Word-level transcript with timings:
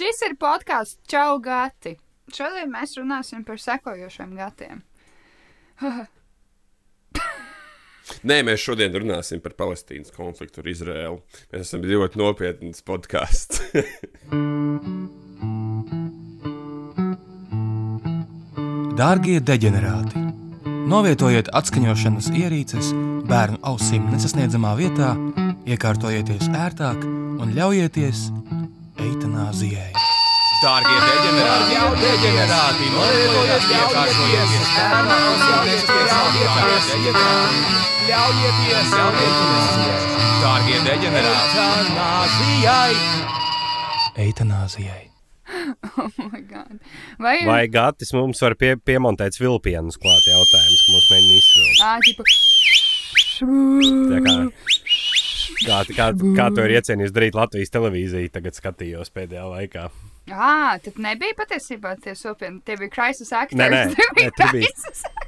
Šis 0.00 0.22
ir 0.24 0.32
podkāsts 0.40 0.96
Čau 1.12 1.34
Gati. 1.44 1.90
Šodien 2.32 2.70
mēs 2.72 2.94
runāsim 2.96 3.42
par 3.44 3.58
sekojošiem 3.60 4.30
gatiem. 4.38 4.80
Nē, 8.28 8.38
mēs 8.48 8.64
šodien 8.64 8.96
runāsim 8.96 9.44
par 9.44 9.52
Palestīnas 9.58 10.08
konfliktu 10.14 10.62
ar 10.62 10.70
Izraēlu. 10.72 11.20
Mēs 11.52 11.68
esam 11.68 11.84
ļoti 11.84 12.16
nopietns 12.22 12.80
podkāsts. 12.88 13.60
Dārgie 19.02 19.36
deģenerāti! 19.44 20.16
Novietojiet 20.88 21.52
atskaņošanas 21.60 22.32
ierīces 22.40 22.88
bērnu 23.28 23.60
ausīm 23.68 24.08
nesasniedzamā 24.14 24.72
vietā, 24.80 25.12
iekārtojieties 25.68 26.48
ērtāk 26.56 27.04
un 27.04 27.52
ļaujieties 27.52 28.30
eitanāzijai. 29.00 29.90
Dārgie 30.60 30.96
deģenerāti! 31.00 32.88
Novietojiet 32.92 33.64
iekārtojieties 33.72 34.72
bērnu 34.76 35.12
ausīm 35.16 35.60
nesasniedzamā 35.68 36.26
vietā, 37.00 37.30
ļaujieties 38.10 38.90
eitanāzijai! 39.00 40.00
Dārgie 40.42 40.78
deģenerāti! 40.88 41.54
Eitanāzijai! 41.68 42.92
Eitanāzijai! 44.26 45.04
Oh 45.98 46.12
my 46.30 46.40
God. 46.46 46.76
Vai, 47.18 47.40
Vai 47.44 47.64
Gatis 47.72 48.12
mums 48.14 48.38
var 48.44 48.54
pie, 48.60 48.76
piemontēt 48.86 49.34
vilpienus 49.40 49.96
klāt 50.00 50.24
jautājums, 50.28 50.80
ka 50.84 50.92
mums 50.94 51.08
mēģina 51.10 51.34
izsvilkt? 51.40 51.80
Tā 53.40 54.18
kā, 54.24 54.34
kā, 55.66 55.80
kā, 55.96 56.06
kā 56.38 56.46
to 56.56 56.64
ir 56.68 56.76
iecienījis 56.78 57.12
darīt 57.16 57.36
Latvijas 57.38 57.72
televīzija, 57.74 58.32
tagad 58.38 58.56
skatījos 58.58 59.12
pēdējā 59.14 59.46
laikā. 59.50 59.88
Ā, 60.30 60.78
tad 60.84 60.98
nebija 61.02 61.34
patiesībā 61.40 61.96
tie 62.04 62.12
sopieni. 62.14 62.60
Tie 62.64 62.76
bija 62.78 62.92
crisis 62.94 63.32
actors. 63.34 63.58
Nē, 63.58 63.70
nē, 63.72 64.10
nē, 64.20 64.28
tur 64.38 64.52
bija-. 64.54 65.18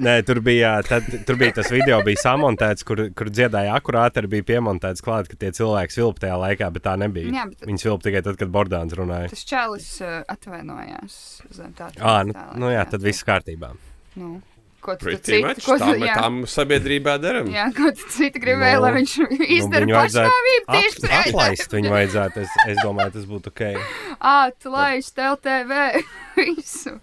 Nē, 0.00 0.12
tur 0.24 0.38
bija, 0.46 0.76
tad, 0.86 1.08
tur 1.26 1.36
bija 1.40 1.56
tas 1.58 1.68
video, 1.74 1.98
bija 2.06 2.20
samontēts, 2.22 2.84
kur, 2.86 3.02
kur 3.18 3.28
dziedāja 3.34 3.74
akurāti, 3.76 4.20
arī 4.22 4.30
bija 4.36 4.46
piemontēts 4.52 5.02
klāt, 5.04 5.26
ka 5.28 5.36
tie 5.40 5.50
cilvēki 5.56 5.96
svilp 5.96 6.20
tajā 6.22 6.36
laikā, 6.40 6.68
bet 6.76 6.84
tā 6.86 6.94
nebija. 7.00 7.32
Jā, 7.34 7.44
bet- 7.50 7.66
Viņi 7.68 7.82
svilp 7.82 8.04
tikai 8.06 8.22
tad, 8.24 8.38
kad 8.40 8.52
Bordāns 8.54 8.94
runāja. 8.96 9.28
Tas 9.34 9.42
čalis 9.50 9.88
uh, 10.06 10.20
atvainojās 10.30 11.18
zem 11.58 11.74
tā. 11.76 11.90
Ā, 11.98 12.14
nu, 12.30 12.36
tā 12.38 12.46
nu 12.62 12.70
jā, 12.72 12.86
tad 12.94 13.02
viss 13.04 13.26
kārtībā. 13.26 13.72
Nu, 14.20 14.36
ko 14.84 14.96
tu 15.00 15.12
citu? 15.16 15.54
Ko 15.64 15.76
tu, 15.80 15.90
jā, 16.00 16.14
tā 16.16 16.26
mums 16.32 16.54
sabiedrībā 16.56 17.16
darām. 17.22 17.50
jā, 17.52 17.66
ko 17.76 17.90
tu 17.96 18.08
citu 18.14 18.40
gribēji, 18.42 18.76
Nu, 18.80 18.84
lai 18.84 18.92
viņš 18.96 19.14
izdara 19.58 19.84
viņu 19.86 19.96
vajadzētu 19.98 20.30
pašnāvību 20.30 20.76
tieši 20.76 21.04
At, 21.10 21.26
atlaist 21.26 21.76
viņu 21.76 21.92
vajadzētu. 21.94 22.44
Es, 22.46 22.56
es 22.72 22.80
domāju, 22.84 23.14
tas 23.16 23.28
būtu 23.30 23.52
ok. 23.52 23.62
Atlaist 24.40 25.20
LTV 25.20 25.80
visu. 26.40 26.94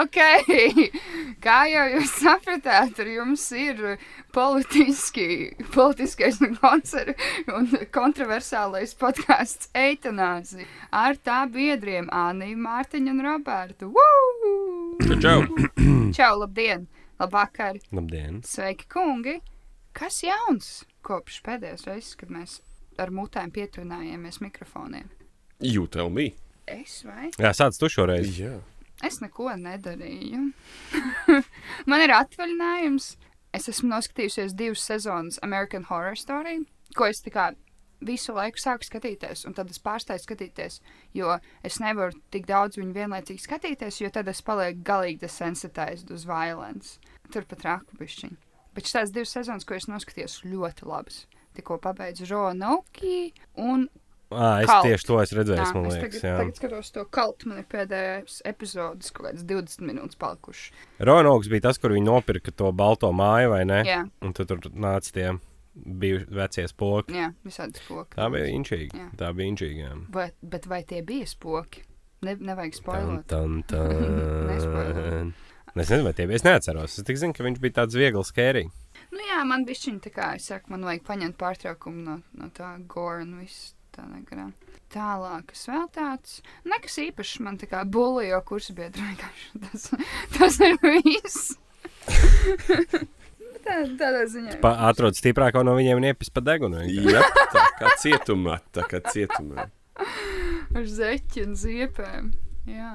Ok, 0.00 0.18
kā 1.44 1.58
jau 1.68 1.86
jūs 1.96 2.12
sapratāt, 2.22 3.00
ar 3.02 3.10
jums 3.10 3.44
ir 3.56 3.82
politiski, 4.32 5.52
politiskais 5.74 6.40
un, 6.44 6.54
koncer, 6.60 7.12
un 7.52 7.68
kontroversālais 7.92 8.94
podkāsts 9.00 9.68
Eitanāzi 9.76 10.64
ar 10.94 11.18
tā 11.20 11.42
biedriem 11.52 12.08
Aniju, 12.12 12.56
Mārtiņu 12.64 13.12
un 13.12 13.22
Robertu. 13.26 13.92
Woo! 13.92 15.18
Čau. 15.20 15.44
Čau, 16.16 16.32
labdien! 16.44 16.88
Labvakar! 17.22 17.76
Labdien! 17.92 18.40
Sveiki, 18.42 18.88
kungi! 18.90 19.36
Kas 19.94 20.16
jauns 20.24 20.80
kopš 21.06 21.36
pēdējās 21.46 21.84
reizes, 21.86 22.16
kad 22.18 22.32
mēs 22.34 22.56
ar 22.98 23.12
mutēm 23.14 23.52
pietunājāmies 23.54 24.40
mikrofoniem? 24.42 25.06
You 25.62 25.86
tell 25.86 26.10
me. 26.10 26.32
Es 26.66 26.96
vai? 27.06 27.28
Jā, 27.38 27.52
sāc 27.54 27.78
tu 27.78 27.86
šoreiz. 27.94 28.32
Jā. 28.40 28.56
Es 29.06 29.20
neko 29.22 29.52
nedarīju. 29.54 30.48
Man 31.92 32.02
ir 32.02 32.16
atvaļinājums. 32.16 33.12
Es 33.54 33.70
esmu 33.70 33.92
noskatījusies 33.92 34.58
divas 34.58 34.82
sezonas 34.90 35.38
American 35.46 35.86
Horror 35.92 36.18
Story, 36.18 36.64
ko 36.98 37.06
es 37.06 37.22
kā 37.30 37.52
visu 38.06 38.34
laiku 38.36 38.58
sāku 38.60 38.86
skatīties, 38.88 39.44
un 39.48 39.54
tad 39.56 39.70
es 39.70 39.78
pārstāju 39.82 40.22
skatīties, 40.24 40.80
jo 41.16 41.36
es 41.64 41.78
nevaru 41.82 42.16
tik 42.34 42.46
daudz 42.50 42.78
viņu 42.80 42.94
vienlaicīgi 42.96 43.44
skatīties, 43.46 44.00
jo 44.04 44.10
tad 44.14 44.28
es 44.32 44.42
palieku 44.42 44.82
galīgi 44.86 45.22
desensitized 45.24 46.10
uz 46.14 46.26
violence. 46.28 46.98
Turpat 47.32 47.64
rāku 47.66 47.98
bišķiņu. 48.00 48.36
Bet 48.76 48.88
šīs 48.88 49.10
divas 49.12 49.32
sezonas, 49.36 49.64
ko 49.68 49.74
es 49.76 49.88
noskatījos, 49.90 50.40
ļoti 50.48 50.86
labas. 50.88 51.26
Tikko 51.56 51.76
pabeidzu 51.84 52.28
Roanoki 52.30 53.32
un 53.60 53.88
À, 54.32 54.62
es 54.62 54.66
Kalt. 54.66 54.86
tieši 54.88 55.04
to 55.04 55.16
esmu 55.20 55.36
redzējis, 55.42 55.60
Jā, 55.60 55.66
es 55.68 55.92
liekas. 55.92 56.00
tagad, 56.00 56.22
jā. 56.24 56.36
tagad 56.40 56.56
skatos 56.56 56.90
to 56.94 57.02
kaltu. 57.12 57.48
Man 57.50 57.58
ir 57.60 57.66
pēdējais 57.68 58.38
epizodes, 58.48 59.10
kaut 59.12 59.26
kāds 59.26 59.42
20 59.44 59.84
minūtes 59.84 60.16
palikušas. 60.16 60.70
Ronoks 61.04 61.50
bija 61.52 61.66
tas, 61.66 61.76
kur 61.76 61.92
viņi 61.92 62.06
nopirka 62.06 62.48
to 62.56 62.70
balto 62.72 63.10
māju, 63.12 63.50
vai 63.52 63.66
ne? 63.68 63.82
Jā, 63.84 63.98
Un 64.24 64.32
tu 64.32 64.46
tur 64.48 64.56
nāca 64.72 65.12
tie 65.12 65.26
bija 65.74 66.24
vecie 66.28 66.66
spoki. 66.68 67.14
jā 67.16 67.30
visādi 67.46 67.80
spoki. 67.80 68.16
Tā 68.18 68.28
bija 68.34 68.50
inčīga. 68.52 68.98
Jā. 68.98 69.08
Tā 69.20 69.30
bija 69.36 69.52
inčīga. 69.54 69.92
Bet, 70.12 70.34
bet 70.42 70.66
vai 70.70 70.82
tie 70.84 71.02
bija 71.06 71.26
spoki? 71.26 71.84
Ne, 72.22 72.36
nevajag 72.38 72.72
Tan, 72.76 72.82
spoilot. 72.82 73.26
tan, 73.26 73.62
Nespoilot. 74.50 75.02
tan. 75.10 75.32
Es 75.72 75.88
nezinu, 75.88 76.04
vai 76.04 76.12
tie 76.12 76.26
bija. 76.28 76.36
Es 76.36 76.44
neatceros. 76.44 76.98
Es 76.98 77.04
tikai 77.08 77.22
zinu, 77.24 77.34
ka 77.34 77.44
viņš 77.46 77.58
bija 77.64 77.78
tāds 77.80 77.96
viegls 77.96 78.30
kērī. 78.36 78.66
Nu 79.12 79.24
jā, 79.24 79.38
man 79.48 79.64
bišķiņ 79.68 79.96
tā 80.04 80.10
kā, 80.12 80.26
es 80.36 80.46
saku, 80.50 80.70
man 80.74 80.84
vajag 80.84 81.02
paņemt 81.08 81.36
pārtraukumu 81.40 82.02
no, 82.04 82.18
no 82.36 82.48
tā 82.54 82.74
gore 82.92 83.24
un 83.24 83.38
viss 83.40 83.72
tā 83.92 84.04
negarā. 84.08 84.50
Tālāk, 84.92 85.46
kas 85.50 85.64
vēl 85.68 85.86
tāds, 85.92 86.38
nekas 86.68 86.98
īpašs 87.00 87.38
man 87.44 87.56
tā 87.60 87.66
kā 87.70 87.80
bulījo 87.88 88.42
kursu 88.48 88.76
biedru 88.76 89.00
vienkārši. 89.08 89.62
Tas, 89.64 89.88
tas 90.36 90.60
ir 90.60 90.76
viss. 90.84 91.56
tā, 93.64 93.78
tādā 94.00 94.24
ziņā. 94.30 94.58
Pa, 94.64 94.74
atrod 94.90 95.16
stiprāko 95.18 95.62
no 95.66 95.76
viņiem 95.78 96.00
un 96.00 96.08
iepis 96.10 96.32
pa 96.34 96.42
degunu. 96.44 96.82
Jā, 96.88 97.22
tā 97.54 97.64
kā 97.78 97.94
cietumā. 98.02 98.58
Tā 98.74 98.86
kā 98.90 99.02
cietumā. 99.08 99.68
Ar 100.72 100.86
zeķi 100.88 101.46
un 101.46 101.56
ziepēm. 101.58 102.30
Jā. 102.70 102.92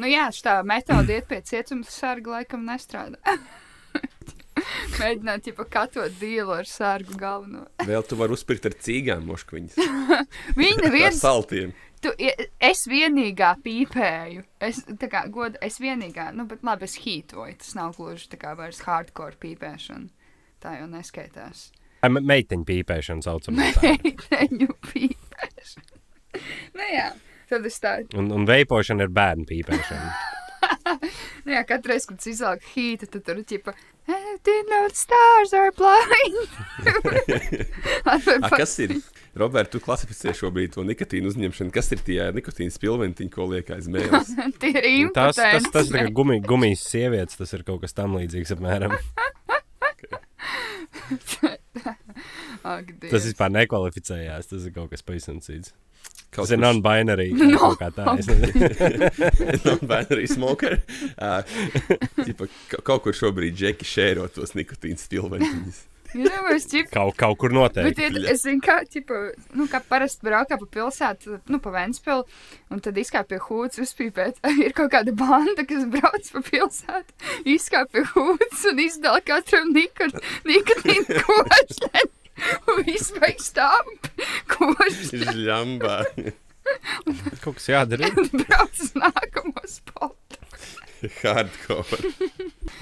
Nu 0.00 0.10
jā, 0.10 0.26
tā 0.42 0.58
metode 0.66 1.14
iet 1.14 1.28
pie 1.30 1.38
cietuma 1.46 1.86
sarga 1.86 2.40
laikam 2.40 2.64
nestrādā. 2.66 3.20
Mēģināt, 4.98 5.48
ja 5.50 5.66
katot 5.66 6.14
dīlu 6.20 6.54
ar 6.54 6.68
sargu 6.68 7.16
galveno. 7.18 7.64
Vēl 7.84 8.04
tu 8.06 8.18
vari 8.18 8.34
uzpirkt 8.36 8.68
ar 8.70 8.76
cīgām 8.86 9.26
moškviņas. 9.28 9.78
Viņa 10.60 10.78
Ar 10.78 10.84
neviens, 10.86 11.20
saltiem. 11.20 11.74
Tu, 12.04 12.12
es 12.68 12.84
vienīgā 12.90 13.54
pīpēju. 13.64 14.44
Es, 14.64 14.82
kā, 15.10 15.24
god, 15.32 15.56
es 15.64 15.80
vienīgā, 15.82 16.28
nu, 16.36 16.46
bet 16.50 16.62
labi, 16.66 16.86
es 16.88 16.98
hītoju. 17.04 17.56
Tas 17.62 17.74
nav 17.78 17.96
gluži 17.98 18.28
tā 18.34 18.38
kā 18.44 18.52
vairs 18.58 18.82
hardcore 18.86 19.38
pīpēšana. 19.42 20.10
Tā 20.64 20.76
jau 20.80 20.86
neskaitās. 20.92 21.66
Ai, 22.04 22.10
me- 22.12 22.20
Meiteņu 22.28 22.66
pīpēšana 22.68 23.24
saucamā. 23.24 23.70
Meiteņu 23.82 24.70
pīpēšana. 24.90 26.00
nu 26.78 26.88
jā, 26.92 27.08
tad 27.50 27.66
es 27.70 27.80
tā, 27.82 27.96
Un, 28.18 28.30
un 28.34 28.46
veipošana 28.48 29.06
ir 29.08 29.12
bērnu 29.16 29.48
pīpēšana. 29.50 30.14
Nu, 31.44 31.52
jā, 31.52 31.62
katru 31.68 31.92
reizi, 31.92 32.06
kad 32.10 32.24
izlaiž 32.30 32.62
hītu, 32.74 33.08
tad 33.10 33.24
tur 33.26 33.40
ir 33.40 33.44
ģipa, 33.50 33.74
"I 34.08 34.36
didn't 34.46 34.68
know 34.70 34.88
the 34.88 34.94
stars 34.96 35.52
are 35.56 35.72
blind. 35.76 36.48
A, 38.44 38.50
kas 38.56 38.78
ir? 38.84 38.96
Robert, 39.34 39.70
tu 39.72 39.80
klasificē 39.82 40.30
šobrīd 40.38 40.74
to 40.76 40.84
nikotīnu 40.86 41.26
uzņemšanu. 41.32 41.72
Kas 41.74 41.88
ir 41.96 41.98
tie 42.06 42.20
nikotīna 42.36 42.70
spilventiņi, 42.70 43.30
ko 43.34 43.48
liek 43.50 43.70
aiz 43.74 43.88
mēles? 43.90 44.30
Tie 44.62 44.70
ir 44.78 45.08
Nu, 45.08 45.10
Tas, 45.16 45.34
tas, 45.36 45.58
impotents. 45.58 45.72
tas 45.74 45.90
ir 46.04 46.12
gumi, 46.14 46.36
gumijas 46.44 46.84
sievietes, 46.86 47.36
tas 47.40 47.52
ir 47.56 47.64
kaut 47.66 47.80
kas 47.82 47.92
tam 47.96 48.14
līdzīgs 48.20 48.54
apmēram. 48.54 48.94
Ak, 52.64 52.92
Tas 53.10 53.26
vispār 53.26 53.50
nekvalificējās, 53.52 54.46
tas 54.48 54.64
ir 54.68 54.72
kaut 54.76 54.92
kas 54.94 55.02
pavisam 55.04 55.40
cits. 55.44 55.74
Kaut 56.34 56.48
Tas 56.48 56.54
ir 56.56 56.60
non-binary. 56.62 57.28
kaut 57.60 57.78
kā 57.78 57.88
tā. 57.94 58.04
Es 58.18 58.26
nezinu. 58.26 59.08
non-binary 59.68 60.26
smoker. 60.30 60.80
Uh, 61.14 61.40
ķipa, 62.20 62.48
ka- 62.72 62.82
kaut 62.90 63.04
kur 63.06 63.14
šobrīd 63.16 63.54
džeki 63.58 63.86
šēro 63.86 64.26
tos 64.34 64.56
nikotīna. 64.58 64.98
Ir 66.14 66.28
jau 66.30 66.44
es 66.54 66.66
ķip. 66.70 66.92
Kaut, 66.94 67.16
kaut 67.18 67.38
kur 67.42 67.50
Bet 67.50 67.56
noteikti. 67.74 68.04
ir, 68.06 68.26
es 68.30 68.44
zinu, 68.44 68.60
kā, 68.62 68.76
ķipa, 68.86 69.16
nu, 69.58 69.64
kā 69.66 69.80
parasti 69.82 70.22
braukā 70.28 70.58
pa 70.60 70.68
pilsētu, 70.76 71.40
nu, 71.50 71.58
pa 71.58 71.72
Ventspilu, 71.74 72.22
un 72.70 72.82
tad 72.84 73.00
izkāpja 73.02 73.40
hūts 73.48 73.80
uzpīpēt. 73.82 74.38
Ir 74.62 74.70
kaut 74.78 74.92
kāda 74.94 75.10
banda, 75.18 75.64
kas 75.66 75.82
brauc 75.90 76.28
pa 76.36 76.42
pilsētu, 76.46 77.18
izkāpja 77.56 78.04
hūts 78.12 78.62
un 78.70 78.78
izdala 78.86 79.24
katram 79.26 79.72
nikot- 79.74 80.20
nikotīnu 80.46 81.18
košļenu. 81.24 82.12
Beig 83.20 83.40
stāv 83.42 83.90
košļenu. 84.50 85.30
Žļambā. 85.36 85.98
Kaut 87.44 87.58
kas 87.58 87.68
jādara. 87.70 88.08
Brauc 88.32 88.80
uz 88.80 88.92
nākamo 88.98 89.64
spotu. 89.68 90.40
Hardcore. 91.20 91.98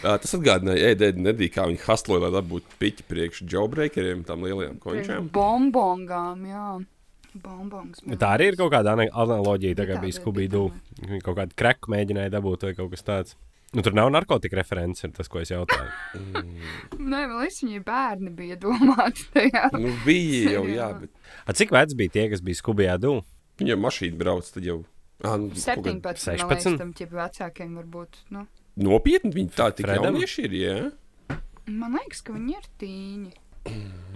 Uh, 0.03 0.17
tas 0.23 0.35
atgādināja, 0.39 0.93
ēdēļ 0.95 1.19
nedija, 1.27 1.53
kā 1.57 1.65
viņi 1.71 1.83
hastloja, 1.89 2.23
lai 2.29 2.33
dabūtu 2.37 2.77
piķi 2.79 3.07
priekš 3.11 3.43
džobreakeriem, 3.51 4.23
tam 4.29 4.45
lielajām 4.47 4.79
končām. 4.83 5.27
Bombongām, 5.35 6.45
jā. 6.47 6.67
Bonbons. 7.43 8.03
Tā 8.21 8.35
arī 8.37 8.51
ir 8.53 8.59
kaut 8.61 8.71
kāda 8.75 8.93
ana- 8.95 9.09
analoģija, 9.25 9.75
tā 9.79 9.87
kā 9.89 9.97
Tāda 9.97 10.05
bija 10.05 10.19
Skubīdu. 10.19 10.67
Viņi 11.01 11.23
kaut 11.25 11.39
kādu 11.41 11.57
kreku 11.59 11.91
mēģināja 11.95 12.33
dabūt 12.35 12.67
vai 12.69 12.75
kaut 12.79 12.93
kas 12.93 13.07
tāds. 13.07 13.35
Nu, 13.73 13.81
tur 13.81 13.95
nav 13.97 14.11
narkotika 14.13 14.59
referents, 14.59 15.01
ir 15.07 15.13
tas, 15.17 15.29
ko 15.33 15.41
es 15.41 15.49
jautāju. 15.49 15.89
Nē, 16.99 17.21
man 17.25 17.39
liekas, 17.41 17.63
viņi 17.65 17.81
bērni 17.87 18.33
bija 18.37 18.57
domāti 18.61 19.25
tajā. 19.33 19.71
Nu, 19.81 19.95
bija 20.05 20.59
jau, 20.59 20.65
jā, 20.69 20.89
bet 21.01 21.11
A, 21.49 21.55
cik 21.57 21.73
veci 21.73 21.97
bija 21.97 22.13
tie, 22.19 22.27
kas 22.35 22.43
bija 22.45 22.61
Skubijā 22.61 22.99
dūmu? 23.01 23.25
viņa 23.63 23.77
mašīna 23.79 24.19
brauc, 24.21 24.49
tad 24.53 24.65
jau. 24.67 24.81
Ah, 25.23 25.37
nu, 25.39 25.49
kaut 25.55 25.63
17, 25.63 26.03
kad- 26.03 26.19
16. 26.19 26.49
16? 26.51 26.79
tam 26.83 26.93
ķip 26.99 27.13
vecākiem 27.15 27.77
varbūt. 27.79 28.21
Nu, 28.35 28.47
Nopietni, 28.83 29.31
viņi 29.37 29.51
tā 29.55 29.69
tik 29.77 29.87
Fredam? 29.87 30.15
jaunieši 30.17 30.45
ir, 30.49 30.53
jā. 30.57 30.77
man 31.69 31.93
liekas, 31.97 32.23
ka 32.27 32.33
viņi 32.37 32.57
ir 32.57 32.69
tīņi. 32.81 33.33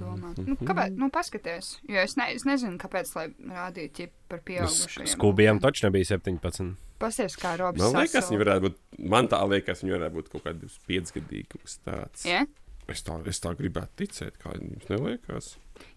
Domāt. 0.01 0.41
Nu, 0.43 0.57
kāpēc? 0.59 0.97
Nu, 0.99 1.07
paskaties. 1.15 1.77
Jo 1.87 2.01
es, 2.03 2.17
ne, 2.19 2.25
es 2.35 2.43
nezinu, 2.49 2.77
kāpēc, 2.83 3.13
lai 3.15 3.29
rādītu 3.53 4.09
par 4.29 4.41
pieaugušajiem. 4.43 5.07
Skubijam 5.13 5.61
taču 5.63 5.87
nebija 5.87 6.05
17. 6.17 6.75
Pasties, 7.03 7.37
kā 7.41 7.57
Robs. 7.61 7.81
Man 7.83 7.99
liekas, 8.01 8.31
viņi 8.31 8.41
varētu 8.41 8.65
būt, 8.67 8.79
man 9.13 9.29
tā 9.33 9.41
liekas, 9.49 9.83
viņi 9.85 9.97
varētu 9.97 10.17
būt 10.17 10.31
kaut 10.33 10.47
kādi 10.47 10.71
piecgadīgi, 10.89 11.49
kaut 11.53 11.67
kas 11.67 11.79
tāds. 11.85 12.25
Ja? 12.29 12.45
Es 12.87 13.03
tā, 13.03 13.17
es 13.27 13.43
tā 13.43 13.51
gribētu 13.59 14.05
ticēt, 14.05 14.37
kā 14.41 14.55
jums 14.55 14.87
neliekas. 14.93 15.49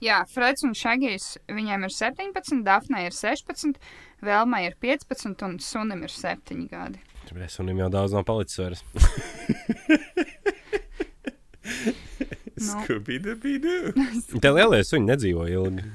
Jā, 0.04 0.24
Freds 0.28 0.66
un 0.66 0.74
Šagijs, 0.76 1.36
viņiem 1.48 1.86
ir 1.86 1.94
17, 1.94 2.64
Dafnai 2.66 3.06
ir 3.08 3.16
16, 3.16 3.78
Velmai 4.26 4.66
ir 4.68 4.76
15 4.82 5.46
un 5.48 5.60
Sunim 5.64 6.02
ir 6.04 6.12
7 6.12 6.66
gadi. 6.72 7.00
Tur 7.30 7.46
es 7.46 7.60
un 7.62 7.70
viņam 7.70 7.86
jau 7.86 7.92
daudz 7.94 8.18
nav 8.18 8.26
palicis 8.28 8.60
vairs. 8.60 8.84
Nu. 12.60 12.82
Skubīda 12.84 13.38
bija. 13.40 13.94
Tie 14.44 14.52
lielie 14.52 14.82
suņi 14.84 15.08
nedzīvo 15.08 15.46
ilgi. 15.48 15.86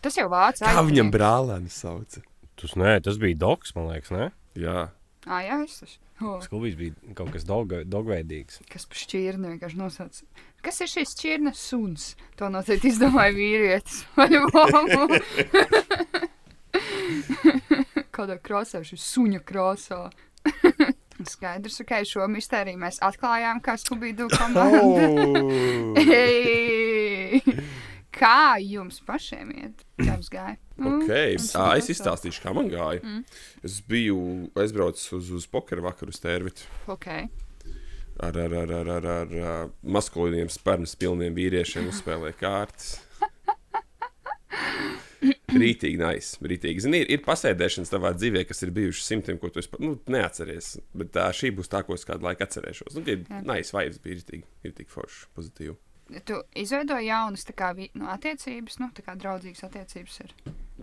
Tas 0.00 0.16
jau 0.16 0.28
vācu 0.32 0.64
Kā 0.64 0.82
viņam 0.86 1.10
brālēni 1.12 1.72
sauca? 1.72 2.22
Tas, 2.58 2.74
nē, 2.78 2.96
tas 3.06 3.18
bija 3.22 3.38
doks, 3.38 3.74
man 3.76 3.86
liekas, 3.92 4.10
ne? 4.14 4.30
Jā. 4.58 4.88
Ah, 5.28 5.42
jā, 5.44 5.60
es 5.64 5.78
tas. 5.82 5.96
Oh, 6.18 6.40
Skubijs 6.42 6.74
bija 6.74 7.14
kaut 7.14 7.30
kas 7.30 7.44
doga- 7.46 7.84
dogveidīgs. 7.86 8.58
kas 8.72 8.88
par 8.90 8.98
šķirni 8.98 9.52
vienkārši 9.52 9.78
nosauc. 9.78 10.22
Kas 10.66 10.80
ir 10.82 10.90
šis 10.90 11.12
šķirnes 11.14 11.60
suns? 11.70 12.08
To 12.40 12.48
noteikti 12.50 12.90
izdomāja 12.90 13.30
vīrietis. 13.36 14.00
Vai 14.18 14.26
mamma? 14.34 15.06
Kādā 18.18 18.38
krāsā 18.42 18.82
šis 18.82 19.04
suņa 19.14 19.44
krāsā. 19.46 20.00
Skaidrs, 21.32 21.80
ka 21.86 22.02
šo 22.06 22.26
mistēriju 22.30 22.78
mēs 22.82 22.98
atklājām, 23.02 23.62
kā 23.62 23.74
skubīdu 23.78 24.26
komanda. 24.34 24.82
Oh. 24.82 25.94
Kā 28.18 28.56
jums 28.62 28.98
pašiem 29.06 29.50
iet? 29.54 29.84
Kā 30.00 30.12
jums 30.16 30.30
gāja? 30.32 30.56
Mm, 30.78 31.02
Okay. 31.04 31.36
À, 31.58 31.72
es 31.78 31.88
izstāstīšu, 31.90 32.42
kā 32.44 32.52
man 32.54 32.68
gāja. 32.70 33.00
Mm. 33.02 33.24
Es 33.66 33.80
biju 33.82 34.18
aizbraucis 34.58 35.08
uz, 35.16 35.30
uz 35.34 35.46
pokeru 35.50 35.82
vakaru 35.86 36.12
uz 36.14 36.20
Tērvitu 36.22 36.66
Ok. 36.94 37.06
ar, 38.20 38.38
ar, 38.44 38.54
ar, 38.62 38.72
ar, 38.80 38.88
ar, 38.98 39.06
ar, 39.16 39.34
ar 39.52 39.68
maskulīniem, 39.82 40.50
spermas 40.50 40.94
pilniem 40.98 41.34
vīriešiem, 41.38 41.88
uzspēlēju 41.92 42.38
kārtas. 42.40 42.96
Rītīgi, 45.48 45.96
nice. 45.98 46.36
Rītīgi. 46.44 46.82
Zini, 46.84 47.00
ir, 47.02 47.08
ir 47.16 47.22
pasēdēšanas 47.24 47.90
tavā 47.90 48.12
dzīvē, 48.14 48.44
kas 48.46 48.62
ir 48.62 48.70
bijušas 48.76 49.06
simtiem, 49.10 49.38
ko 49.40 49.48
tu 49.50 49.58
esi, 49.62 49.70
pa- 49.72 49.80
nu, 49.82 49.96
neatceries. 50.12 50.74
Bet 50.94 51.10
tā, 51.16 51.24
šī 51.34 51.50
būs 51.56 51.70
tā, 51.72 51.80
ko 51.86 51.96
es 51.96 52.04
kādu 52.06 52.26
laiku 52.28 52.44
atcerēšos. 52.46 52.94
Nu, 52.94 53.02
tie 53.06 53.16
nice 53.48 53.74
vibes 53.74 53.98
bija 54.04 54.20
rītīgi, 54.20 54.44
rītīgi 54.66 54.92
forši, 54.92 55.24
pozitīvi. 55.38 55.74
Tu 56.08 56.38
izveidoji 56.56 57.10
jaunas 57.10 57.44
kā, 57.56 57.72
nu, 57.76 58.06
attiecības, 58.08 58.78
nu, 58.80 58.88
tā 58.96 59.04
kā 59.04 59.16
draudzīgas 59.20 59.66
attiecības 59.68 60.20
ir. 60.24 60.34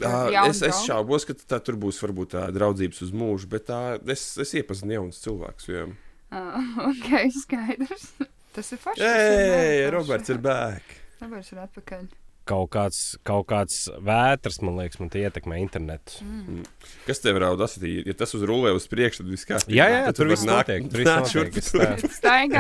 Jā, 0.02 0.44
es, 0.50 0.60
es 0.66 0.82
šaubos, 0.86 1.26
ka 1.26 1.34
tā 1.40 1.62
tur 1.64 1.78
būs 1.80 2.02
varbūt 2.04 2.34
tā 2.36 2.44
draudzības 2.54 3.02
uz 3.08 3.14
mūžu, 3.16 3.50
bet 3.50 3.70
tā, 3.70 3.80
es, 4.12 4.28
es 4.44 4.52
iepazinu 4.60 5.00
jaunus 5.00 5.22
cilvēkus. 5.24 5.70
Jo... 5.72 5.88
Uh, 6.36 6.78
ok, 6.92 7.10
skaidrs. 7.34 8.12
Tas 8.56 8.72
ir 8.72 8.82
forši. 8.84 9.08
Ei. 9.08 9.88
Roberts 9.92 10.32
ir 10.32 10.40
bēg! 10.44 10.94
Roberts 11.24 11.52
ir 11.56 11.64
atpakaļ. 11.64 12.06
Kaut 12.46 12.70
kāds, 12.76 12.98
kaut 13.26 13.48
kāds 13.50 13.88
vētras, 14.06 14.60
man 14.62 14.76
liekas, 14.78 15.00
man 15.02 15.10
ietekmē 15.10 15.58
internetu. 15.64 16.20
Mm. 16.22 16.60
Kas 17.08 17.24
tev 17.24 17.40
raudas? 17.42 17.74
Ja 17.82 18.14
tas 18.14 18.36
uzrulē 18.38 18.70
uz 18.78 18.86
priekšu, 18.92 19.24
tad 19.24 19.32
viss 19.34 19.48
kārtībā. 19.50 19.74
Jā, 19.74 19.88
jā, 19.90 20.04
Tad 20.06 20.14
tu 20.14 20.22
tur 20.22 20.30
viss 20.30 20.46
notiek. 20.46 20.86
Tur 20.92 21.02
viss 21.02 21.10
notiek. 21.10 21.58
Es 21.58 21.72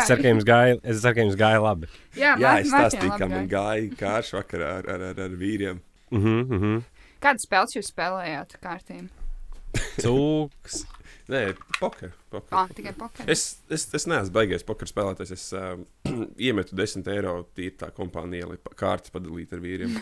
ceru, 0.09 0.23
ka 0.23 0.31
jums 0.31 0.47
gāja, 0.49 0.79
es 0.81 1.03
ceru, 1.03 1.13
ka 1.19 1.21
jums 1.27 1.37
gāja 1.37 1.61
labi. 1.61 1.91
Jā, 2.17 2.33
Jā, 2.33 2.55
man- 2.55 2.63
es 2.65 2.73
stāstīju, 2.73 3.19
kā 3.21 3.29
man 3.29 3.45
gāja. 3.51 3.91
kārš 4.01 4.33
vakarā 4.39 4.71
ar, 4.79 4.89
ar, 4.95 5.05
ar, 5.11 5.21
ar 5.27 5.37
vīriem. 5.37 5.83
Uh 6.09 6.17
-huh, 6.25 6.41
uh 6.41 6.65
-huh. 6.65 6.81
Kādas 7.21 7.45
spēles 7.45 7.77
jūs 7.77 7.93
spēlējāt 7.93 8.57
kārtīm? 8.65 9.09
Cūks. 10.01 10.85
Nē, 11.31 11.39
poker. 11.79 12.11
poker. 12.29 12.53
Ah, 12.53 12.67
tikai 12.69 12.91
pokeru. 12.97 13.25
Es, 13.33 13.43
es, 13.73 13.87
es 13.97 14.05
neesmu 14.09 14.35
baigājis 14.35 14.65
poker 14.67 14.89
spēlētājs. 14.89 15.31
Es 15.33 15.45
uh, 15.57 15.71
iemetu 16.47 16.77
10 16.77 17.07
eiro 17.15 17.37
tīri 17.57 17.73
tā 17.81 17.89
kompānijā, 17.95 18.45
lai 18.51 18.59
kārtas 18.77 19.13
padalītu 19.15 19.57
ar 19.57 19.63
vīriem. 19.63 19.95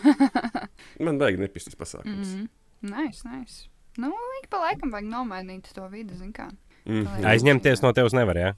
Man 1.06 1.20
vajag 1.22 1.40
nepistas 1.40 1.78
pasākums. 1.80 2.34
Mm. 2.36 2.50
Nice, 2.92 3.24
nice. 3.24 3.70
Nu, 3.96 4.10
ik 4.42 4.50
pa 4.52 4.60
laikam 4.66 4.92
vajag 4.92 5.08
nomainīt 5.08 5.70
to 5.72 5.86
vidi, 5.92 6.16
zin 6.20 6.34
kā. 6.36 6.50
Mm 6.84 7.06
Lai- 7.08 7.30
Aizņemties 7.38 7.80
no 7.80 7.94
tevis 7.96 8.12
nevar, 8.16 8.36
jā? 8.36 8.50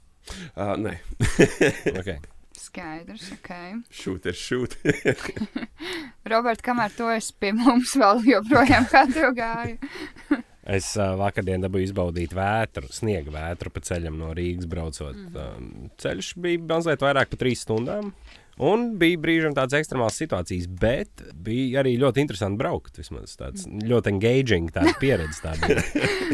Uh, 0.57 0.73
nē, 0.75 0.97
Okay. 2.01 2.17
Skaidrs, 2.57 3.29
ok. 3.37 3.51
šūt 3.95 4.25
ir 4.27 4.35
šūt. 4.35 4.73
Robert, 6.33 6.59
kamēr 6.65 6.91
tu 6.97 7.07
esi 7.13 7.31
pie 7.39 7.53
mums 7.55 7.93
vēl 7.95 8.25
joprojām, 8.27 8.87
kā 8.91 9.05
tev 9.13 9.31
gāja? 9.37 9.77
Es 10.67 10.89
uh, 10.99 11.13
vakardien 11.15 11.63
dabūju 11.63 11.87
izbaudīt 11.87 12.33
vētru, 12.35 12.89
sniega 12.91 13.31
vētru 13.31 13.71
pa 13.71 13.83
ceļam 13.87 14.17
no 14.19 14.33
Rīgas 14.35 14.67
braucot. 14.67 15.15
Mm 15.15 15.29
-hmm. 15.35 15.89
ceļš 16.03 16.33
bija 16.43 16.63
mazliet 16.73 17.05
vairāk 17.05 17.31
par 17.31 17.39
trīs 17.39 17.63
stundām. 17.63 18.11
Un 18.63 18.87
bija 18.97 19.19
brīžiem 19.21 19.53
tādas 19.53 19.77
ekstremālas 19.77 20.17
situācijas, 20.17 20.65
bet 20.81 21.21
bija 21.45 21.83
arī 21.83 21.93
ļoti 22.01 22.23
interesanti 22.23 22.57
braukt. 22.57 22.95
Vismaz 22.97 23.35
tāds 23.37 23.67
ļoti 23.69 24.09
engaging, 24.15 24.71
tāda 24.73 24.95
pieredze. 24.97 25.43
Tā. 25.43 25.53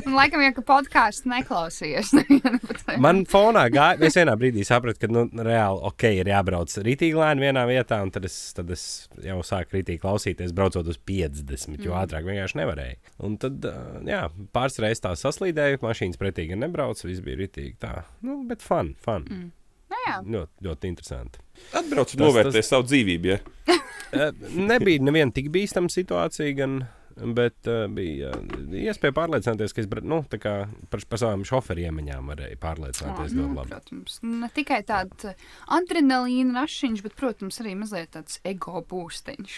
Un 0.05 0.15
laikam, 0.19 0.43
ja 0.45 0.53
ka 0.55 0.63
podkāstu 0.67 1.31
neklausījies, 1.33 2.13
nevienu 2.21 2.61
pat 2.63 2.79
ne. 2.87 2.97
Man 3.03 3.23
fonā 3.29 3.65
gāja, 3.73 3.99
es 4.07 4.15
vienā 4.19 4.37
brīdī 4.39 4.63
sapratu, 4.67 5.01
ka 5.03 5.11
nu, 5.11 5.25
reāli 5.35 5.83
ok, 5.91 6.07
ir 6.21 6.31
jābrauc 6.31 6.77
rītīgi 6.87 7.19
lēni 7.19 7.47
vienā 7.49 7.65
vietā, 7.67 7.99
un 8.05 8.13
tad 8.15 8.29
es, 8.29 8.39
tad 8.55 8.71
es 8.71 8.87
jau 9.23 9.41
sāku 9.43 9.79
rītīgi 9.79 10.03
klausīties, 10.05 10.55
braucot 10.55 10.87
uz 10.87 11.01
50, 11.03 11.83
jo 11.83 11.97
ātrāk 11.99 12.27
vienkārši 12.29 12.61
nevarēja. 12.63 12.99
Un 13.27 13.35
tad, 13.41 13.67
jā, 14.07 14.23
pāris 14.55 14.79
reizes 14.79 15.03
tā 15.03 15.11
saslīdēju, 15.19 15.83
mašīnas 15.83 16.21
pretī 16.21 16.47
gan 16.53 16.63
nebraucu, 16.63 17.09
viss 17.09 17.23
bija 17.25 17.43
rītīgi 17.43 17.75
tā. 17.83 17.97
Nu, 18.23 18.39
bet 18.47 18.63
fun, 18.63 18.95
fun. 19.03 19.27
Mm. 19.27 19.49
Nu, 19.91 20.05
jā, 20.07 20.19
Ļoti, 20.23 20.69
ļoti 20.69 20.93
interesanti. 20.93 21.42
Atbrauc 21.73 22.13
un 22.13 22.17
Tas- 22.17 22.25
novērtē 22.27 22.57
tas- 22.59 22.73
savu 22.73 22.89
dzīvību. 22.89 23.33
Ja? 23.35 23.39
Eh, 24.13 24.29
Nebija 24.53 25.01
neviena 25.01 25.33
tik 25.33 25.47
bīstama 25.49 25.89
situācija, 25.89 26.53
gan, 26.53 26.75
bet 27.33 27.65
uh, 27.65 27.87
bija 27.89 28.29
iespēja 28.77 29.15
pārliecināties, 29.17 29.73
ka 29.73 29.81
es 29.81 29.87
nu, 30.05 30.19
tā 30.29 30.37
kā 30.41 30.53
par, 30.93 31.01
par 31.09 31.21
savām 31.21 31.41
šoferu 31.49 31.81
iemaņām 31.87 32.29
varēju 32.29 32.59
pārliecināties 32.61 33.33
nu, 33.33 33.47
ļoti 33.47 33.57
labi. 33.57 33.71
protams. 33.71 34.19
Ne 34.43 34.49
tikai 34.53 34.79
tāds 34.85 35.25
uh, 35.31 35.47
adrenalīna 35.79 36.61
rašiņš, 36.61 37.01
bet, 37.07 37.15
protams, 37.17 37.57
arī 37.63 37.73
mazliet 37.79 38.11
tāds 38.13 38.37
ego 38.45 38.83
būsteņš. 38.93 39.57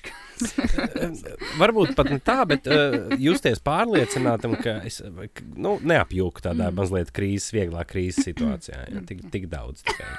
Varbūt 1.60 1.92
pat 2.00 2.14
ne 2.16 2.22
tā, 2.24 2.38
bet 2.48 2.72
uh, 2.72 3.12
justies 3.20 3.60
pārliecinātam, 3.60 4.56
ka 4.64 4.78
es 4.88 5.02
ka, 5.04 5.46
nu, 5.52 5.76
neapjūku 5.84 6.48
tādā 6.48 6.72
mm. 6.72 6.80
mazliet 6.80 7.12
krīzes, 7.16 7.52
vieglā 7.56 7.84
krīzes 7.92 8.24
situācijā. 8.32 8.88
Ja, 8.88 9.04
tik, 9.12 9.28
tik 9.36 9.52
daudz. 9.52 9.84
Tikai. 9.84 10.14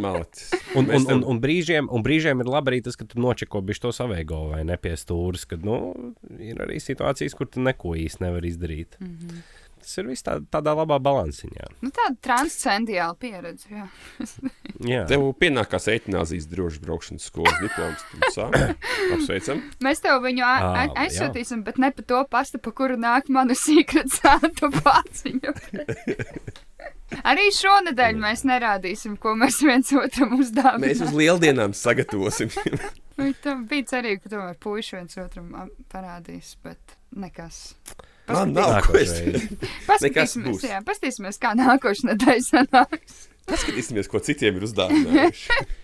Malacis. 0.00 0.52
Un, 0.78 0.86
un, 0.88 1.04
un, 1.12 1.18
un, 1.28 1.38
brīžiem, 1.42 1.88
un 1.92 2.00
brīžiem 2.00 2.40
ir 2.40 2.48
labi 2.48 2.72
arī 2.72 2.78
tas, 2.86 2.96
ka 2.96 3.04
tu 3.04 3.20
nočeko 3.20 3.60
bišķi 3.68 3.82
to 3.84 3.90
savēgo 3.92 4.38
vai 4.54 4.62
nepiestūris, 4.64 5.44
kad 5.50 5.66
nu, 5.68 5.74
ir 6.40 6.62
arī 6.64 6.78
situācijas, 6.80 7.36
kur 7.36 7.50
tu 7.52 7.60
neko 7.60 7.92
īsti 8.00 8.24
nevar 8.24 8.46
izdarīt. 8.48 8.96
Mm 9.02 9.18
-hmm. 9.18 9.42
Tas 9.82 9.98
ir 9.98 10.06
viss 10.06 10.22
tā, 10.22 10.36
tādā 10.52 10.76
labā 10.78 10.98
balansiņā. 11.02 11.66
Nu, 11.82 11.90
tāda 11.90 12.14
transcendiāla 12.22 13.16
pieredze. 13.18 13.66
Jā. 13.76 13.88
Jā. 14.86 15.02
Tev 15.10 15.26
pienākās 15.42 15.88
eitanāzijas 15.90 16.46
drošas 16.50 16.82
braukšanas 16.82 17.26
skolas 17.30 17.58
diploms. 17.62 18.38
Apsveicam. 19.16 19.62
Mēs 19.84 20.02
tev 20.04 20.22
viņu 20.22 20.46
aizsūtīsim, 20.46 21.64
bet 21.66 21.78
ne 21.82 21.90
pa 21.94 22.02
to 22.06 22.22
pastu, 22.30 22.62
pa 22.62 22.72
kuru 22.74 22.98
nāk 23.00 23.30
manu 23.32 23.58
sīkratu 23.58 24.70
pāciņu. 24.80 25.54
Arī 27.28 27.48
šonadēļ 27.54 28.18
mēs 28.22 28.44
nerādīsim, 28.48 29.16
ko 29.20 29.34
mēs 29.38 29.60
viens 29.64 29.92
otram 29.96 30.36
uzdāvinām. 30.38 30.86
Mēs 30.86 31.04
uz 31.04 31.14
lieldienām 31.16 31.76
sagatavosim. 31.76 32.52
Nu, 33.12 33.26
Tam 33.44 33.66
bija 33.68 33.84
cerība, 33.90 34.22
ka 34.24 34.30
tomēr 34.32 34.54
puiši 34.56 34.94
viens 34.96 35.18
otram 35.20 35.50
parādīs, 35.92 36.54
bet 36.64 36.94
nekas. 37.12 37.74
Man 38.24 38.54
nav 38.56 38.78
ko. 38.86 38.96
Nākošais. 38.96 39.44
Paskatīsimies, 39.90 40.64
jā, 40.64 40.78
paskatīsimies, 40.86 41.38
kā 41.42 41.52
nākošais 41.58 42.06
nedēļa 42.08 42.46
sanāks. 42.46 43.18
Paskatīsimies, 43.50 44.08
ko 44.08 44.22
citiem 44.22 44.58
ir 44.58 44.68
uzdāvinājuši. 44.68 45.62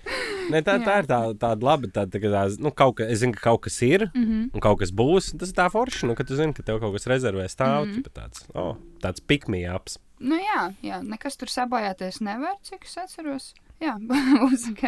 Ne, 0.49 0.63
tā, 0.65 0.79
tā 0.81 0.95
ir 1.03 1.05
tā, 1.05 1.17
tāda 1.37 1.67
laba. 1.67 1.91
Tā, 1.93 2.07
tā, 2.09 2.17
tā, 2.23 2.43
nu, 2.65 2.71
kaut 2.73 2.95
ka, 2.97 3.05
es 3.13 3.21
zinu, 3.21 3.35
ka 3.37 3.51
kaut 3.51 3.67
kas 3.67 3.75
ir, 3.85 4.07
mm 4.15 4.23
-hmm. 4.25 4.45
un 4.57 4.63
kaut 4.65 4.79
kas 4.81 4.89
būs. 4.89 5.35
Tas 5.37 5.51
ir 5.53 5.57
tā 5.59 5.67
forši, 5.69 6.07
nu, 6.09 6.15
ka 6.17 6.25
tu 6.25 6.37
zini, 6.37 6.55
ka 6.57 6.65
tev 6.65 6.81
kaut 6.81 6.95
kas 6.97 7.05
rezervē 7.05 7.45
stāv. 7.53 7.85
Mm 7.85 7.93
-hmm. 7.93 8.09
tāds, 8.17 8.47
oh, 8.55 8.77
tāds 9.03 9.21
pikmīāps. 9.21 9.99
Nu 10.19 10.39
jā, 10.41 10.61
jā, 10.83 10.99
nekas 11.07 11.39
tur 11.39 11.51
sabojāties 11.53 12.21
nevar, 12.25 12.59
cik 12.67 12.87
es 12.89 12.97
atceros. 12.99 13.53
Jā, 13.79 13.93
būs 14.43 14.65
ok. 14.73 14.85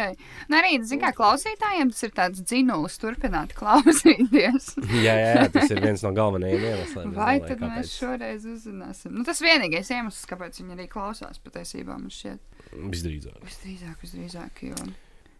Un 0.49 0.57
arī, 0.57 0.73
zin 0.87 0.99
kā, 0.99 1.13
klausītājiem 1.15 1.93
tas 1.93 2.03
ir 2.03 2.11
tāds 2.15 2.41
dzinulis 2.43 2.97
turpināt 2.99 3.53
klausīties. 3.55 4.73
jā, 5.05 5.13
jā, 5.15 5.29
jā, 5.37 5.45
tas 5.53 5.71
ir 5.71 5.79
viens 5.83 6.03
no 6.03 6.11
galvenajiem 6.17 6.65
iemesliem. 6.73 7.13
es 7.13 7.15
Vai 7.15 7.37
domāju, 7.37 7.45
tad 7.47 7.61
kāpēc. 7.61 7.77
mēs 7.77 7.93
šoreiz 7.95 8.49
uzzināsim? 8.51 9.15
Nu, 9.15 9.23
tas 9.27 9.39
vienīgais 9.43 9.93
iemesls, 9.95 10.27
kāpēc 10.27 10.59
viņi 10.59 10.75
arī 10.75 10.89
klausās 10.91 11.39
patiesībā 11.45 11.95
man 11.95 12.11
šķiet. 12.11 12.59
Visdrīzāk. 12.91 13.39
Visdrīzāk, 13.47 14.03
visdrīzāk, 14.03 14.61
jo 14.67 14.91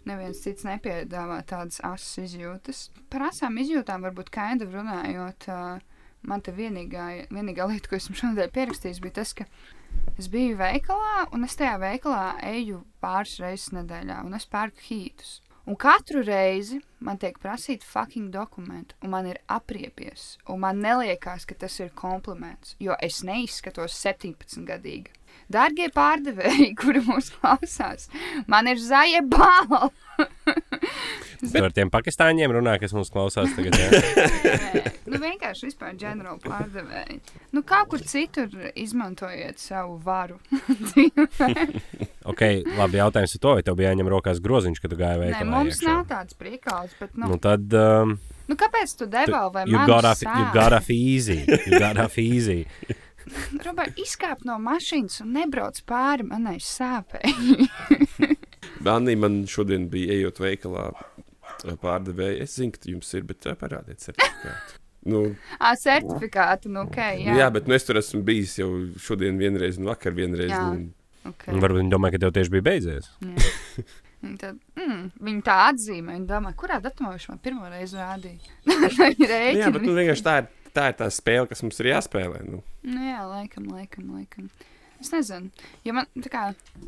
neviens 0.07 0.39
cits 0.41 0.65
nepiedāvā 0.65 1.41
tādas 1.47 1.83
asas 1.83 2.23
izjūtas. 2.23 2.85
Par 3.11 3.27
asām 3.27 3.59
izjūtām 3.61 4.07
varbūt 4.07 4.31
kainda 4.33 4.71
runājot. 4.71 5.51
Uh, 5.51 5.90
man 6.27 6.43
te 6.45 6.53
vienīgā, 6.55 7.27
vienīgā 7.33 7.67
lieta, 7.69 7.89
ko 7.89 7.97
esmu 7.97 8.17
šodien 8.17 8.51
pierakstījis, 8.53 9.01
bija 9.03 9.19
tas, 9.21 9.33
ka 9.37 9.47
es 10.19 10.29
biju 10.31 10.57
veikalā, 10.59 11.27
un 11.35 11.47
es 11.47 11.57
tajā 11.59 11.77
veikalā 11.81 12.25
eju 12.51 12.83
pāris 13.03 13.39
reizes 13.41 13.71
nedēļā, 13.75 14.21
un 14.25 14.37
es 14.37 14.49
pērku 14.49 14.85
hītus. 14.89 15.39
Un 15.69 15.77
katru 15.77 16.23
reizi 16.25 16.79
man 17.05 17.19
tiek 17.21 17.35
prasīta 17.39 17.85
fucking 17.85 18.31
dokumentu, 18.33 18.95
un 19.05 19.11
man 19.13 19.27
ir 19.29 19.37
apriepies. 19.45 20.39
Un 20.49 20.63
man 20.63 20.81
liekas, 20.81 21.45
ka 21.45 21.55
tas 21.55 21.77
ir 21.79 21.91
kompliments, 21.93 22.75
jo 22.81 22.97
es 22.99 23.21
neizskatos 23.23 23.93
17 24.01 24.65
gadīga. 24.65 25.13
Darbie 25.51 25.87
pārdevēji, 25.93 26.71
kuri 26.81 27.03
mūs 27.05 27.29
klausās, 27.37 28.09
man 28.49 28.67
ir 28.71 28.81
zaļa 28.81 29.21
balva. 29.29 29.91
Tu 31.41 31.61
ar 31.65 31.73
tiem 31.73 31.89
pakistāņiem 31.89 32.51
runā, 32.53 32.75
kas 32.81 32.93
mums 32.93 33.09
klausās 33.13 33.53
tagad. 33.57 33.77
Nu, 35.11 35.17
vienkārši 35.19 35.65
vispār 35.67 35.95
ģenerāli 35.99 36.39
pārdevēji. 36.45 37.17
Nu, 37.51 37.63
kā 37.67 37.81
kur 37.89 37.99
citur 38.07 38.47
izmantojiet 38.79 39.59
savu 39.59 39.97
varu. 40.05 40.37
ok, 42.31 42.43
labi, 42.77 42.99
jautājums 43.01 43.35
ir 43.35 43.41
to, 43.43 43.55
vai 43.57 43.65
tev 43.65 43.75
bija 43.79 43.91
jāņem 43.91 44.11
rokās 44.13 44.39
groziņš, 44.45 44.79
kad 44.79 44.93
tu 44.93 44.99
gāji 45.01 45.19
Nē, 45.19 45.25
veikalā. 45.25 45.49
mums 45.51 45.81
iekšā? 45.81 45.89
nav 45.89 46.05
tāds 46.13 46.37
priekals, 46.39 46.95
bet, 47.01 47.11
nu, 47.17 47.33
Nu, 47.33 47.39
tad 47.43 47.75
um, 47.75 48.15
nu 48.47 48.57
kāpēc 48.59 48.95
tu 49.01 49.09
devēl 49.11 49.51
vai 49.51 49.65
you 49.67 49.75
man 49.75 49.89
got, 49.89 50.07
off, 50.07 50.23
you 50.23 50.47
got 50.55 50.77
off 50.77 50.87
easy. 50.93 51.41
You 51.49 51.81
got 51.81 51.99
off 51.99 52.15
easy. 52.21 52.61
Robert, 53.65 53.99
izkāp 54.01 54.45
no 54.47 54.55
mašīnas 54.63 55.19
un 55.25 55.35
nebrauc 55.35 55.81
pāri 55.89 56.23
manai 56.27 56.57
sāpei. 56.63 57.35
Bānī 58.85 59.13
man 59.19 59.43
šodien 59.49 59.89
bija 59.91 60.15
ejot 60.15 60.39
veikalā 60.41 60.87
pārdevēja. 61.81 62.45
Es 62.45 62.55
zinu, 62.59 62.75
ka 62.75 62.91
jums 62.91 63.11
ir, 63.17 63.25
bet 63.27 63.49
ā, 63.49 63.57
parādiet 63.59 64.03
certifikātu. 64.03 64.77
Nu, 65.01 65.31
Ā, 65.57 65.71
certifikātu, 65.81 66.69
nu, 66.69 66.83
ok, 66.85 66.97
jā. 67.01 67.31
jā. 67.31 67.35
jā, 67.39 67.45
bet 67.49 67.65
nu, 67.65 67.73
es 67.73 67.87
tur 67.87 67.97
esmu 67.97 68.19
bijis 68.21 68.51
jau 68.59 68.67
šodien 69.01 69.39
vienreiz, 69.39 69.79
un 69.81 69.89
vakar 69.89 70.13
vienreiz. 70.13 70.51
Jā. 70.53 70.59
Nu, 70.61 70.91
okay. 71.25 71.55
Un 71.55 71.63
Varbūt 71.63 71.81
viņi 71.81 71.89
domā, 71.89 72.11
ka 72.13 72.19
tev 72.21 72.35
tieši 72.35 72.53
bija 72.53 72.67
beidzies. 72.67 73.07
Viņa 73.25 74.37
Tad, 74.37 74.57
mm, 74.77 75.05
viņa 75.25 75.41
tā 75.45 75.55
atzīmē, 75.71 76.13
viņa 76.13 76.27
domā, 76.29 76.51
kurā 76.57 76.77
datumā 76.83 77.15
viņš 77.15 77.27
man 77.31 77.39
pirmo 77.41 77.69
reizi 77.71 77.97
rādīja. 77.97 78.51
Nu, 78.69 78.75
jā, 79.57 79.71
bet 79.73 79.81
nu, 79.81 79.95
vienkārši 79.97 80.25
tā 80.27 80.35
ir, 80.43 80.51
tā 80.77 80.91
ir 80.91 80.99
tā 80.99 81.07
spēle, 81.13 81.47
kas 81.49 81.63
mums 81.65 81.81
ir 81.81 81.89
jāspēlē. 81.89 82.43
Nu. 82.45 82.61
Nu, 82.85 83.01
jā, 83.01 83.23
laikam, 83.25 83.65
laikam, 83.73 84.13
laikam. 84.13 84.51
Es 85.01 85.09
nezinu, 85.09 85.49
jo 85.85 85.95
man, 85.97 86.07
kā, 86.29 86.43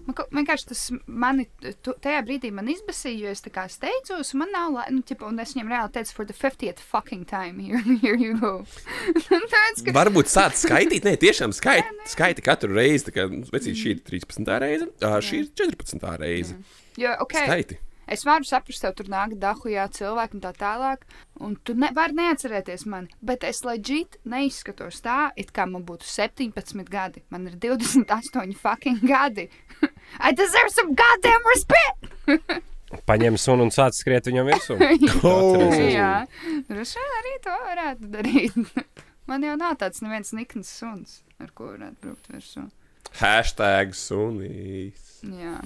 man 0.05 0.17
vienkārši 0.37 0.67
tas 0.69 0.81
mani 1.07 1.47
tu, 1.81 1.95
tajā 2.03 2.19
brīdī 2.27 2.51
man 2.53 2.69
izbasīja, 2.69 3.25
jo 3.25 3.31
es 3.33 3.41
tā 3.41 3.49
kā 3.53 3.65
steidzos, 3.71 4.33
un 4.35 4.43
man 4.43 4.53
nav, 4.53 4.67
lai, 4.75 4.85
nu, 4.93 5.01
ķipa, 5.07 5.25
un 5.31 5.41
es 5.41 5.55
viņam 5.55 5.71
reāli 5.73 5.93
teicu, 5.95 6.15
for 6.19 6.29
the 6.29 6.35
50th 6.37 6.83
fucking 6.93 7.25
time, 7.29 7.57
here, 7.59 7.81
here 8.03 8.19
you 8.19 8.37
go. 8.37 8.53
Tāds, 9.55 9.81
ka, 9.85 9.95
Varbūt 9.97 10.29
sāc 10.31 10.59
skaitīt, 10.61 11.07
nē, 11.07 11.15
tiešām 11.21 11.55
skaiti, 11.57 11.89
skaiti 12.13 12.45
katru 12.45 12.73
reizi. 12.77 13.09
Tā 13.09 13.15
kā 13.17 13.27
nu, 13.31 13.41
vecīt, 13.53 13.79
šī 13.79 13.95
ir 13.97 14.03
13. 14.11 14.53
reize, 14.63 14.91
šī 15.01 15.41
ir 15.41 15.49
14. 15.63 16.05
reize. 16.21 16.59
jo, 17.01 17.17
ok, 17.25 17.39
Skaiti. 17.41 17.81
Es 18.07 18.25
varu 18.27 18.47
saprast, 18.47 18.83
tev 18.83 18.95
tur 18.97 19.09
nāk 19.11 19.37
dahujā 19.41 19.85
cilvēki 19.95 20.37
un 20.37 20.43
tā 20.43 20.51
tālāk, 20.57 21.05
un 21.43 21.55
tu 21.63 21.75
nevari 21.77 22.17
neatcerēties 22.17 22.85
mani, 22.89 23.11
bet 23.21 23.45
es 23.47 23.63
leģit 23.65 24.19
neizskatos 24.29 25.01
tā, 25.05 25.31
it 25.39 25.53
kā 25.55 25.67
man 25.69 25.85
būtu 25.87 26.07
17 26.09 26.83
gadi. 26.91 27.23
Man 27.33 27.47
ir 27.49 27.57
28 27.61 28.59
fucking 28.59 29.01
gadi. 29.07 29.49
I 30.27 30.31
deserve 30.31 30.71
some 30.71 30.95
goddamn 30.95 31.49
respect! 31.53 32.63
Paņem 33.09 33.39
sunu 33.41 33.65
un 33.65 33.71
sāc 33.73 33.95
skriet 33.97 34.27
viņam 34.29 34.49
virsū. 34.51 34.77
Oh! 35.25 35.57
Jā, 35.73 36.25
droši 36.69 36.99
vien 36.99 37.17
arī 37.19 37.33
to 37.43 37.55
varētu 37.65 38.11
darīt. 38.13 38.93
Man 39.29 39.45
jau 39.45 39.55
nav 39.57 39.77
tāds 39.81 40.03
neviens 40.03 40.33
nikns 40.35 40.69
suns, 40.69 41.21
ar 41.41 41.53
ko 41.55 41.71
varētu 41.71 42.03
braukt 42.03 42.29
virsū. 42.33 42.67
Hashtag 43.19 43.93
sunīs. 43.97 45.19
Jā, 45.23 45.59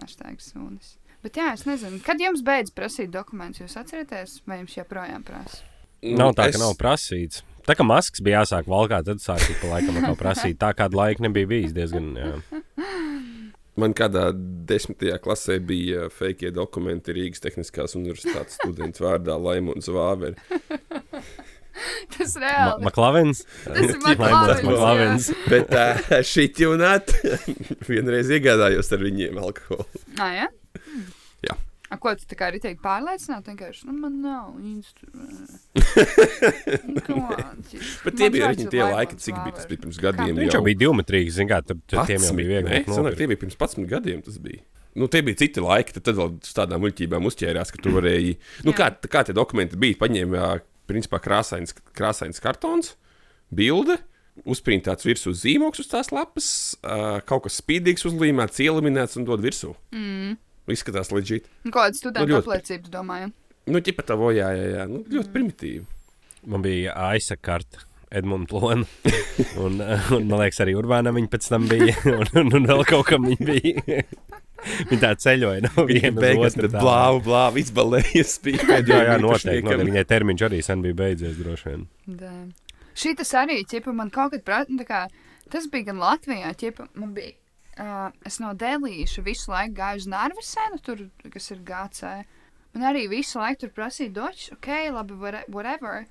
hashtag 0.00 0.40
sunis. 0.42 0.96
Bet 1.22 1.36
jā, 1.38 1.52
es 1.54 1.62
nezinu, 1.68 2.00
kad 2.02 2.18
jums 2.20 2.42
beidz 2.46 2.72
prasīt 2.74 3.12
dokumentus, 3.14 3.62
jūs 3.62 3.76
atceraties, 3.78 4.40
vai 4.48 4.58
jums 4.62 4.74
joprojām 4.74 5.22
prasa? 5.26 5.62
Nav 6.02 6.32
tā, 6.34 6.48
Es- 6.50 6.56
ka 6.56 6.62
nav 6.64 6.74
prasīts. 6.80 7.42
Tā 7.62 7.76
kā 7.78 7.84
maskas 7.86 8.18
bija 8.26 8.40
jāsāk 8.42 8.66
valkāt, 8.66 9.06
tad 9.06 9.22
sākot 9.22 9.60
pa 9.62 9.68
laikam 9.76 10.00
atkal 10.00 10.16
prasīt. 10.18 10.56
Tā 10.58 10.72
kāda 10.74 10.98
laika 10.98 11.22
nebija 11.22 11.46
bijis 11.46 11.72
diezgan. 11.76 12.08
Jā. 12.18 12.32
Man 13.80 13.94
kādā 13.96 14.26
desmitajā 14.68 15.14
klasē 15.22 15.60
bija 15.64 16.08
fake 16.12 16.50
dokumenti 16.52 17.14
Rīgas 17.16 17.40
Tehniskās 17.40 17.94
Universitātes 17.96 18.58
students 18.58 19.00
vārdā 19.00 19.38
Laimons 19.40 19.86
Vāveri. 19.88 20.34
Tas 22.12 22.34
Ma 22.36 22.42
reāli. 22.42 22.84
Maklavens. 22.84 23.44
Tas 23.64 23.78
ir 23.86 23.94
Maklavens, 24.04 24.66
Maklavens. 24.66 25.30
Bet 25.48 25.72
uh, 25.72 26.18
šī 26.26 26.48
jūnāt 26.66 27.14
vienreiz 27.88 28.28
iegādājos 28.36 28.92
ar 28.92 29.06
viņiem 29.06 29.40
alkoholu. 29.40 30.02
Nā, 30.18 30.28
jā? 30.42 30.50
A, 31.92 31.98
ko 32.00 32.14
tu 32.16 32.24
tā 32.24 32.38
kā 32.40 32.46
arī 32.48 32.56
teikti 32.62 32.80
pārliecināt? 32.80 33.44
Vienkārši, 33.50 33.84
nu, 33.90 33.94
man 34.00 34.14
nav 34.24 34.54
instrumenti. 34.64 35.60
Bet 38.06 38.16
tie 38.16 38.30
bija 38.32 38.48
viņi 38.48 38.64
tie 38.72 38.80
laiki, 38.80 39.18
cik 39.20 39.36
bija 39.36 39.52
tas 39.58 39.68
bija 39.68 39.82
pirms 39.82 39.98
gadiem. 40.00 40.38
Viņš 40.40 40.56
jau 40.56 40.62
bija 40.64 40.78
divmetrīgs, 40.86 41.36
zināmā 41.36 41.76
mērā. 41.76 42.06
Tiem 42.08 42.24
jau 42.24 42.32
bija 42.38 42.48
viegli. 42.54 42.78
Nē, 42.88 43.12
tie 43.18 43.26
bija 43.28 43.40
pirms 43.42 43.58
11 43.60 43.90
gadiem. 43.90 44.22
Tas 44.24 44.38
bija. 44.40 44.64
Nu, 44.96 45.08
tie 45.12 45.20
bija 45.24 45.40
citi 45.42 45.60
laiki, 45.64 45.92
tad, 45.96 46.04
tad 46.08 46.16
vēl 46.16 46.32
tādām 46.46 46.80
muļķībām 46.84 47.28
uzķērās, 47.28 47.72
ka 47.72 47.80
tu 47.84 47.92
varēji. 47.94 48.32
Nu, 48.64 48.72
kā, 48.76 48.88
kā 49.12 49.20
tie 49.28 49.34
dokumenti 49.36 49.76
bija? 49.80 49.98
Paņēma, 50.00 50.48
principā, 50.88 51.20
krāsains, 51.24 51.76
krāsains 51.96 52.40
kartons, 52.44 52.94
bilde, 53.52 53.98
uzprintāts 54.48 55.04
virsū 55.08 55.34
zīmoks 55.36 55.84
uz 55.84 55.92
tās 55.92 56.08
lapas, 56.12 56.48
kaut 57.28 57.44
kas 57.46 57.60
spīdīgs 57.60 58.08
uzlīmēts, 58.08 58.64
ieliminēts 58.64 59.20
un 59.20 59.28
dod 59.28 59.44
virsū. 59.44 59.74
Mm. 59.96 60.40
Izskatās 60.74 61.12
leģit. 61.14 61.46
Kāda 61.72 61.96
studenta 61.98 62.26
Nu, 62.28 62.34
ļoti. 62.36 62.44
apliecība, 62.48 62.84
tu 62.88 62.92
domāju? 62.96 63.30
Nu, 63.70 63.80
ķipa 63.84 64.04
tā 64.08 64.16
vojā, 64.18 64.50
jā, 64.58 64.68
jā. 64.76 64.86
Nu, 64.90 65.02
ļoti 65.06 65.32
primitīvi. 65.34 65.84
Man 66.50 66.64
bija 66.64 66.94
aisa 67.12 67.36
karta. 67.38 67.84
Edmunds 68.12 68.52
Lona. 68.52 68.84
Un, 69.64 69.78
un, 69.80 70.26
man 70.28 70.34
liekas, 70.42 70.58
arī 70.60 70.74
Urbānam 70.76 71.16
viņa 71.16 71.30
pēc 71.32 71.46
tam 71.48 71.64
bija. 71.70 71.94
Un, 72.18 72.26
un, 72.42 72.50
un 72.58 72.66
vēl 72.68 72.82
kaut 72.90 73.06
kam 73.08 73.24
viņa 73.30 73.46
bija. 73.48 74.02
Viņa 74.62 74.98
tā 75.02 75.08
ceļoja 75.18 75.62
no 75.64 75.84
Viņa 75.88 76.10
otras. 76.14 76.54
tur 76.54 76.68
blāvu, 76.70 77.22
blāvu 77.24 77.58
izbalējies. 77.58 78.36
Jā, 78.46 78.76
jā, 78.78 79.16
noteikti. 79.18 79.64
noteikti. 79.64 79.86
Viņai 79.88 80.04
termiņš 80.12 80.44
arī 80.46 80.60
sen 80.62 80.84
bija 80.84 80.98
beidzies, 81.00 81.34
droši 81.40 81.66
vien. 81.72 81.80
Da. 82.20 82.30
Šī 82.94 83.16
tas 83.18 83.32
arī, 83.40 83.56
ķipa, 83.66 83.90
man 83.96 84.12
kaut 84.14 84.36
kad 84.36 84.44
prāt, 84.46 84.70
nu, 84.70 84.78
tā 84.78 84.86
kā, 84.86 85.00
tas 85.50 85.66
bija 85.72 85.88
gan 85.90 85.98
Latvijā, 86.04 86.52
ķipa, 86.60 86.86
man 86.94 87.10
bija, 87.16 87.32
uh, 87.80 88.10
es 88.26 88.38
no 88.42 88.52
Delīša 88.58 89.24
visu 89.26 89.50
laiku 89.52 89.74
gāju 89.78 90.02
uz 90.02 90.08
Narvisenu, 90.12 90.78
tur, 90.82 91.04
kas 91.32 91.50
ir 91.54 91.62
GC, 91.68 92.12
un 92.76 92.86
arī 92.88 93.06
visu 93.10 93.38
laiku 93.40 93.64
tur 93.64 93.74
prasīja 93.76 94.12
dočs, 94.18 94.50
ok, 94.56 94.68
labi, 94.92 95.18
whate- 95.20 95.44
whatever, 95.48 96.06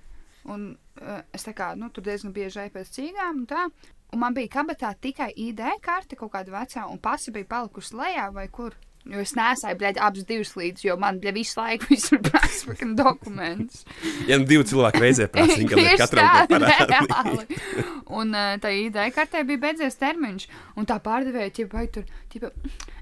un 0.46 0.78
uh, 1.02 1.22
es 1.34 1.46
tā 1.46 1.54
kā, 1.58 1.74
nu, 1.78 1.90
tur 1.90 2.06
diezgan 2.06 2.34
bieži 2.34 2.64
eju 2.66 2.76
pēc 2.78 2.94
cīgām 2.98 3.44
un 3.44 3.50
tā, 3.50 3.68
un 4.14 4.20
man 4.20 4.34
bija 4.38 4.52
kabatā 4.60 4.94
tikai 5.00 5.32
ID 5.36 5.62
karte 5.82 6.18
kaut 6.20 6.34
kāda 6.34 6.52
vecā, 6.56 6.88
un 6.90 7.00
pasi 7.00 7.32
bija 7.32 7.50
palikusi 7.56 7.96
lejā 7.96 8.32
vai 8.34 8.48
kur. 8.48 8.76
Jo 9.10 9.22
es 9.24 9.32
nesāju, 9.34 9.80
bļaigi, 9.80 10.02
abas 10.06 10.26
divas 10.30 10.52
līdz, 10.60 10.84
jo 10.86 10.96
man, 11.02 11.18
bļaigi, 11.24 11.38
visu 11.40 11.58
laiku 11.58 11.88
visur 11.94 12.22
prasa 12.26 12.76
dokumentus. 12.98 13.86
Ja 14.30 14.38
nu 14.38 14.46
divi 14.50 14.66
cilvēki 14.70 15.02
reizē 15.02 15.28
prasa, 15.32 15.58
viņi 15.58 15.74
Tieši 15.80 15.98
katram 15.98 16.28
tā, 16.28 16.46
to 16.46 16.60
parādīt. 16.62 16.94
reāli. 16.94 17.60
Un 18.22 18.36
uh, 18.38 18.54
tā 18.62 18.74
ideja 18.78 19.14
kartē 19.16 19.42
bija 19.48 19.64
beidzies 19.66 19.98
termiņš. 20.02 20.48
Un 20.78 20.88
tā 20.90 21.00
pārdevēja, 21.04 21.54
ķipa, 21.58 21.80
vai 21.80 21.88
tur, 21.96 22.06
ķipa, 22.34 22.52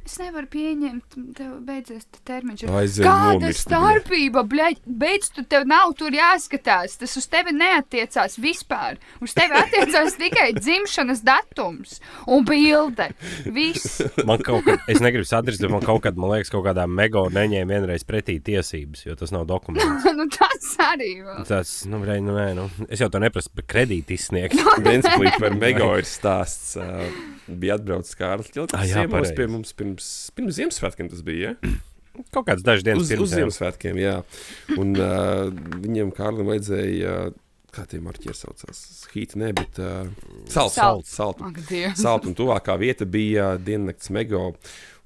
es 0.10 0.18
nevaru 0.22 0.50
pieņemt, 0.50 1.18
tev 1.38 1.52
beidzies 1.66 2.06
tas 2.10 2.24
termiņš. 2.28 2.64
Aizej 2.80 3.06
Kāda 3.06 3.36
nomirst, 3.38 3.66
starpība, 3.68 4.44
bļaļ, 4.50 4.78
beidz, 5.02 5.30
tu 5.36 5.44
tev 5.50 5.68
nav 5.70 5.94
tur 6.00 6.16
jāskatās, 6.16 6.98
tas 7.02 7.16
uz 7.20 7.28
tevi 7.30 7.54
neatiecās 7.56 8.40
vispār. 8.42 9.00
Uz 9.24 9.36
tevi 9.38 9.58
attiecās 9.60 10.18
tikai 10.22 10.50
dzimšanas 10.58 11.24
datums 11.28 12.00
un 12.28 12.46
bilde. 12.48 13.10
Viss. 13.54 14.02
Man 14.26 14.42
kaut 14.46 14.66
kad, 14.68 14.84
es 14.92 15.02
negribu 15.04 15.28
sadrīt, 15.30 15.62
bet 15.62 15.74
man 15.74 15.86
kaut 15.86 16.04
kad, 16.08 16.20
man 16.20 16.34
liekas, 16.34 16.52
kaut 16.54 16.66
kādā 16.68 16.88
mega 16.90 17.26
neņēma 17.36 17.76
vienreiz 17.76 18.06
pretī 18.08 18.40
tiesības, 18.44 19.06
jo 19.08 19.18
tas 19.20 19.34
nav 19.36 19.46
dokuments. 19.50 20.08
nu, 20.20 20.30
tas 20.34 20.74
arī 20.90 21.14
vēl. 21.26 21.44
Tas, 21.50 21.76
nu, 21.90 22.02
vrei, 22.04 22.20
nu, 22.26 22.36
nē, 22.38 22.50
nu, 22.58 22.70
es 22.90 23.04
jau 23.04 23.12
to 23.14 23.22
neprasu 23.22 23.54
par 23.56 23.68
kredītu 23.76 24.18
izsniegt. 24.18 24.58
Viens 24.88 25.06
puisis 25.14 25.38
par 25.42 25.56
mega 25.60 25.94
ir 26.00 26.10
stāsts. 26.10 26.76
Uh, 26.80 27.39
bija 27.60 27.78
atbraucis 27.80 28.18
Kārlis 28.20 28.52
Čilts. 28.54 28.76
Ah, 28.78 28.86
pie 29.38 29.48
mums 29.50 29.74
pirms, 29.78 30.10
pirms 30.38 30.58
Ziemassvētkiem 30.60 31.12
tas 31.12 31.24
bija. 31.26 31.56
Ja? 31.56 31.76
Kaut 32.36 32.50
kāds 32.50 32.66
dažs 32.66 32.84
dienas 32.84 33.06
Uz, 33.06 33.08
uz 33.08 33.16
pirms. 33.16 33.32
jā. 33.32 33.42
Ziemassvētkiem, 33.42 34.02
jā. 34.02 34.16
Un 34.78 34.96
uh, 35.02 35.46
viņam 35.80 36.12
Kārlim 36.18 36.52
vajadzēja, 36.52 37.16
uh, 37.30 37.72
kā 37.76 37.86
tie 37.90 38.02
marķieri 38.04 38.36
saucās, 38.38 38.84
hīti, 39.14 39.40
ne, 39.40 39.52
bet 39.58 39.80
uh, 39.82 40.08
salt. 40.50 41.42
Ak, 41.46 41.60
Dievs. 41.70 42.02
Salt 42.02 42.26
un 42.30 42.38
tuvākā 42.38 42.76
vieta 42.82 43.08
bija 43.10 43.54
diennakts 43.62 44.12
mego. 44.16 44.50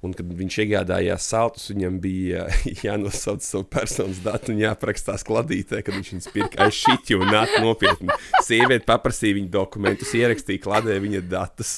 Un, 0.04 0.12
kad 0.12 0.28
viņš 0.36 0.56
iegādājās 0.60 1.26
saltus, 1.32 1.70
viņam 1.72 1.94
bija 2.02 2.42
jānosauc 2.84 3.40
savu 3.40 3.64
personas 3.72 4.18
datu 4.24 4.52
un 4.52 4.58
jāaprakstās 4.60 5.24
kladītē, 5.24 5.80
kad 5.80 5.96
viņš 5.96 6.10
viņus 6.12 6.28
pirka. 6.34 6.66
Aiz 6.66 6.76
šī 6.76 6.98
jau 7.14 7.22
nāk 7.24 7.54
nopietni. 7.64 8.12
Sieviete 8.44 8.84
paprasīja 8.88 9.38
viņa 9.38 9.48
dokumentus, 9.54 10.12
ierakstīja 10.18 10.60
kladē 10.66 10.98
viņa 11.00 11.24
datus. 11.30 11.72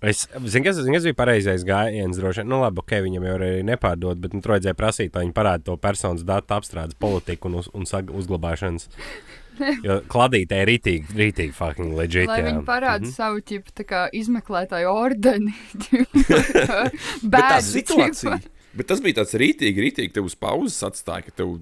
Es 0.00 0.22
zinu, 0.32 0.64
kas, 0.64 0.78
zinu, 0.80 0.94
kas 0.96 1.04
bija 1.04 1.16
pareizais 1.18 1.64
gājiens. 1.68 2.16
Droši 2.16 2.40
vien, 2.40 2.48
nu, 2.48 2.62
labi, 2.62 2.80
ok, 2.80 2.94
viņam 3.04 3.26
jau 3.28 3.34
arī 3.36 3.50
nepārdod, 3.68 4.20
bet 4.22 4.32
nu, 4.32 4.40
tur 4.40 4.54
vajadzēja 4.54 4.78
prasīt, 4.78 5.12
lai 5.12 5.26
viņi 5.26 5.36
parāda 5.36 5.66
to 5.66 5.76
personas 5.80 6.24
datu 6.24 6.56
apstrādes 6.56 6.96
politiku 6.96 7.50
un 7.50 7.58
uz, 7.60 7.68
un 7.76 7.88
sag, 7.88 8.12
uzglabāšanas. 8.16 8.88
Jo 9.84 9.98
kladītē 10.08 10.62
ir 10.62 10.70
rītīgi, 10.70 11.16
rītīgi 11.18 11.52
fucking 11.52 11.92
legit. 11.98 12.30
Lai 12.30 12.38
viņi 12.46 12.62
parāda 12.64 13.02
mm. 13.02 13.10
-hmm. 13.10 13.16
savu 13.18 13.42
ķipu, 13.44 13.74
tā 13.76 13.84
kā 13.84 13.98
izmeklētāju 14.16 14.88
ordeni. 14.88 15.52
Bēdzi, 17.34 17.66
situācija. 17.74 18.38
Bet 18.72 18.88
tas 18.88 19.02
bija 19.04 19.18
tāds 19.18 19.34
rītīgi, 19.36 19.84
rītīgi. 19.84 20.14
Tev 20.16 20.30
uz 20.30 20.38
pauzes 20.38 20.80
atstāja, 20.86 21.26
ka 21.26 21.34
tev 21.42 21.58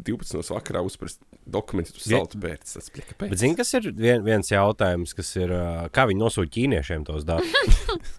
12 0.00 0.34
no 0.38 0.42
vakarā 0.56 0.80
uzprast 0.86 1.20
dokumentus, 1.46 1.92
tu 1.98 2.10
Ja. 2.10 2.18
saltu 2.22 2.38
pēc. 2.40 2.62
Tas 2.74 2.88
bija 2.94 3.04
kāpēc. 3.10 3.28
Bet 3.34 3.38
zini, 3.42 3.56
kas 3.58 3.72
ir 3.76 3.90
vien, 3.92 4.22
viens 4.24 4.48
jautājums, 4.50 5.12
kas 5.14 5.34
ir, 5.36 5.50
kā 5.92 6.06
viņi 6.08 6.22
nosūta 6.22 6.48
ķīniešiem 6.54 7.04
tos 7.04 7.26
datus? 7.28 7.52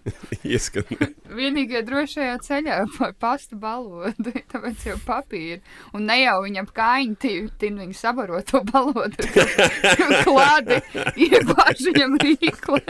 Ieskat. 0.44 0.86
Vienīgie 1.38 1.80
drošajā 1.86 2.36
ceļā 2.46 2.76
pa 2.98 3.10
pasta 3.18 3.56
balodi, 3.58 4.34
tāpēc 4.52 4.86
jau 4.86 4.96
papīri. 5.06 5.60
Un 5.96 6.06
ne 6.06 6.20
jau 6.22 6.36
viņam 6.44 6.68
kājiņi 6.76 7.32
tin 7.58 7.80
viņu 7.82 7.96
sabaro 7.98 8.38
to 8.46 8.60
balodu. 8.70 9.26
Klādi 10.28 10.78
iebāž 11.26 11.82
viņam 11.90 12.18
rīkle. 12.22 12.82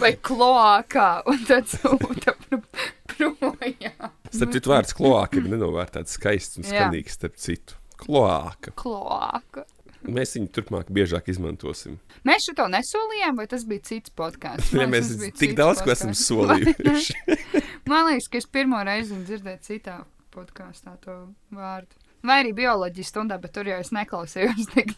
Vai 0.00 0.14
kloākā. 0.16 1.10
Un 1.28 1.44
tad 1.48 1.68
sūta 1.70 2.34
pr- 2.46 2.64
projām. 3.12 4.10
Starp 4.30 4.54
citu, 4.54 4.70
vārds 4.72 4.94
kloāka 4.96 5.40
ir 5.40 5.50
nenovērtēts 5.50 6.16
skaists 6.18 6.60
un 6.60 6.66
Jā. 6.66 6.72
skanīgs. 6.72 7.18
Starp 7.18 7.36
citu, 7.40 7.78
kloāka. 8.00 8.74
Kloāka. 8.78 9.66
Mēs 10.00 10.32
viņu 10.32 10.48
turpmāk 10.56 10.88
biežāk 10.96 11.28
izmantosim. 11.28 11.98
Mēs 12.24 12.46
šo 12.48 12.68
nesolījām, 12.72 13.36
vai 13.36 13.44
tas 13.50 13.66
bija 13.68 13.84
cits 13.84 14.12
podkāsts? 14.16 14.72
Ja 14.72 14.86
mēs 14.88 15.12
tik 15.36 15.52
daudz 15.58 15.82
ko 15.84 15.92
esam 15.92 16.14
solījuši. 16.16 17.18
Man 17.90 18.08
liekas, 18.08 18.30
ka 18.32 18.40
es 18.40 18.48
pirmo 18.48 18.80
reizi 18.86 19.18
dzirdēju 19.18 19.60
citā 19.66 19.98
podkāstā 20.32 20.96
to 21.04 21.18
vārdu. 21.52 21.98
Vai 22.24 22.40
arī 22.42 22.52
bioloģijas 22.56 23.12
stundā, 23.12 23.38
bet 23.40 23.54
tur 23.56 23.68
jau 23.68 23.78
es 23.80 23.92
neklausījos 23.96 24.68
tik, 24.74 24.92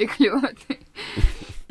tik 0.00 0.16
ļoti. 0.20 0.78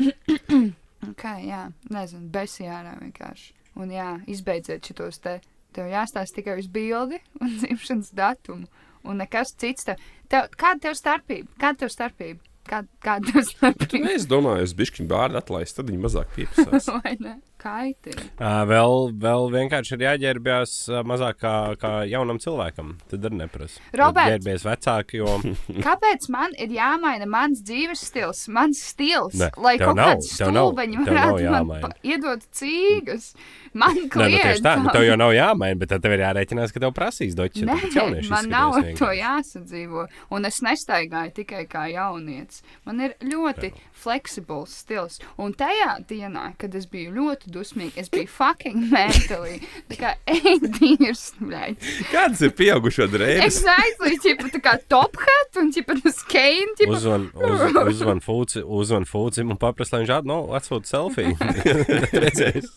Kā, 1.21 1.35
jā, 1.45 1.67
nezinu, 1.93 2.29
besijārā 2.33 2.95
vienkārši. 3.01 3.53
Un 3.81 3.91
jā, 3.93 4.15
izbeidziet 4.31 4.85
šitos 4.89 5.21
te. 5.21 5.39
Tev 5.75 5.91
jāstāsta 5.91 6.39
tikai 6.39 6.57
uz 6.61 6.67
bildi 6.71 7.19
un 7.41 7.55
dzimšanas 7.59 8.11
datumu. 8.15 8.67
Un 9.05 9.21
nekas 9.21 9.53
cits. 9.61 9.85
Tev, 9.85 10.01
tev, 10.31 10.49
kāda 10.57 10.87
tev 10.87 10.97
starpība? 10.97 11.51
Kāda 11.61 11.83
tev 11.83 11.91
starpība? 11.93 12.41
Kāda, 12.65 12.89
kāda 13.05 13.33
tev 13.33 13.45
starpība? 13.51 14.13
Es 14.15 14.25
domāju, 14.29 14.65
es 14.65 14.73
bišķiņu 14.77 15.11
bārdu 15.11 15.41
atlaistu, 15.41 15.81
tad 15.81 15.91
viņi 15.91 16.01
mazāk 16.07 16.31
piepasās. 16.37 16.89
Vai 17.03 17.15
ne? 17.19 17.37
Kaitīgi. 17.65 18.27
Ā, 18.37 18.51
vēl, 18.69 19.09
vēl 19.17 19.47
vienkārši 19.55 19.95
ir 19.95 20.03
jāģērbjas 20.05 20.73
mazāk 21.09 21.39
kā, 21.41 21.53
kā 21.81 21.93
jaunam 22.05 22.37
cilvēkam. 22.41 22.93
Tad 23.09 23.25
arī 23.25 23.39
neprasa. 23.39 23.81
Roberts! 23.97 24.35
Ģērbies 24.35 24.65
vecāki, 24.67 25.21
jo 25.23 25.39
Kāpēc 25.87 26.29
man 26.33 26.53
ir 26.61 26.75
jāmaina 26.75 27.25
mans 27.29 27.63
dzīves 27.65 28.05
stils, 28.11 28.45
mans 28.53 28.81
stils, 28.91 29.37
Ne, 29.39 29.49
lai 29.57 29.75
kaut 29.81 29.97
kāds 29.97 30.29
stulbeņi 30.37 31.01
varētu 31.01 31.53
man 31.55 31.95
iedot 32.05 32.45
cīgas? 32.53 33.31
Man 33.75 33.97
Nē, 33.97 34.05
nu, 34.07 34.37
tieši 34.39 34.63
tā, 34.63 34.75
nu, 34.79 34.91
tev 34.93 35.03
jau 35.03 35.17
nav 35.19 35.33
jāmaina, 35.35 35.75
bet 35.81 35.89
tad 35.91 36.03
tev 36.05 36.13
ir 36.15 36.21
jārēķinās, 36.23 36.71
ka 36.71 36.79
tev 36.79 36.93
prasīs 36.95 37.35
doķi. 37.35 37.65
Nē, 37.67 38.21
man 38.31 38.47
nav 38.47 38.77
ar 38.77 38.87
to 38.95 39.09
jāsadzīvo, 39.11 40.05
un 40.31 40.47
es 40.47 40.61
nestaigāju 40.63 41.33
tikai 41.41 41.65
kā 41.67 41.89
jaunietis. 41.91 42.63
Man 42.87 43.03
ir 43.03 43.17
ļoti 43.19 43.73
fleksibls 44.05 44.77
stils, 44.85 45.19
un 45.41 45.51
tajā 45.59 45.97
dienā, 46.07 46.53
kad 46.61 46.77
es 46.79 46.87
biju 46.87 47.17
ļoti 47.17 47.51
dusmīga, 47.55 48.03
es 48.03 48.11
biju 48.13 48.29
fucking 48.31 48.85
mentally. 48.93 49.57
Tā 49.91 49.99
kā 49.99 50.13
ēdīrs, 50.35 51.23
bļaļ. 51.39 51.75
Kādas 52.11 52.43
ir 52.45 52.53
pieaugušo 52.59 53.07
drēbes? 53.11 53.47
Exactly, 53.47 54.15
ķipa 54.23 54.51
tā 54.55 54.61
kā 54.67 54.75
top 54.91 55.19
hat, 55.23 55.61
un 55.61 55.71
ķipa 55.75 55.97
tas 56.03 56.21
kein, 56.29 56.75
ķipa. 56.79 56.97
Uzvan, 56.99 57.27
uz, 57.35 57.65
uzvan 57.95 58.23
fūci, 58.25 58.63
uzvan 58.63 59.07
fūcim 59.09 59.53
un 59.55 59.61
paprasti, 59.61 59.95
lai 59.95 60.03
viņš 60.05 60.15
atno, 60.19 60.39
atsūta 60.59 60.91
selfiju. 60.91 61.35
Redzēs. 62.25 62.71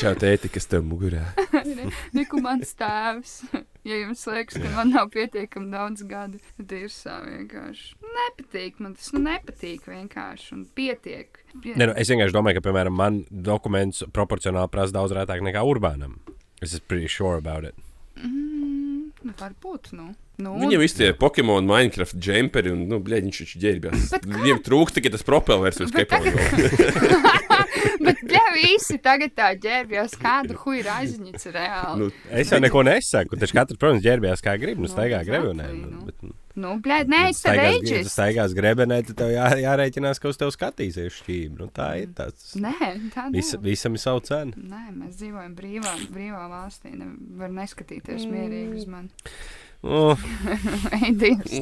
Čau, 0.00 0.14
tēti, 0.18 0.52
kas 0.52 0.70
tev 0.70 0.86
mugurā? 0.86 1.26
Niku 2.16 2.42
mans 2.44 2.74
tēvs. 2.78 3.40
Ja 3.86 3.96
jums 4.00 4.24
liekas, 4.26 4.58
ka 4.58 4.70
man 4.74 4.90
nav 4.90 5.12
pietiekami 5.14 5.70
daudz 5.70 6.02
gadu, 6.10 6.40
tad 6.56 6.72
ir 6.74 6.88
sā 6.90 7.20
vienkārši. 7.22 7.92
Nepatīk 8.16 8.80
man 8.82 8.96
tas, 8.98 9.12
nu 9.14 9.20
nepatīk 9.22 9.86
vienkārši 9.86 10.48
un 10.56 10.64
pietiek. 10.74 11.38
Pie... 11.62 11.76
Ne, 11.78 11.92
nu, 11.92 11.94
es 11.94 12.10
vienkārši 12.10 12.34
domāju, 12.34 12.58
ka, 12.58 12.64
piemēram, 12.66 12.96
man 12.98 13.20
dokuments 13.30 14.02
proporcionāli 14.16 14.72
prasa 14.72 14.96
daudz 14.98 15.14
rētāk 15.14 15.44
nekā 15.46 15.62
urbānam. 15.62 16.18
Es 16.58 16.72
esmu 16.72 16.88
pretty 16.90 17.12
sure 17.12 17.38
about 17.38 17.68
it. 17.68 17.78
Mm, 18.18 18.55
nu, 19.26 19.34
varbūt, 19.40 19.90
nu. 19.96 20.06
nu 20.42 20.54
Viņam 20.60 20.82
viss 20.84 20.96
tie 20.98 21.10
Pokemon, 21.18 21.66
Minecraft, 21.68 22.16
džemperi 22.22 22.72
un, 22.74 22.84
nu, 22.90 23.00
bļaļ, 23.02 23.26
viņš 23.28 23.40
taču 23.42 23.62
ģērbjās. 23.64 24.06
Viņam 24.26 24.62
trūkst 24.66 24.98
tikai 24.98 25.12
tas 25.16 25.26
propelvers 25.26 25.82
uz 25.84 25.94
Bet 25.94 26.06
kepauga. 26.06 27.30
Bet, 28.06 28.20
ja 28.30 28.42
visi 28.54 28.98
tagad 29.02 29.32
tā 29.36 29.50
ģērbjas, 29.58 30.14
kādu 30.20 30.56
huju 30.62 30.84
raizņicu 30.86 31.52
reāli. 31.54 31.98
Nu, 32.04 32.10
Es 32.30 32.52
jau 32.52 32.60
neko 32.62 32.82
nesaku. 32.86 33.38
Taču 33.40 33.56
katrs, 33.56 33.80
protams, 33.80 34.04
ģērbjās 34.04 34.44
kā 34.44 34.54
grib. 34.60 34.78
Nu, 34.78 34.86
Nu, 34.86 34.92
staigā 34.92 35.22
exactly, 35.24 35.32
grebenē. 35.32 35.70
nu. 35.74 35.88
Nu, 35.96 36.04
bet, 36.06 36.20
nu, 36.22 36.36
Nu, 36.56 36.76
blēd, 36.82 37.10
nē, 37.12 37.20
es 37.32 37.42
te 37.44 37.52
staigās, 37.52 37.90
ja 37.90 38.00
tu 38.06 38.12
staigās 38.12 38.56
grebenē, 38.56 39.02
tad 39.04 39.18
tev 39.20 39.34
jā, 39.34 39.50
jārēķinās, 39.60 40.20
ka 40.22 40.30
uz 40.32 40.40
tevi 40.40 40.54
skatīsies 40.54 41.18
šķīvi. 41.20 41.52
Nu, 41.58 41.68
tā 41.76 41.90
ir. 42.00 42.14
Tas. 42.16 42.54
Nē, 42.56 42.72
tā 43.12 43.28
nav. 43.28 43.60
visam 43.66 43.98
ir 43.98 44.02
savu 44.02 44.24
cenu. 44.24 44.66
Nē, 44.72 44.86
mēs 44.96 45.20
dzīvojam 45.20 45.52
brīvā, 45.58 45.92
brīvā 46.14 46.46
valstī. 46.52 46.94
Nevar 46.96 47.52
neskatīties 47.60 48.24
mierīgi 48.30 48.80
uz 48.80 48.88
mani. 48.88 49.12
Uh, 49.26 49.65
Dievs. 51.20 51.52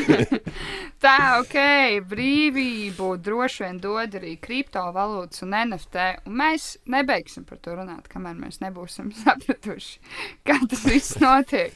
tā, 1.04 1.16
ok, 1.40 1.56
brīvību 2.10 3.08
droši 3.24 3.64
vien 3.64 3.80
dod 3.82 4.14
arī 4.20 4.34
kriptovalūtas 4.42 5.44
un 5.46 5.56
NFT. 5.62 6.04
Un 6.28 6.36
mēs 6.42 6.68
nebeigsim 6.90 7.46
par 7.48 7.60
to 7.64 7.74
runāt, 7.78 8.06
kamēr 8.12 8.36
mēs 8.38 8.60
nebūsim 8.62 9.10
sapratuši, 9.22 9.98
kā 10.46 10.60
tas 10.70 10.84
viss 10.86 11.18
notiek. 11.22 11.74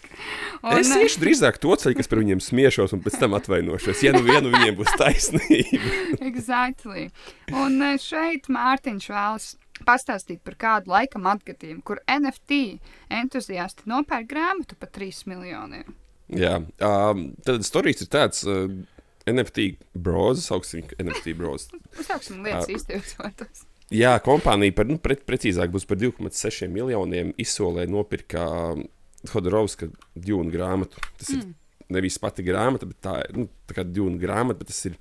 Un, 0.62 0.78
es 0.78 0.92
iešu 0.94 1.24
drīzāk 1.24 1.58
to 1.62 1.74
ceļu, 1.80 1.98
kas 1.98 2.10
par 2.10 2.22
viņiem 2.22 2.44
smiešos 2.44 2.94
un 2.96 3.02
pēc 3.04 3.18
tam 3.22 3.36
atvainošos. 3.38 4.04
Ja 4.04 4.14
nu 4.14 4.22
vienu 4.26 4.52
viņiem 4.54 4.78
būs 4.78 4.94
taisnība. 5.00 5.92
exactly. 6.30 7.08
Un 7.52 7.80
eh, 7.82 7.98
šeit 8.02 8.50
Mārtiņš 8.52 9.10
vēlas 9.10 9.52
pastāstīt 9.82 10.40
par 10.46 10.56
kādu 10.60 10.94
laikam 10.94 11.26
atgadījumu, 11.30 11.82
kur 11.86 12.00
NFT 12.06 12.78
entuziasti 13.12 13.88
nopērk 13.90 14.30
grāmatu 14.30 14.78
par 14.78 14.92
3 14.94 15.26
miljoniem. 15.30 15.94
Jā, 16.32 16.56
um, 16.62 17.30
tad 17.44 17.66
stāstījums 17.66 18.04
ir 18.06 18.12
tāds. 18.12 18.44
Uh, 18.48 18.82
NFT 19.24 19.78
brozes, 19.96 20.50
augstsim 20.52 20.84
NFT 21.00 21.32
brozes. 21.38 21.70
Uzsāksim 21.96 22.42
lietas 22.44 22.68
īstajos 22.68 23.14
vārdos. 23.16 23.64
Jā, 23.94 24.14
kompānija 24.24 24.74
par, 24.76 24.88
nu, 24.88 24.98
pre, 25.00 25.16
precīzāk 25.16 25.72
būs 25.72 25.86
par 25.88 25.98
2,6 26.00 26.68
miljoniem 26.72 27.32
izsolē 27.40 27.86
nopirka 27.88 28.44
um, 28.72 28.86
Hodorovska 29.32 29.88
dūnu 30.16 30.52
grāmatu. 30.52 31.00
Tas 31.20 31.32
mm. 31.32 31.40
ir 31.40 31.96
nevis 31.96 32.18
pati 32.20 32.44
grāmata, 32.44 32.88
bet 32.88 33.00
tā 33.04 33.18
nu, 33.36 33.46
tā 33.68 33.78
kā 33.78 33.84
dūnu 33.86 34.20
grāmata, 34.20 34.60
bet 34.60 34.72
tas 34.72 34.82
ir 34.90 34.98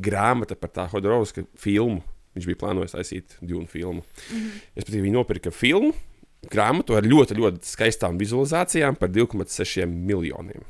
grāmata 0.00 0.58
par 0.58 0.72
tā 0.74 0.86
Hodorovska 0.90 1.46
filmu. 1.58 2.02
Viņš 2.36 2.46
bija 2.46 2.60
plānojis 2.60 2.94
taisīt 2.94 3.36
dūnu 3.42 3.66
filmu. 3.68 4.02
Mm 4.02 4.36
-hmm. 4.36 4.60
Es 4.76 4.84
patīk, 4.84 5.02
viņi 5.02 5.16
nopirka 5.18 5.50
filmu. 5.50 5.92
grāmatu 6.40 6.96
ar 6.96 7.04
ļoti, 7.04 7.36
ļoti 7.36 7.68
skaistām 7.68 8.16
vizualizācijām 8.18 8.96
par 8.96 9.10
2,6 9.12 9.84
miljoniem. 9.86 10.62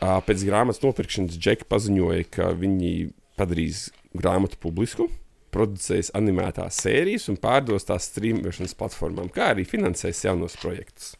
Pēc 0.00 0.42
grāmatas 0.42 0.82
nopirkšanas 0.82 1.38
Džeki 1.38 1.68
paziņoja, 1.70 2.24
ka 2.30 2.48
viņi 2.58 3.12
padarīs 3.38 3.90
grāmatu 4.14 4.58
publisku, 4.58 5.06
producēs 5.54 6.10
animētās 6.18 6.80
sērijas 6.82 7.28
un 7.30 7.38
pārdos 7.38 7.86
tās 7.86 8.08
streamošanas 8.10 8.74
platformām, 8.74 9.30
kā 9.30 9.52
arī 9.54 9.64
finansēs 9.68 10.24
jaunos 10.26 10.58
projektus. 10.58 11.14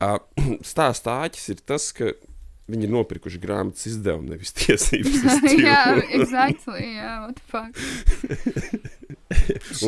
Uh, 0.00 0.18
Stāsta 0.70 1.22
āķis 1.24 1.48
ir 1.54 1.64
tas, 1.64 1.88
ka 1.96 2.12
viņi 2.70 2.86
ir 2.86 2.92
nopirkuši 2.94 3.40
grāmatas 3.42 3.88
izdevumu, 3.90 4.30
nevis 4.32 4.54
tiesības. 4.60 5.42
jā, 5.68 5.82
exactly, 6.16 6.94
jā, 6.96 7.12
what 7.24 7.36
the 7.40 7.44
fuck. 7.50 7.72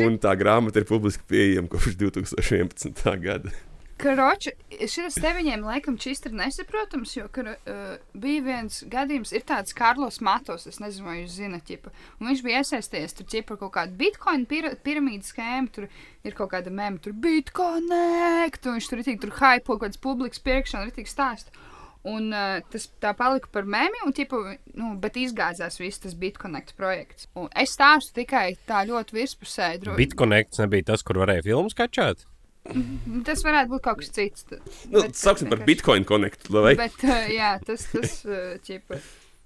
un 0.03 0.19
tā 0.21 0.35
grāmata 0.39 0.81
ir 0.81 0.89
publiski 0.89 1.23
pieejama 1.29 1.71
kopš 1.71 1.97
2011. 1.99 3.17
gada. 3.23 3.55
Karoči, 3.97 4.51
šis 4.69 5.15
te 5.17 5.29
viņiem 5.33 5.63
laikam 5.65 5.95
čist 5.97 6.27
ir 6.29 6.35
nesaprotams, 6.37 7.15
jo 7.15 7.23
kar, 7.33 7.47
uh, 7.55 7.95
bija 8.13 8.43
viens 8.45 8.83
gadījums, 8.85 9.31
ir 9.33 9.41
tāds 9.49 9.73
Karlos 9.77 10.19
Matos, 10.21 10.67
es 10.69 10.77
nezinu, 10.77 11.07
vai 11.07 11.15
jūs 11.23 11.39
zinat, 11.39 11.63
ķipa, 11.65 11.89
un 12.19 12.29
viņš 12.29 12.43
bija 12.45 12.61
iesaistījies 12.61 13.17
tur 13.17 13.29
ķipa 13.31 13.57
kaut 13.57 13.73
kādu 13.79 13.97
bitcoin 13.97 14.45
pir 14.49 14.69
piramīdu 14.85 15.25
skēmu, 15.25 15.71
tur 15.73 15.87
ir 15.89 16.37
kaut 16.37 16.51
kāda 16.53 16.69
meme, 16.69 17.01
tur 17.01 17.17
bitconnect, 17.17 18.69
un 18.69 18.77
viņš 18.77 18.91
tur 18.91 19.01
ir 19.01 19.09
tik 19.09 19.23
tur 19.23 19.33
hypo, 19.39 19.73
kaut 19.73 19.87
kāds 19.87 20.03
publikas 20.03 20.45
pirkšana, 20.45 20.91
ir 20.91 20.93
tik 20.99 21.09
stāst. 21.09 21.49
Un 22.07 22.29
uh, 22.31 22.59
tas 22.71 22.85
tā 23.03 23.11
palika 23.17 23.49
par 23.51 23.65
mēmiju, 23.67 24.05
un 24.07 24.13
ķipa, 24.15 24.39
nu, 24.79 24.93
bet 25.01 25.17
izgāzās 25.19 25.79
viss 25.81 25.99
tas 25.99 26.13
bitconnect 26.15 26.75
projekts. 26.77 27.27
Un 27.35 27.49
es 27.57 27.73
stāstu 27.75 28.13
tikai 28.21 28.55
tā 28.69 28.83
ļoti 28.87 29.17
virspusēji. 29.17 29.81
dro- 29.83 29.95
Bitconnects 29.99 30.61
nebija 30.63 30.85
tas, 30.93 31.03
kur 31.03 31.19
varēja 31.23 31.43
filmu 31.49 31.69
skačāt. 31.73 32.23
Tas 33.27 33.43
varētu 33.47 33.71
būt 33.73 33.83
kaut 33.83 34.01
kas 34.01 34.09
cits. 34.11 34.45
Nu, 34.91 35.01
Bet 35.01 35.15
Sāksim 35.15 35.47
par 35.51 35.61
Bitcoin 35.67 36.03
Connect. 36.07 36.49
Lai. 36.51 36.75
Bet, 36.75 36.95
uh, 37.03 37.27
jā, 37.31 37.53
tas, 37.65 37.85
tas, 37.91 38.17
uh, 38.27 38.57
ķipa, 38.63 38.99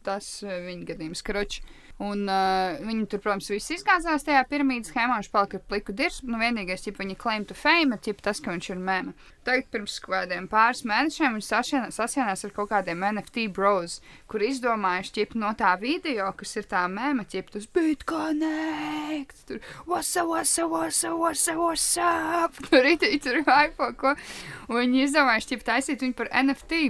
tas 0.05 0.29
uh, 0.45 0.55
viņa 0.65 0.87
gadījums, 0.93 1.21
karoči. 1.25 1.61
Un 2.01 2.23
uh, 2.25 2.79
viņi 2.81 3.03
tur, 3.11 3.19
protams, 3.21 3.51
viss 3.53 3.69
izgāzās 3.75 4.23
tajā 4.25 4.41
piramīdas 4.49 4.89
schēmā. 4.89 5.19
Viņš 5.19 5.27
palika 5.29 5.59
ar 5.59 5.65
pliku 5.69 5.93
dirsu. 5.93 6.25
Nu, 6.25 6.39
vienīgais, 6.41 6.87
ja 6.87 6.93
viņa 6.97 7.17
claim 7.21 7.43
to 7.45 7.53
fame, 7.53 7.99
ir 8.09 8.15
tas, 8.25 8.39
ka 8.41 8.53
viņš 8.55 8.69
ir 8.73 8.79
mēmē. 8.81 9.13
Tagad 9.45 9.67
pirms 9.73 9.99
kādiem 10.01 10.47
pāris 10.49 10.81
mēnešiem 10.89 11.35
viņš 11.37 11.49
sasienā- 11.51 11.91
sasienās 11.93 12.45
ar 12.45 12.53
kaut 12.55 12.71
kādiem 12.71 13.05
NFT 13.05 13.45
bros, 13.53 13.99
kur 14.29 14.41
izdomājuši 14.45 15.13
ķipa, 15.17 15.37
no 15.43 15.51
tā 15.57 15.75
video, 15.81 16.31
kas 16.37 16.55
ir 16.57 16.65
tā 16.71 16.87
mēmē, 16.89 17.25
ķipa, 17.29 17.53
tas 17.57 17.67
bitconnect. 17.77 19.43
Tur, 19.49 19.59
up, 21.05 21.19
what's 21.21 21.47
up, 21.49 21.59
what's 21.61 21.97
up. 21.97 22.57
Tur 22.69 22.85
ir 22.85 22.97
tur 23.21 23.43
hypo, 23.45 23.91
ko. 23.97 24.15
Un 24.69 24.81
viņi 24.81 25.05
izdomājuši 25.05 25.53
ķipa 25.53 25.69
taisīt 25.69 26.01
viņu 26.01 26.17
par 26.17 26.31
NFT. 26.33 26.81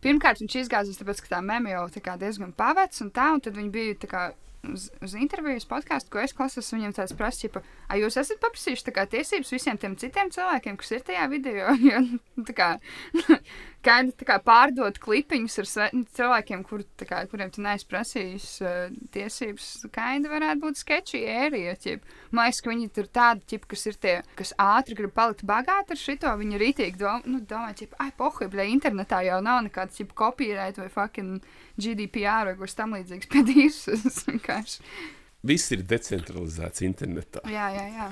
Pirmkārt, 0.00 0.40
viņš 0.40 0.54
izgāzās, 0.62 1.00
tāpēc, 1.00 1.24
ka 1.26 1.34
tā 1.34 1.42
mēmija 1.44 1.76
jau 1.76 1.88
tā 1.98 2.14
diezgan 2.20 2.54
pavecs 2.56 3.02
un 3.04 3.10
tā, 3.12 3.32
un 3.34 3.42
tad 3.44 3.58
viņi 3.58 3.74
bija 3.74 3.98
tā 4.00 4.08
kā 4.08 4.22
uz, 4.68 4.88
uz 5.02 5.14
intervijas 5.18 5.66
podkāstu, 5.68 6.12
ko 6.12 6.22
es 6.22 6.34
klausos, 6.36 6.70
viņiem 6.74 6.94
tāds 6.96 7.14
prasa, 7.16 7.50
ka, 7.52 7.62
vai 7.88 8.00
jūs 8.02 8.18
esat 8.20 8.40
paprasījuši 8.42 8.94
kā 8.96 9.06
tiesības 9.10 9.52
visiem 9.54 9.80
tiem 9.80 9.96
citiem 10.00 10.32
cilvēkiem, 10.34 10.78
kas 10.80 10.94
ir 10.96 11.04
tajā 11.06 11.26
video, 11.32 11.74
jo 11.88 12.02
nu, 12.04 12.46
kā, 12.56 12.74
kā, 13.84 13.96
tā 14.16 14.26
kā 14.28 14.36
pārdot 14.44 14.98
klipiņus 15.02 15.58
ar 15.62 15.68
sve, 15.68 15.88
nu, 15.96 16.04
cilvēkiem, 16.16 16.62
kur, 16.66 16.84
kā, 17.06 17.22
kuriem 17.30 17.52
tu 17.54 17.64
neesi 17.64 17.86
prasījis 17.90 18.48
uh, 18.64 18.80
tiesības, 19.14 19.68
kaida 19.94 20.32
varētu 20.32 20.64
būt 20.64 20.80
sketchy 20.80 21.22
ērija. 21.30 21.76
Man 22.30 22.48
liekas, 22.48 22.62
ka 22.64 22.72
viņi 22.72 22.90
tur 22.96 23.10
tādi, 23.12 23.46
ķip, 23.52 23.68
kas 23.70 23.86
ir 23.90 24.00
tie, 24.02 24.16
kas 24.38 24.52
ātri 24.60 24.98
grib 24.98 25.14
palikt 25.16 25.44
bagāti 25.48 25.96
ar 25.96 26.00
šito, 26.00 26.34
viņi 26.40 26.60
rītīgi 26.64 27.00
dom, 27.00 27.24
nu, 27.30 27.40
domā, 27.50 27.72
ķip, 27.78 27.96
ai, 28.02 28.10
pohuj, 28.16 28.50
bļa, 28.52 28.68
internetā 28.74 29.22
jau 29.26 29.40
nav 29.44 29.62
nekāds, 29.68 30.00
ķip, 30.00 30.12
copyright 30.18 30.80
vai 30.80 30.90
fucking 30.92 31.40
GDPR 31.80 32.52
vai 32.52 32.58
kas 32.60 32.76
tam 32.78 32.96
līdzīgs 32.98 33.30
vienkārši. 34.28 34.90
Viss 35.46 35.72
ir 35.72 35.86
decentralizēts 35.88 36.84
internetā. 36.84 37.40
Jā, 37.48 37.70
jā, 37.72 37.86
jā. 37.96 38.10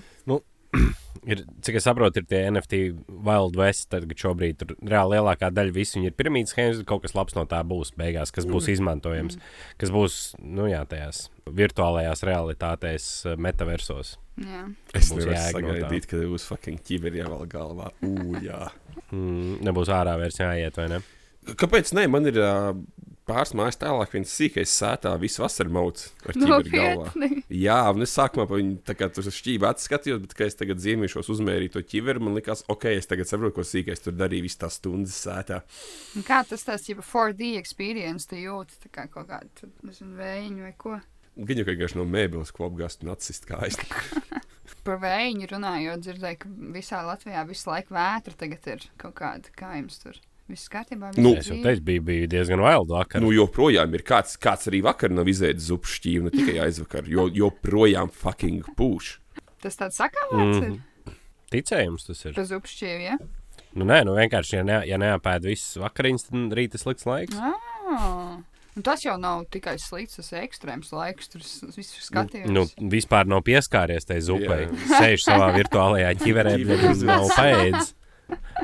Ir, 1.27 1.43
cik 1.65 1.79
es 1.81 1.87
saprotu, 1.89 2.21
ir 2.21 2.29
tie 2.29 2.43
NFT 2.51 2.81
Wild 3.27 3.57
West, 3.59 3.89
tad, 3.93 4.07
šobrīd 4.19 4.59
tur 4.61 4.75
reāli 4.79 5.17
lielākā 5.17 5.51
daļa 5.55 5.75
visu 5.75 6.03
ir 6.05 6.15
piramīdas 6.17 6.55
schēmas, 6.55 6.83
kaut 6.89 7.03
kas 7.05 7.17
labs 7.17 7.37
no 7.39 7.45
tā 7.49 7.63
būs 7.67 7.95
beigās, 7.99 8.33
kas 8.35 8.47
būs 8.49 8.71
izmantojams, 8.75 9.39
kas 9.81 9.93
būs, 9.95 10.19
nu 10.45 10.69
jā, 10.71 10.85
tajās 10.89 11.27
virtuālajās 11.49 12.25
realitātēs, 12.29 13.09
eh, 13.27 13.37
metaversos. 13.41 14.17
jā. 14.39 14.65
Es 14.95 15.11
nevaru 15.13 15.35
jēga 15.35 15.63
no 15.63 15.69
tā. 15.69 15.77
sagaidīt, 15.81 16.09
ka 16.11 16.23
būs 16.35 16.49
fucking 16.49 16.83
ķiveri 16.85 17.23
jāvēl 17.23 17.47
galvā. 17.51 17.91
Ugh, 18.07 18.41
jā. 18.45 18.69
Mm, 19.11 19.59
nebūs 19.67 19.91
ārā 19.95 20.19
vairs 20.21 20.39
jāiet, 20.39 20.77
vai 20.77 20.89
ne? 20.93 21.03
Kāpēc 21.49 21.95
ne? 21.97 22.07
Man 22.13 22.29
ir 22.29 22.39
uh, 22.43 22.75
pāris 23.29 23.53
mājas 23.57 23.79
tālāk, 23.81 24.15
viens 24.17 24.33
sīkais 24.35 24.73
sētā, 24.73 25.13
visu 25.21 25.43
vasaru 25.43 25.75
mauts 25.77 26.09
ar 26.25 26.37
ķiveri 26.39 26.73
galvā. 26.73 27.29
Jā, 27.53 27.79
un 27.93 28.07
es 28.07 28.15
sākumā 28.17 28.49
pa 28.49 28.59
viņu 28.59 28.79
tā 28.89 28.97
kā 28.99 29.11
tur 29.13 29.29
šķīvi 29.33 29.69
atskatījos, 29.69 30.23
bet, 30.25 30.35
kad 30.39 30.51
es 30.51 30.59
tagad 30.59 30.83
ziemīšos 30.85 31.31
uzmērīt 31.35 31.77
to 31.77 31.85
ķiveri, 31.85 32.25
man 32.25 32.39
likās, 32.39 32.65
ok, 32.73 32.89
es 32.97 33.11
tagad 33.11 33.31
saprotu, 33.31 33.59
ko 33.59 33.67
sīkais 33.67 34.05
tur 34.05 34.17
darīja 34.17 34.47
visas 34.49 34.63
tās 34.65 34.81
stundas 34.81 35.21
sētā. 35.27 35.61
Un 36.19 36.27
Kā 36.27 36.41
tas 36.49 36.67
tāds, 36.67 36.89
ja 36.91 36.99
4D 36.99 37.55
experience, 37.61 38.29
tu 38.31 38.41
jūti 38.41 38.81
tā 38.87 38.93
kā 38.95 39.07
kaut 39.13 39.31
kādu, 39.31 39.71
nezinu, 39.87 40.17
vējiņu 40.19 40.67
vai 40.67 40.75
ko. 40.81 40.99
Gan 41.39 41.61
jau 41.61 41.69
vienkārši 41.69 42.01
no 42.01 42.07
mēbeles, 42.09 42.51
ko 42.55 42.67
apgāzt 42.67 43.05
un 43.05 43.13
atsist 43.15 43.47
kājas. 43.47 43.79
Par 44.87 44.99
vējiņu 45.03 45.53
runājot, 45.53 46.03
dzirdēju, 46.05 46.41
ka 46.43 46.51
visā 46.75 47.05
Latvijā 47.07 47.45
visu 47.49 47.71
laiku 47.71 47.95
vētra 47.95 48.35
tagad 48.41 48.67
ir 48.73 48.89
kaut 49.01 49.15
kāda, 49.21 49.53
kā 49.57 49.77
jums 49.79 50.01
tur. 50.03 50.19
Viss 50.49 50.69
kārtībā. 50.73 51.11
viss 51.13 51.21
Nu, 51.23 51.35
ir 51.37 51.39
Es 51.43 51.49
jau 51.51 51.59
teicu, 51.63 51.83
bija, 51.85 52.01
bija 52.09 52.27
diezgan 52.27 52.61
wild 52.65 52.89
vakar. 52.89 53.21
Nu, 53.21 53.31
joprojām 53.37 53.93
ir 53.95 54.03
kāds, 54.09 54.39
kāds 54.41 54.69
arī 54.71 54.81
vakar 54.87 55.11
nav 55.13 55.29
izēdis 55.29 55.69
zupu 55.69 55.91
šķīvi, 55.93 56.23
ne 56.25 56.31
tikai 56.33 56.59
aizvakar, 56.65 57.05
jo 57.09 57.29
joprojām 57.29 58.09
fucking 58.11 58.65
pūš. 58.79 59.19
Tas 59.61 59.77
tāds 59.77 59.99
sakāmāts 60.01 60.61
Mhm. 60.63 60.73
ir. 60.73 61.15
Ticējums 61.53 62.07
tas 62.07 62.25
ir. 62.27 62.33
Bez 62.37 62.51
upšķīvi, 62.51 63.03
ja? 63.05 63.19
Nu, 63.75 63.85
nē, 63.85 64.05
nu 64.05 64.15
vienkārši, 64.17 64.57
ja, 64.59 64.63
ne, 64.65 64.83
ja 64.89 64.97
neapēd 64.97 65.43
visas 65.45 65.77
vakariņas, 65.77 66.25
tad 66.31 66.57
rīt 66.57 66.75
ir 66.75 66.81
slikts 66.81 67.05
laiks. 67.05 67.37
Ah. 67.37 68.39
Un 68.77 68.83
tas 68.83 69.01
jau 69.03 69.17
nav 69.19 69.45
tikai 69.51 69.75
slikts, 69.83 70.17
tas 70.17 70.29
ir 70.33 70.45
ekstrēms 70.47 70.93
laiks. 70.95 71.29
Tur 71.33 71.41
es 71.41 71.61
visu 71.77 71.99
skatījos. 72.05 72.47
Nu, 72.53 72.63
vispār 72.93 73.27
nav 73.27 73.43
pieskāries 73.43 74.07
tai 74.07 74.21
zupai. 74.23 74.69
Sēž 74.87 75.25
savā 75.27 75.49
virtuālajā 75.57 76.13
ķiverē, 76.21 76.53
bet 76.69 76.79
viņš 76.85 77.03
nav 77.09 77.27
paēdis. 77.35 77.95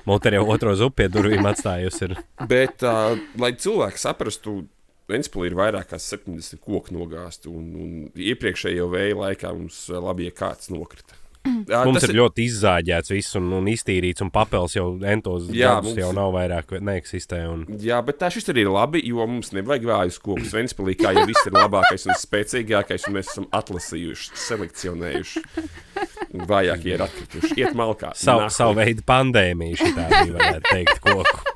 Mūte 0.09 0.33
jau 0.35 0.45
otro 0.53 0.75
zupu 0.77 1.01
pie 1.01 1.09
durvīm 1.13 1.47
atstājusi. 1.49 2.09
Ir. 2.09 2.17
Bet, 2.51 2.85
uh, 2.85 3.17
lai 3.41 3.55
cilvēki 3.57 4.03
saprastu, 4.03 4.63
Ventspīlī 5.05 5.51
ir 5.51 5.57
vairāk 5.59 5.91
kā 5.91 5.99
70 6.01 6.63
koku 6.65 6.95
nogāzti, 6.97 7.51
un, 7.53 7.67
un 7.77 7.91
iepriekšējo 8.17 8.87
vēja 8.89 9.19
laikā 9.19 9.51
mums 9.53 9.83
labi, 9.93 10.31
ja 10.31 10.37
kāds 10.37 10.71
nokrita. 10.73 11.19
Jā, 11.69 11.81
Mums 11.85 12.01
tas 12.01 12.09
ir 12.11 12.17
ļoti 12.17 12.45
izzāģēts 12.49 13.11
viss 13.13 13.37
un, 13.39 13.47
un 13.57 13.67
iztīrīts, 13.69 14.23
un 14.25 14.31
papels 14.33 14.75
jau 14.77 14.87
entos 15.09 15.47
Jā, 15.53 15.75
gadus 15.75 15.91
mums 15.91 16.01
jau 16.01 16.09
ir- 16.11 16.17
nav 16.17 16.31
vairāk, 16.37 16.73
neeksistē. 16.85 17.41
Un... 17.53 17.65
Jā, 17.85 17.99
bet 18.05 18.19
tā 18.21 18.31
šis 18.33 18.49
arī 18.53 18.65
ir 18.65 18.71
labi, 18.73 19.03
jo 19.09 19.25
mums 19.29 19.53
nevajag 19.57 19.85
vājus 19.91 20.19
kokus. 20.25 20.53
Ventspīlī 20.57 20.95
kā 21.01 21.13
jau 21.17 21.25
viss 21.29 21.45
ir 21.49 21.57
labākais 21.57 22.07
un 22.09 22.17
spēcīgākais, 22.21 23.09
un 23.09 23.17
mēs 23.19 23.33
esam 23.33 23.49
atlasījuši, 23.61 24.31
selekcionējuši. 24.47 25.45
Vājākie 26.49 26.95
ir 26.97 27.05
atkrituši. 27.07 27.53
Iet 27.61 27.77
malkā. 27.79 28.13
Savu, 28.19 28.47
Nahuj. 28.47 28.57
savu 28.57 28.79
veidu 28.81 29.05
pandēmiju 29.09 29.81
šī 29.83 29.91
tā 29.97 30.09
bija, 30.11 30.33
varētu 30.39 30.73
teikt, 30.73 31.05
koku. 31.05 31.53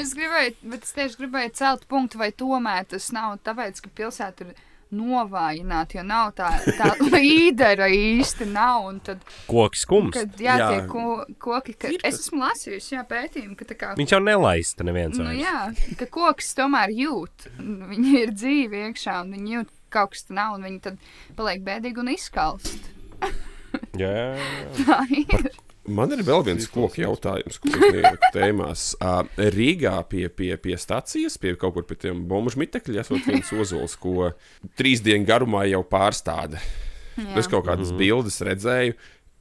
Es 0.00 0.10
gribēju, 0.16 0.56
bet 0.72 0.84
es 0.84 0.92
tieši 0.96 1.16
gribēju 1.22 1.52
celt 1.56 1.86
punktu, 1.90 2.18
vai 2.20 2.28
tomēr 2.36 2.84
tas 2.90 3.06
nav 3.16 3.38
tāpēc, 3.46 3.80
ka 3.84 3.92
pilsēta 4.00 4.44
ir 4.48 4.58
novājināta, 4.96 5.98
jo 6.00 6.04
nav 6.06 6.32
tā, 6.38 6.50
tā 6.78 6.90
līdera 7.14 7.86
īsti 7.94 8.48
nav. 8.50 8.86
Un 8.90 9.00
tad, 9.06 9.22
Koks 9.50 9.84
skums. 9.86 10.14
kad 10.16 10.40
jā, 10.42 10.56
Jā. 10.60 10.68
tie 10.70 10.80
ko, 10.90 11.24
koki, 11.42 11.74
ka 11.78 11.92
es 12.00 12.20
esmu 12.24 12.42
lasījusi, 12.44 12.94
jā, 12.96 13.04
pētījumu, 13.10 13.56
ka 13.60 13.68
tā 13.70 13.78
kā. 13.80 13.92
Viņš 14.00 14.14
jau 14.16 14.22
nelaista 14.24 14.86
neviens 14.86 15.18
Nu, 15.20 15.30
jā, 15.36 15.70
ka 16.00 16.08
koks 16.10 16.52
tomēr 16.58 16.92
jūt. 16.96 17.48
Viņi 17.60 18.14
ir 18.24 18.34
dzīvi 18.36 18.84
iekšā, 18.88 19.20
un 19.24 19.34
viņi 19.38 19.56
jūt, 19.58 19.72
ka 19.90 20.00
kaut 20.00 20.14
kas 20.14 20.26
tur 20.28 20.38
nav, 20.38 20.54
un 20.58 20.66
viņi 20.68 20.80
tad 20.86 21.00
paliek 21.38 21.64
bēdīgi 21.66 22.02
un 22.04 22.12
izkalst. 22.14 22.90
Jā, 23.98 24.10
jā, 24.10 24.36
jā. 24.38 24.84
Tā 24.86 25.00
ir. 25.14 25.50
Man 25.90 26.12
ir 26.14 26.22
vēl 26.26 26.44
viens 26.46 26.66
koku 26.70 27.02
jautājums, 27.02 27.58
ko 27.62 27.70
ieliku 27.90 28.30
tēmās. 28.36 28.84
Rīgā 29.56 29.96
pie, 30.10 30.28
pie, 30.28 30.52
pie 30.62 30.76
stācijas, 30.80 31.36
pie 31.42 31.54
kaut 31.60 31.74
kur 31.76 31.86
pie 31.88 31.96
tiem 32.06 32.22
bombuļu 32.30 32.60
mitekļiem, 32.64 33.02
esot 33.04 33.26
viens 33.28 33.50
ozols, 33.56 33.96
ko 34.00 34.30
trīs 34.78 35.02
dienu 35.04 35.26
garumā 35.28 35.64
jau 35.70 35.82
pārstāda. 35.86 36.60
Es 37.36 37.48
kaut 37.50 37.66
kādas 37.66 37.90
bildes 37.98 38.38
redzēju. 38.46 38.94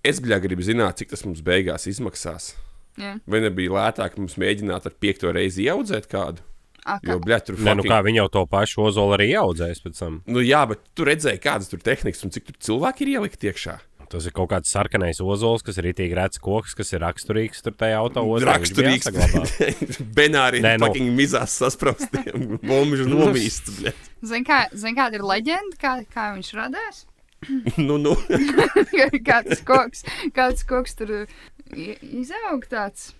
Es 0.04 0.20
gribu 0.24 0.64
zināt, 0.64 0.98
cik 1.00 1.12
tas 1.14 1.26
mums 1.28 1.42
beigās 1.46 1.86
izmaksās. 1.92 2.54
Jā. 3.00 3.14
Vai 3.30 3.40
nebija 3.46 3.72
lētāk 3.76 4.18
mums 4.20 4.36
mēģināt 4.40 4.88
ar 4.90 4.96
piekto 5.00 5.32
reizi 5.36 5.68
ieaudzēt 5.68 6.08
kādu? 6.12 6.42
A, 6.86 6.96
kā- 7.04 7.12
Jo, 7.14 7.20
bļā, 7.20 7.38
tur 7.46 7.56
Nē, 7.60 7.76
nu 7.76 7.84
fucking- 7.84 7.92
kā 7.92 8.00
viņi 8.08 8.20
jau 8.22 8.28
to 8.34 8.42
pašu 8.50 8.82
ozolu 8.88 9.14
arī 9.18 9.28
audzēs 9.40 9.82
pēc 9.84 10.00
tam. 10.00 10.22
Nu, 10.26 10.40
jā, 10.44 10.62
bet 10.68 10.80
tu 10.96 11.06
redzēji, 11.08 11.40
kādas 11.44 11.70
tur 11.70 11.80
tehnikas 11.84 12.24
un 12.26 12.32
cik 12.32 12.48
tur 12.50 12.56
cilvēki 12.68 13.02
ir 13.06 13.12
ielikt 13.20 13.44
iekšā. 13.46 13.76
Tas 14.10 14.26
ir 14.26 14.34
kaut 14.34 14.50
kāds 14.50 14.72
sarkanais 14.74 15.20
ozols, 15.22 15.62
kas 15.66 15.78
ir 15.78 15.92
itī 15.92 16.08
redzams 16.10 16.42
koks, 16.42 16.74
kas 16.78 16.90
ir 16.96 17.04
raksturīgs 17.04 17.62
tur 17.62 17.76
tajā 17.78 18.00
auto 18.02 18.24
ozolā. 18.26 18.56
Raksturīgs. 18.58 19.10
Benāri 20.18 20.64
Nē, 20.66 20.80
nu. 20.82 20.88
fucking 20.88 21.14
mizās 21.18 21.54
sasprostiem. 21.62 22.56
Bomžu 22.70 23.06
nomīst. 23.10 23.70
bļet. 23.78 24.10
Zini, 24.26 24.48
kā, 24.48 24.64
zin, 24.74 24.98
kāda 24.98 25.20
ir 25.20 25.28
leģenda, 25.30 25.78
kā, 25.82 25.94
kā 26.10 26.32
viņš 26.38 26.52
radās? 26.58 27.06
Nu, 27.80 27.96
nu. 27.96 28.18
kāds 29.24 29.62
koks, 29.64 30.04
kāds 30.36 30.66
koks 30.68 30.98
tur 31.00 31.14
izaug 31.72 32.66
tāds. 32.68 33.14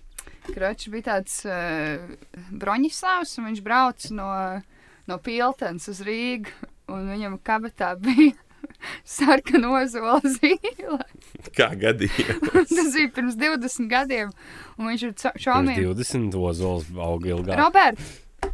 Kročs 0.50 0.90
bija 0.92 1.06
tāds 1.14 1.38
uh, 1.48 2.02
broņislavs, 2.50 3.38
un 3.38 3.48
viņš 3.48 3.62
brauca 3.64 4.12
no, 4.16 4.28
no 5.08 5.18
Piltens 5.24 5.88
uz 5.92 6.02
Rīgu, 6.04 6.52
un 6.92 7.08
viņam 7.14 7.38
kabatā 7.46 7.94
bija 8.00 8.34
sarkana 9.16 9.72
ozola 9.80 10.20
zīle. 10.36 11.00
Kā 11.56 11.70
gadījumā. 11.78 12.64
Tas 12.76 12.92
bija 12.96 13.14
pirms 13.16 13.38
20 13.40 13.90
gadiem, 13.90 14.34
un 14.78 14.92
viņš 14.92 15.06
ir 15.08 15.16
čomiem. 15.46 15.80
20 15.80 16.38
ozols 16.40 16.92
auga 16.96 17.34
ilgāk. 17.34 17.58
Robert, 17.60 18.06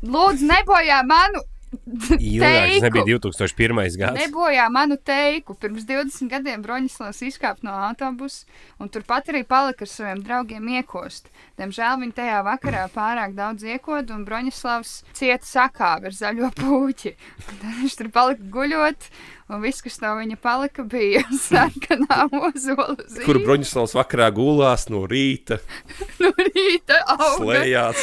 lūdzu, 0.03 0.49
nebojā 0.53 1.03
manu 1.09 1.45
Ilgāk, 1.77 2.41
tas 2.41 2.81
teiku. 2.81 2.85
nebija 2.85 3.19
2001. 3.19 3.97
gads. 3.99 4.21
Nebojā 4.21 4.67
manu 4.73 4.97
teiku. 4.97 5.57
Pirms 5.59 5.85
20 5.89 6.31
gadiem 6.31 6.63
Broņislavs 6.65 7.21
izkāpa 7.27 7.67
no 7.67 7.75
autobusa 7.89 8.47
un 8.81 8.91
turpat 8.93 9.29
arī 9.33 9.43
palika 9.49 9.85
ar 9.85 9.91
saviem 9.91 10.23
draugiem 10.25 10.69
iekost. 10.79 11.29
Diemžēl 11.59 12.01
viņi 12.03 12.17
tajā 12.17 12.41
vakarā 12.47 12.87
pārāk 12.95 13.35
daudz 13.37 13.67
iekoda 13.67 14.15
un 14.17 14.25
Broņislavs 14.29 15.01
cieta 15.17 15.47
sakāvi 15.47 16.11
ar 16.11 16.17
zaļo 16.17 16.53
puķi. 16.63 17.17
Un 17.45 17.61
Tad 17.65 17.81
viņš 17.83 17.99
tur 18.01 18.13
palika 18.15 18.51
guļot 18.57 19.11
un 19.49 19.63
viss, 19.63 19.83
kas 19.85 20.01
no 20.03 20.13
viņa 20.19 20.39
palika, 20.43 20.85
bija 20.87 21.23
sarkanā 21.47 22.27
ozola 22.33 22.97
zīme. 23.05 23.25
Kur 23.27 23.41
Broņislavs 23.45 23.95
vakarā 23.97 24.29
gulās 24.35 24.89
no 24.93 25.05
rīta, 25.11 25.61
no 26.23 26.33
rīta 26.41 27.01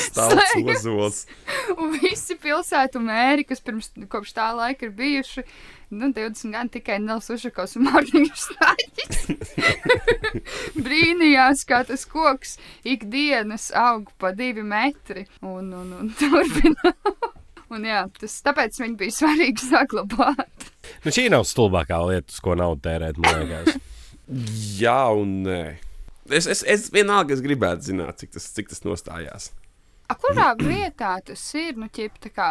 stāsts 0.09 0.55
Slēgās. 0.55 0.83
ozols. 0.83 1.21
Un 1.77 1.95
visi 1.99 2.37
pilsētu 2.39 3.01
mēri, 3.03 3.47
kas 3.49 3.63
pirms 3.63 3.91
kopš 4.11 4.35
tā 4.37 4.49
laika 4.55 4.87
ir 4.87 4.95
bijuši, 4.97 5.45
nu, 5.93 6.09
20 6.15 6.55
gadi 6.55 6.73
tikai 6.77 6.97
Nels 7.03 7.29
Ušakovs 7.33 7.77
un 7.77 7.89
Mārtiņš 7.89 8.47
Stāģis. 8.47 9.21
Brīnījās, 10.85 11.67
kā 11.69 11.83
tas 11.87 12.07
koks 12.09 12.57
ikdienas 12.87 13.69
aug 13.77 14.09
pa 14.17 14.33
divi 14.35 14.63
metri 14.65 15.27
un, 15.41 15.73
un, 15.75 15.93
un 15.99 16.13
turpina. 16.17 16.95
Un 17.73 17.85
jā, 17.87 18.03
tas, 18.19 18.35
tāpēc 18.45 18.77
viņi 18.83 18.97
bija 18.99 19.15
svarīgi 19.15 19.65
saglabāt. 19.71 20.67
Nu, 21.05 21.13
šī 21.15 21.27
nav 21.33 21.45
stulbākā 21.49 21.97
lieta, 22.09 22.35
ko 22.43 22.53
naudu 22.59 22.83
tērēt, 22.85 23.17
man 23.23 23.39
liekas. 23.49 23.79
Jā, 24.83 24.99
un 25.19 25.41
nē. 25.47 25.61
Es, 26.31 26.45
es, 26.47 26.61
es 26.63 26.85
vienalga 26.93 27.35
es 27.35 27.41
gribētu 27.43 27.89
zināt, 27.89 28.21
cik 28.21 28.31
tas, 28.37 28.45
cik 28.55 28.69
tas 28.71 28.83
nostājās. 28.85 29.49
A, 30.07 30.15
kurā 30.19 30.53
vietā 30.59 31.17
tas 31.25 31.41
ir? 31.59 31.75
Nu, 31.79 31.89
ķip, 31.91 32.15
tā 32.23 32.29
kā, 32.31 32.47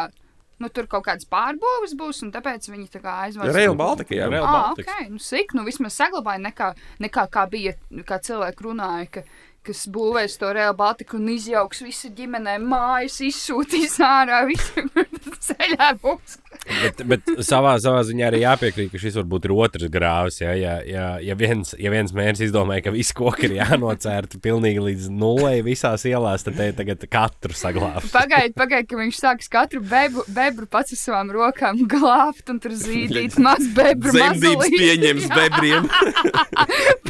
nu, 0.61 0.69
tur 0.75 0.89
kaut 0.91 1.07
kāds 1.07 1.25
pārbūves 1.33 1.95
būs, 1.99 2.21
un 2.27 2.33
tāpēc 2.35 2.69
viņi 2.73 2.89
tā 2.93 3.01
kā 3.05 3.15
aizvāc. 3.29 3.49
Rail 3.57 3.77
Baltica, 3.79 4.17
jā. 4.19 4.29
Rail 4.33 4.45
Ah, 4.45 4.53
Baltica. 4.73 4.99
ok, 5.01 5.15
nu, 5.15 5.23
sik, 5.23 5.55
nu, 5.57 5.65
vismaz 5.69 5.97
saglabāja, 5.97 6.43
nekā, 6.51 6.69
nekā 7.07 7.25
kā 7.33 7.47
bija, 7.53 7.73
kā 8.09 8.21
cilvēki 8.29 8.67
runāja, 8.69 9.09
ka, 9.17 9.25
kas 9.66 9.85
būvēs 9.94 10.38
to 10.40 10.51
Real 10.55 10.75
Baltiku 10.77 11.18
un 11.20 11.29
izjauks 11.33 11.83
visu 11.85 12.11
ģimenē 12.16 12.59
mājas, 12.62 13.20
izsūtīs 13.22 13.98
ārā, 14.03 14.42
visu 14.48 14.83
ceļā 15.46 15.92
būs. 16.03 16.38
Bet, 16.62 17.01
bet 17.09 17.31
savā, 17.42 17.75
savā 17.83 18.03
ziņā 18.07 18.27
arī 18.29 18.42
jāpiekrīt, 18.42 18.90
ka 18.92 19.01
šis 19.01 19.16
varbūt 19.18 19.48
ir 19.48 19.55
otrs 19.57 19.90
grāvs. 19.92 20.38
Ja, 20.42 20.53
ja, 20.59 20.75
ja, 20.87 21.07
ja, 21.22 21.37
viens, 21.38 21.72
ja 21.81 21.90
viens 21.94 22.14
mēnesis 22.14 22.51
izdomāja, 22.51 22.85
ka 22.87 22.94
visi 22.94 23.16
koki 23.18 23.48
ir 23.48 23.57
jānocērta 23.61 24.38
pilnīgi 24.42 24.85
līdz 24.87 25.09
nulē 25.14 25.55
visās 25.66 26.07
ielās, 26.09 26.46
tad 26.46 26.59
te 26.61 26.68
tagad 26.79 27.07
katru 27.12 27.57
saglabāt. 27.59 28.07
Pagaidiet, 28.14 28.57
pagaidiet, 28.59 28.90
ka 28.90 29.01
viņš 29.01 29.22
sāks 29.22 29.51
katru 29.53 29.83
bebru, 29.87 30.27
bebru 30.33 30.68
pats 30.70 30.94
ar 30.94 31.03
savām 31.03 31.33
rokām 31.35 31.83
glābt 31.90 32.53
un 32.53 32.62
tur 32.62 32.77
zīdīt 32.79 33.38
maz 33.46 33.66
bebru. 33.77 34.14
Zemdības 34.14 34.75
pieņems 34.77 35.31
bebriem. 35.38 35.88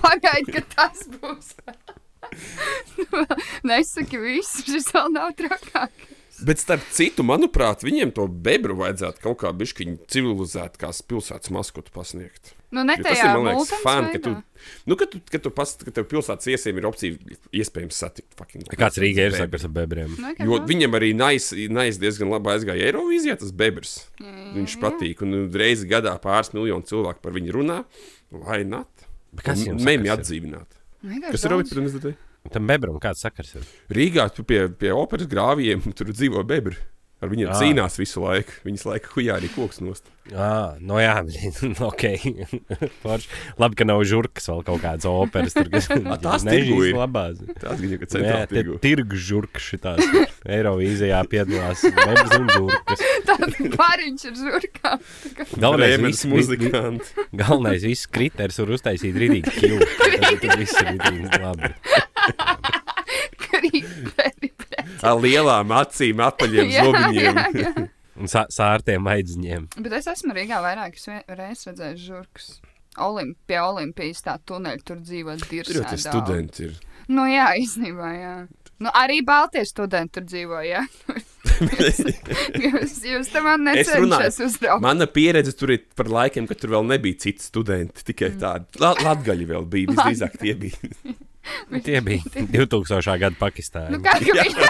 Pagaidiet, 0.00 0.54
ka 0.54 0.64
tas 0.76 1.08
būs. 1.18 1.56
Nesaki 3.68 4.20
visu, 4.22 4.64
šis 4.68 4.90
vēl 4.94 5.12
nav 5.14 5.34
trakāk. 5.38 6.10
Bet 6.42 6.58
starp 6.58 6.82
citu, 6.90 7.22
manuprāt, 7.26 7.84
viņiem 7.86 8.10
to 8.16 8.24
bebru 8.26 8.74
vajadzētu 8.80 9.22
kaut 9.22 9.38
kā 9.44 9.52
bišķiņu 9.54 9.98
civilizēt, 10.10 10.78
kā 10.80 10.90
pilsētas 11.06 11.52
maskotu 11.54 11.92
pasniegt. 11.94 12.54
Nu, 12.72 12.82
ne 12.88 12.96
Jo 12.96 13.04
tas 13.04 13.18
tajā 13.20 13.28
ir, 13.28 13.36
man 13.36 13.58
liekas, 13.60 13.70
fani, 13.84 14.10
ka 14.14 14.20
tu, 14.24 14.32
nu, 14.88 14.96
ka 14.96 15.06
tu, 15.12 15.20
ka 15.28 15.40
tu, 15.44 15.52
pas, 15.54 15.74
ka 15.76 15.92
tev 15.92 16.06
pilsētas 16.08 16.48
iesiem 16.54 16.80
ir 16.80 16.88
opcija 16.88 17.36
iespējams 17.60 18.00
satikt. 18.00 18.32
fucking 18.38 18.64
Kāds 18.80 18.98
Rīgā 19.02 19.28
ir 19.28 19.36
sakars 19.36 19.68
ar 19.68 19.74
bebriem? 19.76 20.16
Nu, 20.16 20.32
kā 20.38 20.48
Jo 20.48 20.56
nav. 20.56 20.66
viņam 20.72 20.96
arī 20.98 21.12
nais, 21.14 21.50
nais 21.68 22.00
diezgan 22.00 22.32
labi 22.32 22.54
aizgāja 22.54 22.88
Eirovīzijā, 22.88 23.36
tas 23.44 23.52
bebrs. 23.52 23.94
Viņš 24.56 24.78
patīk, 24.82 25.20
un 25.26 25.50
reizi 25.52 25.86
gadā 25.90 26.16
pāris 26.22 26.54
miljonu 26.56 26.88
cilvēku 26.88 27.20
par 27.22 27.36
viņu 27.36 27.58
runā. 27.60 27.82
Vai 28.32 28.62
nat? 28.64 28.88
Kas 29.44 29.60
viņam 29.60 29.84
Mēmī 29.84 30.08
sakars 30.08 30.32
ir? 30.32 30.81
Atdzīvināt. 31.02 31.10
Vienkārši 31.10 31.34
Kas 31.34 31.44
ir 31.44 31.50
daudz. 31.50 31.72
Robert 31.72 31.74
prezidentē? 31.74 32.14
Tam 32.52 32.66
bebram 32.66 32.98
kāds 33.02 33.22
sakars 33.22 33.54
ir? 33.54 33.66
Rīgā 33.94 34.26
tu 34.34 34.44
pie, 34.46 34.64
pie 34.78 34.90
operas 34.94 35.28
grāvjiem 35.30 35.82
tur 35.94 36.10
dzīvo 36.10 36.42
bebri. 36.46 36.76
Ar 37.22 37.30
viņiem 37.30 37.52
Ā. 37.52 37.58
cīnās 37.60 37.94
visu 38.00 38.22
laiku. 38.24 38.56
Viņas 38.66 38.82
laika 38.88 39.12
hujā 39.14 39.36
arī 39.38 39.48
koks 39.54 39.78
nost. 39.84 40.08
Ah, 40.34 40.74
no 40.82 40.98
jā, 41.02 41.16
ok. 41.90 42.02
Labi, 43.58 43.78
ka 43.78 43.86
nav 43.86 44.02
žurkas 44.06 44.46
vēl 44.50 44.60
kaut 44.66 44.82
kādas 44.82 45.06
operas. 45.10 45.54
Tur, 45.56 45.70
kas 45.72 45.86
tās 46.26 46.44
tirgu 46.46 46.80
ir. 46.88 46.96
labās. 46.98 47.40
Tā 47.62 47.74
ir 47.78 47.94
Jā, 47.94 47.98
kā 48.02 48.08
centrāla 48.10 48.46
tie 48.50 48.58
tirgu. 48.60 48.78
tirgu 48.82 49.18
žurkas 49.28 49.66
šitās. 49.70 50.02
Eirovīzijā 50.46 51.22
piedalās 51.30 51.82
un 51.86 52.50
žurkas. 52.54 53.04
Tāds 53.30 53.58
bariņš 53.78 54.26
ar 54.30 54.38
žurkām. 54.42 55.04
Galvenais, 55.62 55.98
viss, 56.06 56.26
vi, 56.26 56.32
muzikanti. 56.36 57.26
galvenais 57.38 57.86
viss 57.86 58.10
kriterijs 58.10 58.58
var 58.62 58.74
uztaisīt 58.78 59.18
rītīgi 59.24 59.56
kļūt. 59.58 59.98
Tad 60.42 60.58
viss 60.62 60.78
ir 60.82 60.92
rītīgi 60.94 61.42
labi. 61.42 61.74
Krīperi. 63.42 64.51
Ar 65.02 65.18
lielām 65.22 65.72
acīm, 65.74 66.20
apaļiem 66.26 66.70
zobiņiem. 66.78 67.40
Un 68.22 68.28
sā, 68.28 68.44
sārtiem 68.52 69.06
aidziņiem. 69.08 69.68
Bet 69.82 69.94
es 69.98 70.06
esmu 70.12 70.34
Rīgā 70.36 70.58
vairākas 70.62 71.08
reizes 71.32 71.66
redzējis 71.70 72.02
žurkas. 72.06 72.48
Olimp, 73.00 73.38
pie 73.48 73.56
Olimpijas 73.64 74.20
tā 74.26 74.34
tuneļa 74.46 74.82
tur 74.84 74.98
dzīvo 75.00 75.38
Tur 75.40 75.48
jau 75.48 75.62
dirzā. 75.64 75.84
tie 75.94 76.00
studenti 76.02 76.66
ir. 76.68 76.74
Nu 77.08 77.24
jā, 77.24 77.46
īstenībā, 77.58 78.10
jā. 78.20 78.34
Nu, 78.82 78.90
arī 78.98 79.20
Baltijas 79.24 79.70
studenti 79.72 80.18
tur 80.18 80.26
dzīvo, 80.28 80.60
jā. 80.66 80.82
jūs, 82.66 82.94
jūs 83.06 83.30
tam 83.32 83.46
man 83.48 83.68
Es 83.72 83.88
runāju. 83.94 84.08
necenšas 84.10 84.40
uzbraukt. 84.46 84.82
Mana 84.84 85.06
pieredze 85.10 85.54
tur 85.56 85.72
ir 85.74 85.84
par 85.98 86.10
laikiem, 86.12 86.46
kad 86.50 86.60
tur 86.62 86.74
vēl 86.76 86.86
nebija 86.92 87.20
citi 87.24 87.44
studenti. 87.44 88.04
Tikai 88.12 88.32
tādi 88.42 88.82
La 88.82 88.92
latgaļi 88.98 89.48
vēl 89.54 89.66
bija. 89.72 89.92
Visdrīzāk 89.94 90.36
tie 90.42 90.54
bija. 90.66 90.92
Tie 91.82 92.00
bija 92.04 92.22
2000. 92.54 93.16
gada 93.18 93.36
Pakistānā. 93.40 93.90
Nu, 93.94 94.00
kā, 94.04 94.14
ka 94.22 94.36
viņi, 94.38 94.66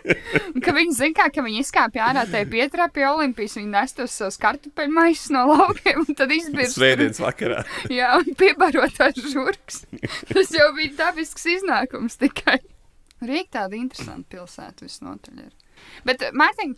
ka 0.64 0.74
viņi 0.76 0.96
zina, 0.96 1.14
kā, 1.16 1.28
ka 1.34 1.44
viņi 1.46 1.62
izkāpja 1.64 2.08
ārā 2.10 2.24
tajā 2.30 2.48
pieturā 2.52 2.88
pie 2.92 3.06
Olimpijas, 3.08 3.56
viņi 3.58 3.72
nes 3.72 3.96
tos 3.96 4.16
savus 4.20 4.38
kartupeļu 4.42 4.94
maisus 4.96 5.32
no 5.34 5.46
laukiem 5.50 6.02
un 6.04 6.18
tad 6.18 6.32
izbirst. 6.34 6.76
Svētdienas 6.76 7.22
vakarā. 7.22 7.64
Jā, 7.98 8.12
un 8.20 8.36
piebarotās 8.40 9.20
žurkas. 9.32 9.84
Tas 10.32 10.52
jau 10.56 10.68
bija 10.76 10.96
dabisks 11.04 11.48
iznākums 11.56 12.20
tikai. 12.20 12.60
Rīga 13.20 13.60
tāda 13.60 13.76
interesanta 13.76 14.36
pilsēta 14.36 14.86
visnotaļ 14.86 15.42
ir. 15.46 15.52
Bet, 16.08 16.22
Mārtiņ, 16.36 16.76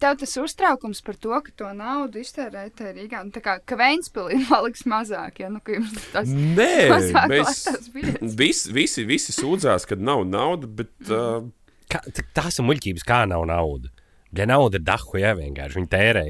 tev 0.00 0.16
tas 0.20 0.32
uztraukums 0.40 1.00
par 1.04 1.16
to, 1.20 1.34
ka 1.44 1.52
to 1.58 1.68
naudu 1.76 2.20
iztērēt 2.22 2.80
Rīgā, 2.96 3.20
nu 3.26 3.34
tā 3.34 3.42
kā, 3.44 3.58
ka 3.66 3.78
Ventspilī 3.80 4.40
paliks 4.50 4.84
mazāk, 4.88 5.42
ja, 5.44 5.50
nu, 5.52 5.60
ka 5.64 5.76
jums 5.76 6.08
tas 6.14 6.30
Nē, 6.32 6.72
mazāk 6.92 7.30
mēs 7.32 7.62
biļetes. 7.94 8.34
visi, 8.38 8.72
visi, 8.76 9.06
visi 9.08 9.34
sūdzās, 9.36 9.86
ka 9.90 9.98
nav 9.98 10.24
naudas, 10.28 10.70
bet 10.80 11.12
uh, 11.12 11.42
Kā, 11.88 12.02
tās 12.36 12.58
ir 12.60 12.66
muļķības, 12.68 13.04
kā 13.08 13.22
nav 13.30 13.46
nauda. 13.48 13.88
Ja 14.36 14.44
nauda 14.44 14.76
ir 14.76 14.84
dahu, 14.84 15.14
ja 15.16 15.30
vienkārši 15.38 15.78
viņi 15.78 15.88
tērē 15.94 16.24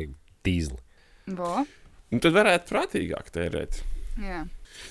tīzli. 0.47 0.79
Bo, 1.35 1.65
nu, 2.15 2.21
tad 2.23 2.37
varētu 2.37 2.71
prātīgāk 2.71 3.33
tērēt. 3.35 3.81
jā. 4.23 4.45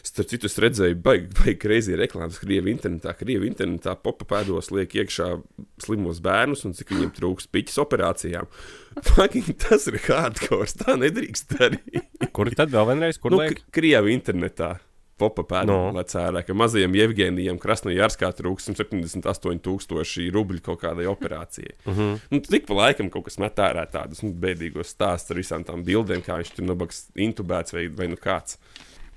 Starp 0.08 0.30
citu, 0.32 0.48
es 0.48 0.58
redzēju, 0.64 0.98
baigi, 1.04 1.28
baigi 1.36 1.58
greizi 1.60 1.98
reklāmas 2.00 2.40
Krievijas 2.40 2.78
internetā. 2.78 3.14
Krievijas 3.20 3.52
internetā 3.52 3.96
popa 4.00 4.28
pēdos 4.30 4.72
liek 4.72 4.96
iekšā 5.02 5.30
slimos 5.84 6.22
bērnus 6.24 6.64
un 6.68 6.76
cik 6.78 6.94
viņiem 6.96 7.14
trūks 7.18 7.50
piķis 7.52 7.80
operācijām. 7.84 8.48
Fucking, 9.12 9.52
tas 9.62 9.90
ir 9.92 10.00
hardcore, 10.08 10.70
tā 10.80 10.96
nedrīkst 11.02 11.58
darīt. 11.58 12.30
Kur 12.36 12.52
tad 12.56 12.72
vēl 12.74 12.94
vienreiz, 12.94 13.20
kur 13.22 13.36
Nu? 13.36 13.44
Krievijas 13.76 14.16
internetā. 14.22 14.78
Popa 15.18 15.42
pēdā 15.42 15.66
No. 15.74 15.90
lecērā, 15.96 16.44
ka 16.46 16.54
mazajam 16.54 16.94
Jevgenijam 16.94 17.58
Krasnojārskā 17.58 18.30
trūks 18.38 18.68
178,000 18.70 20.28
rubļu 20.36 20.62
kaut 20.62 20.84
kādai 20.84 21.08
operācijai. 21.10 21.74
Mhm. 21.88 21.96
-huh. 21.98 22.20
nu, 22.30 22.40
tik 22.46 22.68
pa 22.68 22.78
laikam 22.78 23.10
kaut 23.10 23.26
kas 23.26 23.40
met 23.42 23.58
ārā 23.58 23.88
tādus 23.90 24.22
nu, 24.22 24.30
bēdīgos 24.30 24.94
stāstus 24.94 25.34
ar 25.34 25.42
visām 25.42 25.66
tām 25.66 25.82
bildēm, 25.84 26.22
kā 26.22 26.38
viņš 26.38 26.54
tur 26.56 26.70
nabaks 26.70 27.08
intubēts 27.16 27.74
vai, 27.74 27.88
vai 27.88 28.08
nu 28.14 28.16
kāds. 28.16 28.60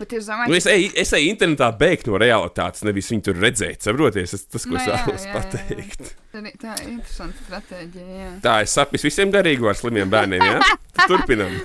Bet 0.00 0.12
es 0.16 0.24
Nu, 0.26 0.32
domāju, 0.32 0.56
es, 0.56 0.66
eju, 0.72 0.90
es 1.02 1.10
eju 1.12 1.28
internetā 1.28 1.66
bēgt 1.76 2.06
no 2.08 2.16
realitātes, 2.20 2.80
nevis 2.88 3.10
viņu 3.12 3.24
tur 3.26 3.36
redzēt. 3.42 3.82
Saproties, 3.84 4.32
tas, 4.32 4.46
tas 4.48 4.64
ko 4.64 4.72
Nu 4.72 4.80
es 4.80 4.86
vēlos 4.88 5.26
jā, 5.26 5.28
jā, 5.28 5.28
jā. 5.28 5.34
pateikt. 5.36 6.14
tā 6.62 6.74
ir- 6.80 6.88
interesanta 6.94 7.44
stratēģija. 7.44 8.20
Jā. 8.22 8.30
Tā 8.46 8.54
ir 8.64 8.70
sapnis 8.72 9.04
visiem 9.04 9.32
garīgi 9.34 9.68
ar 9.68 9.76
slimiem 9.76 10.08
bērniem. 10.12 10.40
Ja? 10.40 10.60
Turpinam. 11.06 11.52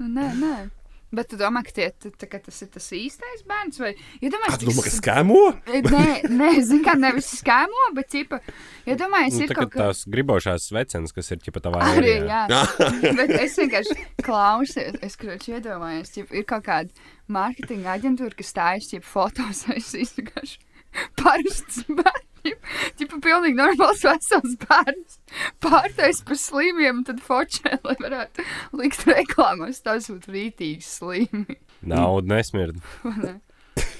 Nu, 0.00 0.06
nē, 0.08 0.26
nē. 0.40 0.54
Bet 1.10 1.26
tu 1.32 1.38
domā, 1.40 1.64
ka, 1.66 1.72
tie, 1.74 1.88
tā, 1.90 2.26
ka 2.30 2.38
tas 2.38 2.60
ir 2.62 2.68
tas 2.70 2.84
īstais 2.94 3.40
bērns? 3.48 3.80
Vai 3.82 3.88
iedomājies, 4.22 4.60
Domā, 4.62 4.84
ka 4.86 4.92
skēmo? 4.94 5.40
Nē, 5.66 6.04
nē 6.30 6.50
zinu, 6.62 6.84
kā 6.86 6.94
nevis 7.00 7.32
skēmo, 7.40 7.88
bet 7.96 8.12
tipa, 8.14 8.38
iedomājies, 8.86 9.40
Nu, 9.40 9.42
ir 9.42 9.50
tā, 9.50 9.56
kaut 9.58 9.72
kā 9.72 9.74
kas. 9.74 9.82
tās 9.82 10.04
gribošās 10.14 10.68
svecenes, 10.70 11.14
kas 11.16 11.32
ir 11.34 11.42
ķipa 11.42 11.64
tavā 11.66 11.82
Arī, 11.96 12.14
jā. 12.30 12.44
bet 13.18 13.34
es 13.40 13.58
vienkārši 13.58 13.98
klausies, 14.22 15.00
es 15.02 15.18
kroči 15.18 15.56
iedomājos, 15.58 16.14
ja 16.20 16.28
ir 16.30 16.46
kaut 16.46 16.68
kāda 16.70 17.10
mārketinga 17.26 17.98
aģentūra, 17.98 18.38
kas 18.38 18.54
stājas, 18.54 18.92
ja 18.94 19.02
fotos 19.02 19.66
es 19.74 19.90
izsakašu 19.98 20.62
parasts 21.18 21.84
bērns. 21.90 22.29
Tipa 22.98 23.18
pilnīgi 23.22 23.58
normāls 23.58 24.02
vesels 24.06 24.56
bērns. 24.64 25.18
Pārtais 25.62 26.22
par 26.26 26.38
slimiem, 26.40 27.02
tad 27.08 27.20
fočē, 27.24 27.76
lai 27.86 27.96
varētu 28.00 28.44
likt 28.80 29.04
reklāmas. 29.10 29.82
Tas 29.84 30.08
būtu 30.10 30.34
rītīgi 30.34 30.82
slimi. 30.84 31.58
Nauda 31.86 32.36
nesmird. 32.36 32.80
ne? 33.24 33.38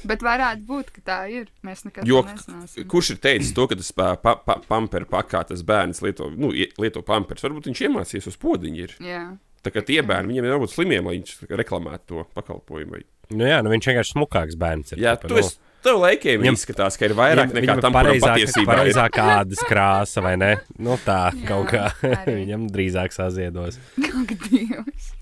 Bet 0.04 0.22
varētu 0.24 0.64
būt, 0.68 0.90
ka 0.96 1.02
tā 1.04 1.18
ir. 1.32 1.46
Mēs 1.64 1.84
nekad 1.86 2.08
Jo, 2.08 2.22
to 2.24 2.32
nezināsim. 2.34 2.86
kurš 2.90 3.12
ir 3.14 3.20
teicis 3.22 3.52
to, 3.56 3.66
ka 3.70 3.76
tas 3.78 3.92
pa, 3.96 4.10
pa, 4.20 4.34
pa, 4.44 4.58
pamperu 4.68 5.06
pakā 5.08 5.42
tas 5.48 5.62
bērns 5.66 6.00
lieto, 6.04 6.28
nu, 6.32 6.50
ie- 6.56 6.70
lieto 6.80 7.02
pampers? 7.06 7.44
Varbūt 7.46 7.68
viņš 7.70 7.82
iemācījies 7.86 8.28
uz 8.32 8.36
podziņa. 8.40 8.82
Ir. 8.84 8.94
Jā. 9.04 9.22
Tā 9.64 9.72
kā 9.72 9.82
tie 9.84 10.00
bērni, 10.00 10.32
viņiem 10.34 10.46
ir 10.48 10.54
jābūt 10.54 10.72
slimiem, 10.72 11.08
lai 11.08 11.18
viņš 11.18 11.34
reklamētu 11.60 12.06
to 12.12 12.24
pakalpojumu. 12.36 12.96
Vai... 12.96 13.02
Nu, 13.36 13.44
jā, 13.48 13.58
nu 13.64 13.72
viņš 13.72 13.90
vienkārši 13.92 14.14
smukāks 14.16 14.56
bērns. 14.60 14.94
Ir, 14.96 15.02
Jā, 15.04 15.14
ķipa, 15.20 15.28
tu 15.28 15.36
nu, 15.36 15.42
esi. 15.44 15.58
Tev 15.80 15.96
laikiem 16.02 16.42
Viņam- 16.42 16.56
izskatās, 16.58 16.98
ka 17.00 17.06
ir 17.08 17.14
vairāk 17.16 17.54
nekā 17.56 17.78
tam, 17.80 17.94
pareizāk, 17.96 18.34
patiesībā 18.36 18.74
pareizāk 18.74 19.16
ādas 19.24 19.62
krāsa, 19.64 20.20
vai 20.24 20.34
ne? 20.36 20.50
Nu, 20.84 20.98
tā 21.00 21.30
Jā, 21.32 21.46
kaut 21.48 21.70
kā 21.72 21.86
arī. 22.04 22.34
viņam 22.42 22.66
drīzāk 22.74 23.14
saziedos. 23.16 23.78
Ak, 23.96 24.34
Dievs. 24.50 25.12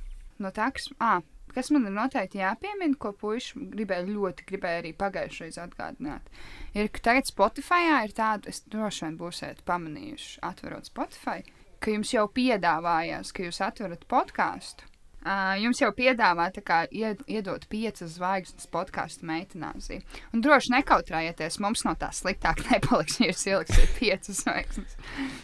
No 0.43 0.51
tā, 0.55 0.67
kas, 0.75 0.89
à, 1.03 1.21
kas 1.55 1.71
man 1.75 1.87
ir 1.87 1.95
noteikti 1.95 2.43
jāpiemina, 2.43 2.99
ko 2.99 3.13
puiši 3.19 3.63
gribēja 3.77 4.07
ļoti 4.11 4.49
gribēja 4.51 4.83
arī 4.83 4.93
pagājušajā 4.99 5.69
atgādināt, 5.69 6.27
ir, 6.75 6.91
ka 6.95 7.05
tagad 7.11 7.31
Spotify 7.31 7.81
ir 8.03 8.15
tāda, 8.19 8.51
es 8.51 8.63
droši 8.67 9.07
vien 9.07 9.17
būsiet 9.23 9.63
pamanījuši, 9.67 10.39
atverot 10.51 10.91
Spotify, 10.91 11.43
ka 11.79 11.95
jums 11.95 12.11
jau 12.15 12.27
piedāvājās, 12.35 13.31
ka 13.35 13.47
jūs 13.47 13.63
atverat 13.63 14.07
podkāstu. 14.11 14.88
Uh, 15.19 15.57
jums 15.59 15.81
jau 15.83 15.89
piedāvā 15.93 16.45
tā 16.55 16.63
kā 16.63 16.77
ied, 16.95 17.25
iedot 17.27 17.65
piecas 17.69 18.15
zvaigznes 18.15 18.69
podkāstu 18.71 19.27
meitenāzī. 19.29 19.99
Un 20.33 20.45
droši 20.45 20.71
nekautrējieties, 20.77 21.59
mums 21.65 21.83
no 21.85 21.97
tā 21.99 22.13
sliktāk 22.15 22.63
nepaliks, 22.71 23.19
ja 23.19 23.33
jūs 23.33 23.43
ieliksiet 23.51 23.97
piecas 23.99 24.45
zvaigznes. 24.45 24.95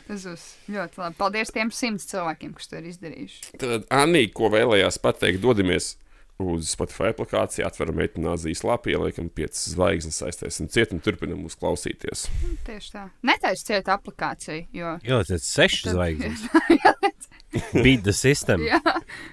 Tas 0.07 0.29
būs 0.31 0.47
ļoti 0.71 1.03
labi. 1.03 1.19
Paldies 1.19 1.51
tiem 1.53 1.75
simts 1.75 2.07
cilvēkiem, 2.13 2.55
kas 2.55 2.71
to 2.71 2.79
ir 2.79 2.89
izdarījuši. 2.93 3.59
Tad 3.61 3.85
Anī, 3.93 4.29
ko 4.33 4.53
vēlējās 4.55 5.01
pateikt, 5.03 5.43
dodamies 5.43 5.97
uz 6.43 6.71
Spotify 6.75 7.11
aplikāciju, 7.13 7.67
atveram 7.67 7.99
meitenāzijas 7.99 8.65
lapu, 8.67 8.91
ieliekam 8.95 9.29
piecas 9.31 9.69
zvaigznes, 9.75 10.23
aiztaisam 10.27 10.71
ciet 10.71 10.95
un 10.95 11.03
turpinam 11.03 11.45
mūs 11.45 11.59
klausīties. 11.61 12.25
Tieši 12.67 12.95
tā. 12.95 13.05
Netaisa 13.27 13.69
ciet 13.73 13.91
aplikāciju, 13.95 14.65
jo. 14.75 14.97
Ielieciet 15.07 15.47
sešas 15.47 15.91
Tad- 15.91 15.99
zvaigznes. 15.99 16.49
Beat 17.85 18.03
the 18.07 18.13
system. 18.17 18.61
Jā, 18.67 18.81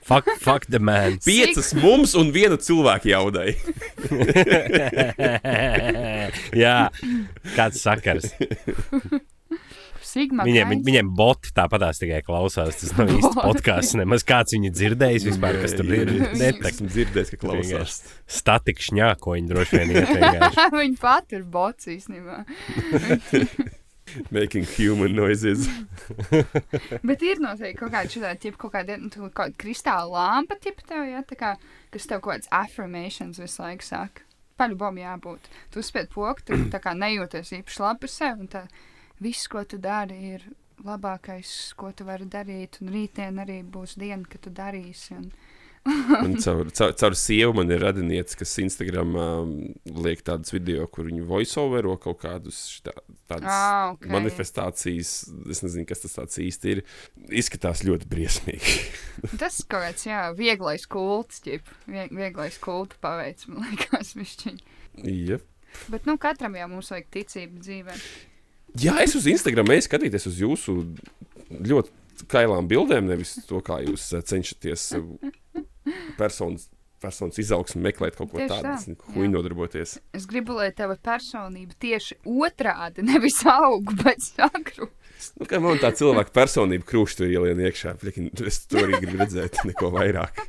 Fuck, 0.05 0.27
fuck 0.41 0.65
the 0.69 0.79
man. 0.79 1.17
Piecas 1.25 1.73
mums 1.77 2.13
un 2.19 2.31
viena 2.35 2.57
cilvēka 2.61 3.09
jaudai. 3.11 3.55
Jā, 6.63 6.77
kāds 7.55 7.81
sakars. 7.81 8.31
Sigma. 10.11 10.43
Viņiem, 10.43 10.71
Kains. 10.73 10.83
viņiem 10.87 11.09
boti 11.15 11.53
tāpatās 11.55 12.01
tikai 12.01 12.19
klausās. 12.25 12.75
Tas 12.81 12.91
nav 12.97 13.11
īsti 13.13 13.31
podkāsts. 13.37 13.93
Nemaz 14.01 14.25
kāds 14.27 14.51
viņu 14.57 14.71
dzirdējis 14.75 15.27
vispār, 15.29 15.59
kas 15.63 15.75
tur 15.77 15.87
ir. 15.95 16.11
Netek. 16.35 16.67
Esmu 16.73 16.89
dzirdējis, 16.91 17.31
ka 17.35 17.39
klausās. 17.45 17.99
Statika 18.27 18.83
šņākoņi 18.89 19.47
droši 19.53 19.79
vien 19.79 19.93
vienkārši. 19.95 20.67
Viņa 20.81 20.99
pat 21.05 21.37
ir 21.37 21.45
bots 21.53 21.87
īstenībā. 21.93 22.41
Making 24.35 24.65
human 24.65 25.15
noises. 25.15 25.67
Bet 27.07 27.23
ir 27.25 27.41
noteikti 27.43 27.79
kaut 27.79 27.93
kāda 27.93 28.11
šāda, 28.11 28.33
tipa, 28.41 28.59
kaut 28.65 28.75
kāda, 28.75 28.97
nu, 29.01 29.29
kaut 29.35 29.55
kristāla 29.61 30.09
lampa, 30.11 30.57
tipa 30.61 30.85
tev, 30.87 31.11
tā 31.29 31.37
kā, 31.39 31.53
kas 31.93 32.09
tev 32.09 32.21
kaut 32.21 32.35
kādas 32.35 32.51
affirmations 32.55 33.41
visu 33.41 33.63
laiku 33.63 33.87
saka. 33.87 34.27
Paļubom 34.61 34.99
jābūt. 35.01 35.47
Tu 35.73 35.81
uzspied 35.81 36.11
pogu, 36.13 36.43
tu 36.45 36.57
tā 36.73 36.81
kā 36.83 36.93
nejūties 36.97 37.55
īpaši 37.61 37.81
labi 37.81 38.03
par 38.03 38.13
sevi, 38.13 38.45
un 38.45 38.51
tā 38.51 38.65
viss, 39.23 39.47
ko 39.49 39.63
tu 39.65 39.79
dari, 39.81 40.19
ir 40.35 40.45
labākais, 40.85 41.73
ko 41.77 41.91
tu 41.95 42.05
vari 42.05 42.27
darīt, 42.29 42.81
un 42.81 42.91
rītdien 42.93 43.41
arī 43.41 43.61
būs 43.63 43.97
diena, 44.01 44.25
kad 44.29 44.43
tu 44.45 44.53
darīsi. 44.53 45.17
Un... 45.17 45.31
Un 46.21 46.35
caur, 46.37 46.67
caur, 46.77 46.91
caur 46.93 47.15
sievu 47.17 47.55
man 47.57 47.71
ir 47.73 47.81
radinieks, 47.81 48.35
kas 48.37 48.51
Instagram 48.61 49.15
um, 49.17 49.53
liek 50.05 50.19
tādus 50.27 50.53
video, 50.53 50.83
kur 50.93 51.07
viņi 51.07 51.23
voiceovero 51.25 51.95
kaut 52.01 52.19
kādus 52.21 52.59
šitā, 52.75 52.93
tādas 53.31 53.49
Ah, 53.49 53.87
ok. 53.95 54.05
manifestācijas. 54.13 55.13
Es 55.49 55.63
nezinu, 55.65 55.87
kas 55.89 56.03
tas 56.05 56.37
īsti 56.43 56.75
ir. 56.75 56.83
Izskatās 57.41 57.81
ļoti 57.87 58.09
briesmīgi. 58.11 58.75
Tas 59.41 59.57
kaut 59.65 59.87
kāds, 59.87 60.05
jā, 60.05 60.21
vieglais 60.37 60.85
kults, 60.91 61.41
ģip, 61.47 61.73
Vieg, 61.89 62.13
vieglais 62.13 62.59
kultu 62.61 62.99
paveids, 63.01 63.49
man 63.49 63.65
liekas, 63.71 64.13
višķiņ. 64.19 64.61
Yep. 65.01 65.47
Bet, 65.89 66.05
nu, 66.05 66.17
katram 66.21 66.59
jau 66.59 66.67
mums 66.75 66.91
vajag 66.93 67.09
ticību 67.15 67.61
dzīvē. 67.63 67.97
Jā, 68.85 68.99
es 69.03 69.17
uz 69.17 69.25
Instagram 69.27 69.73
eju 69.73 69.87
skatīties 69.89 70.29
uz 70.29 70.37
jūsu 70.45 70.77
ļoti 71.71 72.27
kailām 72.31 72.67
bildēm, 72.69 73.07
nevis 73.09 73.33
to, 73.49 73.59
kā 73.65 73.81
jūs 73.83 74.11
eh, 74.13 74.21
cenšaties 74.29 74.85
eh, 74.99 75.63
personas, 76.17 76.67
personas 77.01 77.39
izaugsmu 77.41 77.81
meklēt 77.85 78.17
kaut 78.19 78.31
ko 78.33 78.41
tādu, 78.45 78.73
jā. 78.73 78.95
huņu 79.15 79.31
nodarboties. 79.33 79.97
Es 80.17 80.27
gribu, 80.29 80.55
lai 80.59 80.71
tava 80.77 80.97
personība 81.01 81.77
tieši 81.81 82.21
otrādi 82.29 83.05
nevis 83.07 83.41
aug, 83.49 83.93
bet 84.03 84.23
sakru. 84.25 84.91
Nu, 85.37 85.45
kā 85.45 85.59
man 85.61 85.77
tā 85.81 85.91
cilvēka 85.93 86.33
personība 86.33 86.87
krūšs 86.89 87.19
tur 87.19 87.29
ielien 87.29 87.61
iekšā, 87.61 87.93
es 88.47 88.63
to 88.65 88.81
arī 88.81 89.03
gribu 89.03 89.21
redzēt, 89.21 89.61
neko 89.69 89.93
vairāk. 89.93 90.47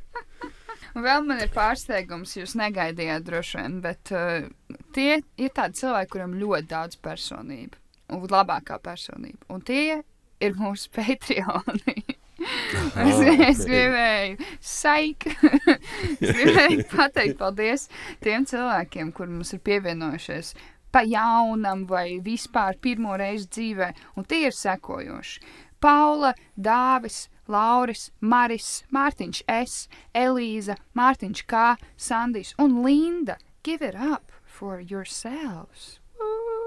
Un 0.92 1.04
vēl 1.06 1.22
man 1.24 1.40
ir 1.40 1.52
pārsteigums, 1.52 2.34
jūs 2.36 2.52
negaidījāt 2.60 3.24
droši 3.24 3.60
vien, 3.60 3.78
bet 3.84 4.12
uh, 4.12 4.44
tie 4.92 5.22
ir 5.40 5.52
tādi 5.56 5.80
cilvēki, 5.80 6.10
kuriem 6.12 6.34
ļoti 6.40 6.68
daudz 6.68 6.98
personību. 7.04 7.78
Un 8.12 8.26
labākā 8.28 8.76
personība. 8.84 9.40
Un 9.54 9.62
tie 9.64 10.02
ir 10.42 10.58
mūsu 10.58 10.90
Patreoni. 10.96 12.18
Es, 12.40 13.18
es 13.20 13.58
gribēju, 13.68 14.36
saik, 14.64 15.26
es 16.22 16.32
gribēju 16.32 16.86
pateikt 16.90 17.36
paldies 17.38 17.88
tiem 18.24 18.46
cilvēkiem, 18.48 19.12
kur 19.14 19.28
mums 19.30 19.52
ir 19.54 19.60
pievienojušies 19.64 20.54
pa 20.92 21.02
jaunam 21.08 21.86
vai 21.88 22.20
vispār 22.24 22.76
pirmo 22.80 23.16
reizi 23.16 23.48
dzīvē, 23.56 23.88
un 24.16 24.28
tie 24.28 24.46
ir 24.48 24.56
sekojoši. 24.56 25.40
Paula, 25.82 26.34
Dāvis, 26.54 27.26
Lauris, 27.48 28.10
Maris, 28.20 28.84
Mārtiņš 28.94 29.42
S, 29.50 29.88
Elīza, 30.14 30.76
Mārtiņš 30.94 31.42
K, 31.48 31.64
Sandijs 31.96 32.54
un 32.58 32.82
Linda. 32.84 33.38
Give 33.62 33.82
it 33.82 33.96
up 33.96 34.30
for 34.44 34.80
yourselves! 34.80 36.01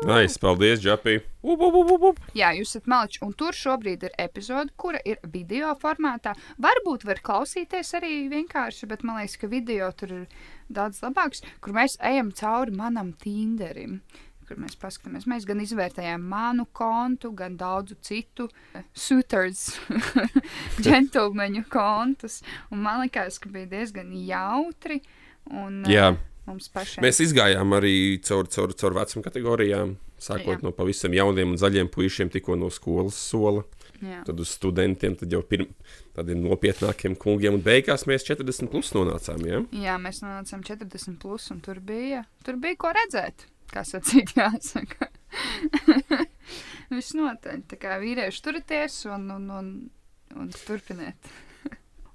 Nice, 0.03 0.35
paldies, 0.41 0.81
Džapī. 0.83 1.21
Jā, 2.35 2.49
jūs 2.57 2.73
esat 2.73 2.89
maliči, 2.91 3.21
un 3.23 3.31
tur 3.37 3.55
šobrīd 3.55 4.03
ir 4.03 4.15
epizode, 4.19 4.73
kura 4.75 4.99
ir 5.07 5.21
video 5.31 5.71
formātā. 5.79 6.33
Varbūt 6.61 7.05
var 7.07 7.21
klausīties 7.23 7.93
arī 7.95 8.25
vienkārši, 8.31 8.89
bet 8.91 9.05
man 9.07 9.21
liekas, 9.21 9.37
ka 9.39 9.47
video 9.47 9.87
tur 9.95 10.11
ir 10.17 10.25
daudz 10.67 10.99
labāks, 11.05 11.45
kur 11.63 11.77
mēs 11.77 11.95
ejam 12.03 12.33
cauri 12.35 12.75
manam 12.75 13.13
Tinderim. 13.23 14.01
Kur 14.45 14.59
mēs 14.61 14.75
paskatāmies, 14.77 15.25
mēs 15.31 15.47
gan 15.47 15.63
izvērtējām 15.63 16.27
manu 16.29 16.67
kontu, 16.75 17.31
gan 17.33 17.55
daudzu 17.57 17.95
citu 18.05 18.49
eh, 18.75 18.83
suitors, 18.93 19.71
džentlmeņu 20.83 21.65
kontus. 21.71 22.41
Un 22.69 22.83
man 22.83 23.05
liekas, 23.05 23.39
ka 23.41 23.49
bija 23.49 23.71
diezgan 23.71 24.11
jautri. 24.27 24.99
Un, 25.49 25.85
eh, 25.87 25.95
Jā. 25.95 26.11
Mums 26.45 26.67
pašiem. 26.69 27.01
Mēs 27.05 27.21
izgājām 27.25 27.73
arī 27.73 27.95
caur, 28.25 28.45
caur, 28.53 28.73
caur 28.77 28.95
vecuma 28.99 29.25
kategorijām, 29.25 29.95
sākot 30.21 30.59
Jā. 30.59 30.63
no 30.65 30.71
pavisam 30.75 31.15
jauniem 31.15 31.55
un 31.55 31.61
zaļiem 31.61 31.89
puišiem, 31.93 32.29
tikko 32.33 32.57
no 32.59 32.69
skolas 32.73 33.17
sola, 33.17 33.63
Jā. 34.03 34.21
tad 34.27 34.43
uz 34.43 34.51
studentiem, 34.53 35.15
tad 35.17 35.33
jau 35.33 35.41
pirm, 35.47 35.71
tādiem 36.17 36.43
nopietnākiem 36.45 37.17
kungiem, 37.17 37.57
un 37.57 37.65
beigās 37.65 38.05
mēs 38.09 38.27
40 38.29 38.69
plus 38.69 38.93
nonācām. 38.93 39.41
Ja? 39.49 39.63
Jā, 39.87 39.97
mēs 40.01 40.21
nonācām 40.21 40.61
40, 40.67 41.17
plus, 41.21 41.49
un 41.55 41.63
tur 41.65 41.81
bija, 41.81 42.25
tur 42.45 42.61
bija 42.61 42.77
ko 42.85 42.93
redzēt. 42.93 43.47
Kā 43.73 43.81
sacīt, 43.87 44.35
jāsaka. 44.39 45.09
Viss 46.93 47.15
noteikti. 47.17 47.65
Tā 47.73 47.81
kā 47.81 47.97
vīrieši 48.03 48.45
turieties 48.45 49.01
un, 49.09 49.25
un, 49.33 49.49
un, 49.57 49.73
un 50.37 50.53
turpiniet. 50.67 51.33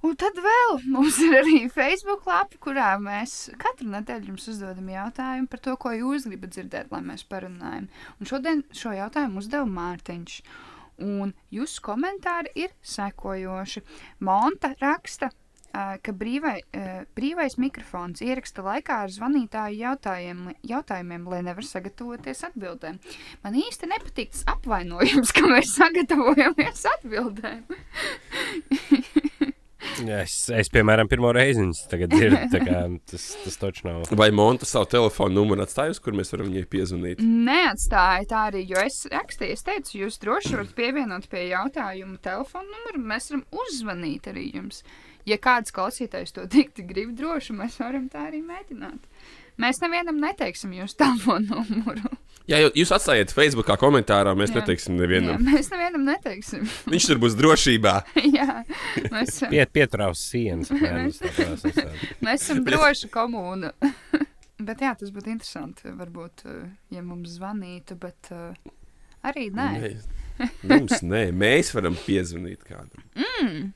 Un 0.00 0.14
tad 0.16 0.38
vēl 0.40 0.78
mums 0.88 1.18
ir 1.20 1.34
arī 1.42 1.58
Facebook 1.68 2.24
lapa, 2.28 2.56
kurā 2.64 2.94
mēs 3.02 3.50
katru 3.60 3.90
nedēļu 3.92 4.32
jums 4.32 4.48
uzdodam 4.48 4.88
jautājumu 4.88 5.50
par 5.52 5.60
to, 5.66 5.74
ko 5.76 5.92
jūs 5.92 6.24
gribat 6.28 6.54
dzirdēt, 6.54 6.88
lai 6.94 7.02
mēs 7.04 7.26
parunājam. 7.28 7.90
Un 8.16 8.30
šodien 8.30 8.64
šo 8.72 8.94
jautājumu 8.96 9.42
uzdeva 9.42 9.68
Mārtiņš. 9.68 10.38
Un 11.04 11.34
jūsu 11.52 11.84
komentāri 11.84 12.52
ir 12.64 12.72
sekojoši. 12.84 13.84
Monta 14.24 14.72
raksta, 14.80 15.30
ka 15.72 16.14
brīvai, 16.16 16.58
brīvais 17.16 17.56
mikrofons 17.60 18.24
ieraksta 18.24 18.64
laikā 18.64 19.02
ar 19.04 19.12
zvanītāju 19.12 19.82
jautājumiem, 19.84 20.56
jautājumiem, 20.66 21.26
lai 21.30 21.42
nevar 21.46 21.66
sagatavoties 21.66 22.44
atbildēm. 22.48 22.98
Man 23.44 23.58
īsti 23.60 23.90
nepatīk 23.92 24.32
tas 24.32 24.46
apvainojums, 24.56 25.34
ka 25.36 25.44
mēs 25.44 25.74
sagatavojamies 25.80 26.86
atbildēm. 26.96 27.68
Es, 30.20 30.34
es, 30.54 30.70
piemēram, 30.72 31.08
pirmo 31.10 31.32
reizi 31.36 31.60
viņas 31.64 31.82
tagad 31.90 32.14
dzirdu. 32.14 32.40
tā 32.54 32.60
kā 32.64 32.80
Tas, 33.10 33.24
tas 33.44 33.56
taču 33.56 33.86
nav. 33.88 34.04
Vai 34.16 34.30
Monta 34.30 34.66
savu 34.68 34.86
telefonu 34.90 35.40
numuru 35.40 35.64
atstājusi, 35.64 36.02
kur 36.04 36.14
mēs 36.16 36.32
varam 36.34 36.50
viņai 36.50 36.64
piezvanīt? 36.70 37.22
Neatstāja 37.24 38.26
tā 38.30 38.44
arī, 38.50 38.64
jo 38.70 38.80
es 38.82 39.02
rakstīju, 39.10 39.56
es 39.56 39.66
teicu, 39.66 39.96
jūs 40.04 40.20
droši 40.22 40.54
varat 40.56 40.74
pievienot 40.78 41.26
pie 41.32 41.48
jautājuma 41.50 42.20
telefonu 42.22 42.70
numuru, 42.70 43.00
un 43.00 43.08
mēs 43.10 43.30
varam 43.32 43.62
uzzvanīt 43.64 44.30
arī 44.30 44.46
jums. 44.54 44.84
Ja 45.28 45.40
kāds 45.42 45.74
klausītājs 45.74 46.36
to 46.36 46.46
tikti 46.50 46.86
grib 46.86 47.16
droši, 47.18 47.56
mēs 47.58 47.80
varam 47.82 48.06
tā 48.12 48.28
arī 48.30 48.44
mēģināt. 48.46 49.09
Mēs 49.60 49.80
nevienam 49.82 50.18
neteiksim 50.22 50.72
jūsu 50.78 50.96
telefonu 51.00 51.62
numuru. 51.70 52.10
Jā, 52.50 52.58
jūs 52.74 52.90
atstājiet 52.96 53.30
Facebookā 53.36 53.76
komentārā, 53.78 54.32
mēs 54.34 54.50
Jā. 54.50 54.58
neteiksim 54.58 54.96
Jā, 54.96 55.02
nevienam. 55.04 55.42
mēs 55.46 55.68
nevienam 55.70 56.02
neteiksim. 56.08 56.64
Viņš 56.92 57.06
tur 57.12 57.20
būs 57.22 57.36
drošībā. 57.38 57.92
Jā, 58.38 58.62
mēs, 59.12 59.38
Piet, 59.52 59.70
pieturās 59.76 60.24
sienas. 60.32 60.72
esmu. 60.72 61.84
mēs 62.26 62.42
esam 62.48 62.64
droši 62.66 63.10
komūna. 63.14 63.70
bet 64.60 64.82
jā, 64.82 64.94
tas 64.98 65.12
būtu 65.14 65.30
interesanti. 65.36 65.92
Varbūt, 65.96 66.46
eh, 66.50 66.64
ja 66.96 67.04
mums 67.06 67.36
zvanītu, 67.38 67.96
bet 68.02 68.32
uh, 68.34 68.50
arī 69.30 69.46
nē. 69.54 69.68
Nē. 69.84 70.48
Mums 70.72 71.02
nē, 71.04 71.26
mēs 71.36 71.70
varam 71.76 71.94
piezvanīt 72.06 72.64
kādam. 72.66 73.04
Mm. 73.14 73.70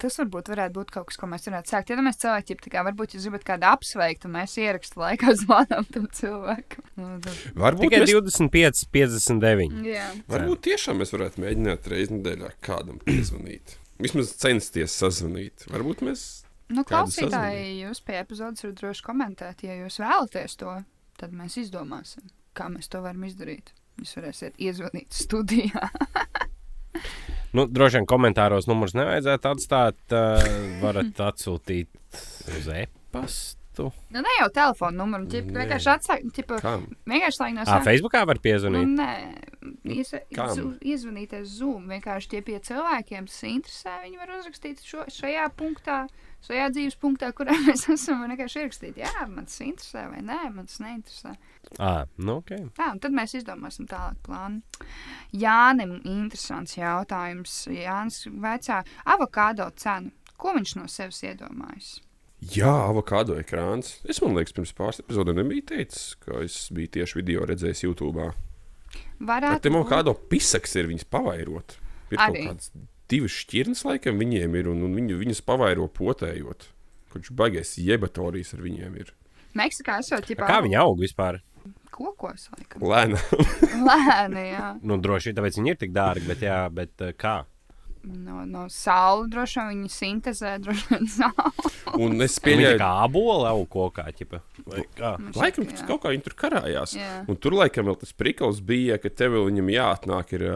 Tas 0.00 0.16
varbūt 0.16 0.48
varētu 0.48 0.72
būt 0.78 0.90
kaut 0.94 1.10
kas, 1.10 1.18
ko 1.20 1.26
mēs 1.28 1.44
varētu 1.44 1.68
sākt. 1.74 1.90
Ja 1.92 2.00
mēs 2.00 2.16
cilvēki, 2.22 2.54
tā 2.64 2.70
kā 2.72 2.82
varbūt 2.86 3.12
jūs 3.18 3.26
gribat 3.28 3.42
kādu 3.50 3.66
apsveikt, 3.68 4.24
un 4.24 4.32
mēs 4.38 4.54
ierakstu 4.62 5.02
laikā 5.02 5.34
zvanām 5.42 5.84
tam 5.92 6.06
cilvēkam. 6.16 6.86
Nu, 6.96 7.08
tad- 7.26 7.42
Varbūt, 7.60 7.84
Tikai 7.90 8.00
mēs, 8.06 8.14
25, 8.16 8.84
59. 8.96 9.80
Jā, 9.90 10.06
varbūt 10.32 10.62
tiešām 10.70 11.02
mēs 11.02 11.12
varētu 11.12 11.44
mēģināt 11.44 11.90
reizes 11.92 12.14
nedēļā 12.16 12.52
kādam 12.64 13.00
piezvanīt. 13.08 13.76
Vismaz 14.00 14.32
censties 14.40 14.94
sazvanīt. 14.96 15.66
Varbūt 15.68 16.00
mēs. 16.08 16.22
nu, 16.72 16.86
klausītāji, 16.88 17.82
jūs 17.84 18.00
pie 18.06 18.16
epizodes 18.22 18.64
varat 18.64 18.78
droši 18.80 19.04
komentēt. 19.04 19.66
Ja 19.68 19.76
jūs 19.82 20.00
vēlaties 20.00 20.56
to, 20.62 20.78
tad 21.20 21.36
mēs 21.36 21.58
izdomāsim, 21.60 22.24
kā 22.56 22.70
mēs 22.72 22.88
to 22.88 23.02
varam 23.04 23.28
izdarīt. 23.28 23.74
Jūs 24.00 24.16
varēsiet 24.16 24.56
iezvanīt 24.56 25.12
studijā. 25.12 25.90
Nu, 27.56 27.66
droši 27.66 27.98
vien 27.98 28.08
komentāros 28.10 28.68
numurs 28.70 28.94
nevajadzētu 28.98 29.54
atstāt. 29.54 30.02
Uh, 30.14 30.42
varat 30.82 31.24
atsūtīt 31.30 32.20
uz 32.58 32.68
e-pastu. 32.74 33.59
Nu, 34.10 34.20
ne 34.20 34.32
jau 34.40 34.48
telefona 34.52 34.96
numuru, 35.04 35.24
Nē. 35.26 35.42
vienkārši 35.56 35.90
atsākt, 35.94 36.60
Kam? 36.60 36.86
vienkārši 37.06 37.40
lai 37.40 37.52
no 37.52 37.60
Ah, 37.60 37.64
sākuma. 37.64 37.86
Facebookā 37.88 38.26
var 38.26 38.36
Nu, 38.36 38.42
piezvanīt. 38.44 38.94
nē, 38.98 39.94
ies, 39.96 40.14
Kam? 40.34 40.48
zu- 40.56 40.78
iezvanīties 40.80 41.44
Zoom. 41.58 41.86
Vienkārši 41.88 42.28
tie 42.28 42.40
pie 42.42 42.58
cilvēkiem 42.60 43.26
tas 43.26 43.40
interesē. 43.42 43.94
Viņi 44.04 44.18
var 44.18 44.28
uzrakstīt 44.38 44.82
šo, 44.84 45.04
šajā 45.08 45.46
punktā, 45.56 46.08
šajā 46.48 46.66
dzīves 46.74 46.96
punktā, 47.00 47.32
kurā 47.32 47.54
mēs 47.66 47.88
esam. 47.94 48.22
un 48.24 48.30
Vienkārši 48.36 48.60
ierakstīt, 48.64 48.96
jā, 48.96 49.28
man 49.28 49.44
tas 49.46 49.58
interesē, 49.60 50.08
vai 50.10 50.20
nē, 50.20 50.54
man 50.54 50.66
tas 50.66 50.78
neinteresē. 50.78 51.36
Ah, 51.78 52.04
nu, 52.18 52.36
ok. 52.40 52.50
Tā, 52.74 52.92
un 52.92 52.98
tad 52.98 53.12
mēs 53.12 53.34
izdomāsim 53.40 53.86
tālāk 53.86 54.16
plānu. 54.26 54.62
Jānim 55.32 56.00
interesants 56.04 56.76
jautājums. 56.76 57.66
Jānis 57.70 58.26
veicā 58.26 58.82
avokādo 59.06 59.70
cenu. 59.76 60.10
Ko 60.40 60.54
viņš 60.56 60.76
no 60.76 60.86
sevis 60.88 61.20
iedomājas? 61.22 62.00
Jā, 62.40 62.72
avokado 62.88 63.36
ekrāns. 63.36 63.98
Es 64.08 64.22
domāju, 64.22 64.48
ka 64.48 64.56
pirms 64.60 64.72
pāris 64.76 65.02
epizodēm 65.02 65.42
nebija 65.42 65.66
teicis, 65.74 66.14
ka 66.24 66.40
es 66.44 66.56
biju 66.72 66.94
tieši 66.96 67.18
video 67.20 67.44
redzējis 67.48 67.84
YouTube. 67.84 68.30
Bet 68.30 69.28
Varētu 69.28 69.66
tam 69.66 69.76
avokado 69.76 70.14
pisaks 70.32 70.74
ir 70.80 70.88
viņas 70.88 71.04
pavairot. 71.12 71.76
Ir 72.10 72.16
kaut 72.16 72.32
Arī. 72.32 72.46
kāds 72.48 72.72
divas 73.12 73.36
šķirnes, 73.42 73.84
laikam, 73.84 74.18
viņiem 74.22 74.56
ir, 74.56 74.70
un, 74.72 74.80
un 74.88 74.96
viņi, 74.96 75.18
viņas 75.20 75.44
pavairo 75.46 75.86
potējot. 75.92 76.70
Kurš 77.12 77.32
baigais 77.36 77.74
jebatorijas 77.78 78.54
ar 78.56 78.64
viņiem 78.64 78.96
ir. 79.02 79.12
Meksikā 79.58 79.98
esot 80.00 80.28
ģipā 80.30 80.46
Kā 80.48 80.60
viņi 80.64 80.78
aug 80.80 80.98
vispār? 81.02 81.42
kokos, 82.00 82.48
laikam. 82.54 82.84
Lēna. 82.88 83.18
Lēni, 83.88 84.44
jā. 84.54 84.66
Nu, 84.86 84.96
droši 85.02 85.30
vien 85.30 85.38
tāpēc 85.40 85.58
viņi 85.60 85.72
ir 85.74 85.80
tik 85.82 85.92
dārgi, 85.92 86.24
bet, 86.30 86.44
jā, 86.46 86.60
bet 86.72 87.04
uh, 87.04 87.12
kā? 87.18 87.34
No, 88.00 88.46
no 88.48 88.62
saules 88.72 89.28
droši 89.28 89.58
vien 89.60 89.68
viņi 89.74 89.90
sintēzē, 89.92 90.54
droši 90.64 90.86
vien 90.88 91.08
saule. 91.12 91.72
un 92.00 92.24
es 92.24 92.38
pieņēmu, 92.40 92.78
kā 92.80 92.90
abola 93.04 93.50
aug 93.52 93.66
kokā, 93.72 94.06
ķipa. 94.16 94.40
Vai 94.64 94.84
kā? 94.96 95.12
Laikam 95.36 95.66
Jā. 95.66 95.74
tas 95.74 95.84
kaut 95.88 96.00
kā 96.04 96.14
viņi 96.14 96.24
tur 96.24 96.36
karājās. 96.40 96.96
Jā. 96.96 97.18
Un 97.28 97.36
tur 97.36 97.58
laikam 97.58 97.90
vēl 97.90 97.98
tas 98.00 98.16
prikals 98.16 98.62
bija, 98.64 98.96
ka 99.02 99.12
tev 99.12 99.36
viņam 99.44 99.68
jāatnāk 99.74 100.32
ir, 100.38 100.46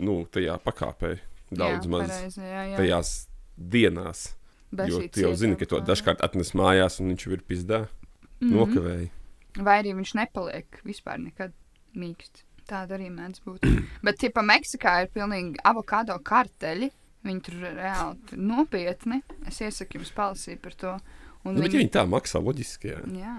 nu, 0.00 0.22
tajā 0.32 0.56
pakāpē 0.64 1.18
daudz 1.50 1.84
jā, 1.84 1.92
maz 1.92 2.08
pareizi, 2.08 2.42
jā, 2.46 2.66
jā. 2.72 2.80
tajās 2.80 3.14
dienās. 3.60 4.26
Bez 4.70 4.92
Jo 4.92 5.00
tu 5.10 5.24
jau 5.24 5.32
zini, 5.34 5.58
ka 5.58 5.66
to 5.66 5.80
dažkārt 5.82 6.22
atnes 6.24 6.54
mājās, 6.56 7.00
un 7.02 7.10
viņš 7.12 7.26
jau 7.26 7.34
ir 7.34 7.42
pizdā. 7.44 7.80
Mhm. 8.40 8.52
Nokavēja. 8.56 9.08
Vai 9.60 9.80
arī 9.82 9.96
viņš 9.98 10.14
nepaliek 10.16 10.80
vispār 10.86 11.18
nekad 11.20 11.52
mīksts. 11.98 12.46
Tāda 12.70 12.94
arī 12.96 13.08
mēdz 13.10 13.42
būt. 13.46 13.66
Bet, 14.06 14.22
pa 14.34 14.44
Meksikā 14.46 14.92
ir 15.04 15.10
pilnīgi 15.14 15.58
avokado 15.66 16.14
karteļi, 16.22 16.90
viņi 17.26 17.42
tur 17.46 17.58
reāli 17.66 18.38
nopietni. 18.38 19.20
Es 19.50 19.58
iesaku 19.64 19.98
jums 19.98 20.12
palasīt 20.16 20.62
par 20.62 20.76
to. 20.78 20.94
Un 21.44 21.56
Nu, 21.56 21.64
ja 21.64 21.72
viņi 21.72 21.90
tā 21.94 22.04
maksā 22.08 22.40
loģiski, 22.44 22.94
jā. 22.94 23.02
Jā, 23.16 23.36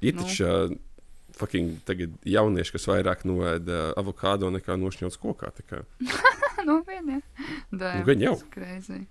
Ir 0.00 0.14
Nu. 0.14 0.22
taču 0.22 0.44
ā, 0.46 0.56
fucking 1.38 1.80
tagad 1.86 2.12
jaunieši, 2.26 2.72
kas 2.74 2.86
vairāk 2.88 3.24
noēda 3.28 3.92
avokādo 3.98 4.48
nekā 4.54 4.76
nošņauts 4.78 5.18
kokā. 5.22 5.50
nopietni. 6.68 7.18
Jā, 7.18 7.94
Nu, 7.98 8.04
gan 8.06 8.22
jau. 8.22 8.34
Crazy. 8.54 9.04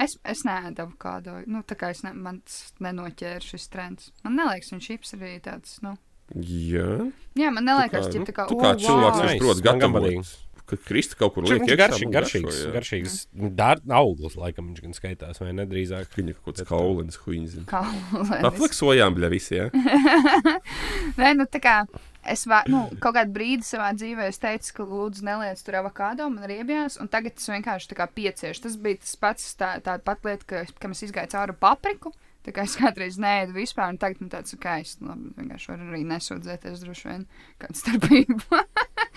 Es, 0.00 0.14
es 0.24 0.44
neēdu 0.46 0.84
avokādo. 0.86 1.38
Nu, 1.50 1.62
tā 1.66 1.76
kā 1.78 1.90
es 1.94 2.02
ne, 2.06 2.12
man 2.14 2.40
tas 2.46 2.72
nenoķēru 2.80 3.44
šis 3.52 3.68
trends. 3.72 4.10
Man 4.24 4.36
neliekas, 4.38 4.70
viņš 4.74 4.86
šips 4.92 5.14
arī 5.18 5.32
tāds. 5.44 5.78
Nu. 5.84 5.96
Jā, 6.34 7.10
Jā, 7.38 7.50
man 7.50 7.64
neliekas, 7.66 8.06
tu 8.12 8.20
ka 8.22 8.30
tā 8.30 8.34
kā. 8.36 8.44
tu 8.48 8.54
kā 8.60 8.70
"O, 8.74 8.78
cilvēks, 8.78 9.18
wow." 9.18 9.26
Nice. 9.26 9.38
prot 9.42 9.60
gatavot. 9.66 10.36
Kad 10.70 10.78
Krista 10.86 11.16
kaut 11.18 11.34
kur 11.34 11.42
Viņš 11.42 11.50
liek 11.50 11.62
ir 11.66 11.72
iekšā, 11.74 12.06
garšīgs, 12.14 12.14
garšīgs, 12.14 12.58
garšīgs 12.76 13.14
dār- 13.58 13.80
auglis, 13.90 14.36
laikam 14.38 14.68
viņš 14.70 14.82
gan 14.84 14.92
skaitās, 14.94 15.40
vai 15.42 15.50
ne 15.52 15.64
drīzāk. 15.66 16.06
Viņa 16.14 16.34
kaut 16.38 16.54
kāds 16.54 16.62
kaulins, 16.68 17.18
huīns. 17.24 17.56
Kaulēnis. 17.66 18.44
Pafleksojām, 18.46 19.16
bļa, 19.18 19.30
visi, 19.34 19.56
jā. 19.58 19.66
Nē, 21.18 21.32
nu 21.38 21.46
tā 21.50 21.58
kā 21.62 21.74
es 22.22 22.44
va, 22.46 22.60
nu, 22.70 22.84
kaut 23.02 23.16
kādā 23.16 23.26
brīdī 23.34 23.66
savā 23.66 23.90
dzīvē 23.96 24.28
es 24.30 24.38
teicu, 24.38 24.72
ka 24.76 24.86
lūdzu 24.86 25.26
neliec 25.26 25.58
tur 25.66 25.80
avokādo, 25.80 26.28
man 26.30 26.46
riebjās, 26.46 27.00
un 27.02 27.08
tagad 27.10 27.34
tas 27.34 27.50
vienkārši 27.50 27.90
tā 27.90 27.98
kā 27.98 28.06
piecieši. 28.06 28.62
Tas 28.68 28.76
bija 28.78 29.00
tas 29.02 29.16
pats, 29.16 29.50
tā, 29.58 29.72
tā 29.82 29.98
pat 29.98 30.22
lieta, 30.28 30.44
ka, 30.46 30.64
ka 30.78 30.92
es 30.94 31.02
izgāju 31.08 31.32
cauri 31.34 31.56
papriku. 31.58 32.12
Tā 32.46 32.54
kā 32.56 32.64
es 32.64 32.72
kādreiz 32.80 33.18
nēdu 33.20 33.52
vispār, 33.52 33.90
un 33.92 33.98
tagad 34.00 34.22
man 34.24 34.30
tāds, 34.32 34.54
ka 34.62 34.78
es 34.80 34.94
nu, 35.00 35.10
labi, 35.12 35.32
vienkārši 35.36 35.68
varu 35.74 35.90
arī 35.92 36.04
nesūdzēties 36.08 36.84
droši 36.86 37.08
vien 37.10 37.26
kāda 37.60 37.76
starpība. 37.76 38.62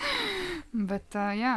Bet, 0.90 1.08
uh, 1.16 1.32
jā. 1.38 1.54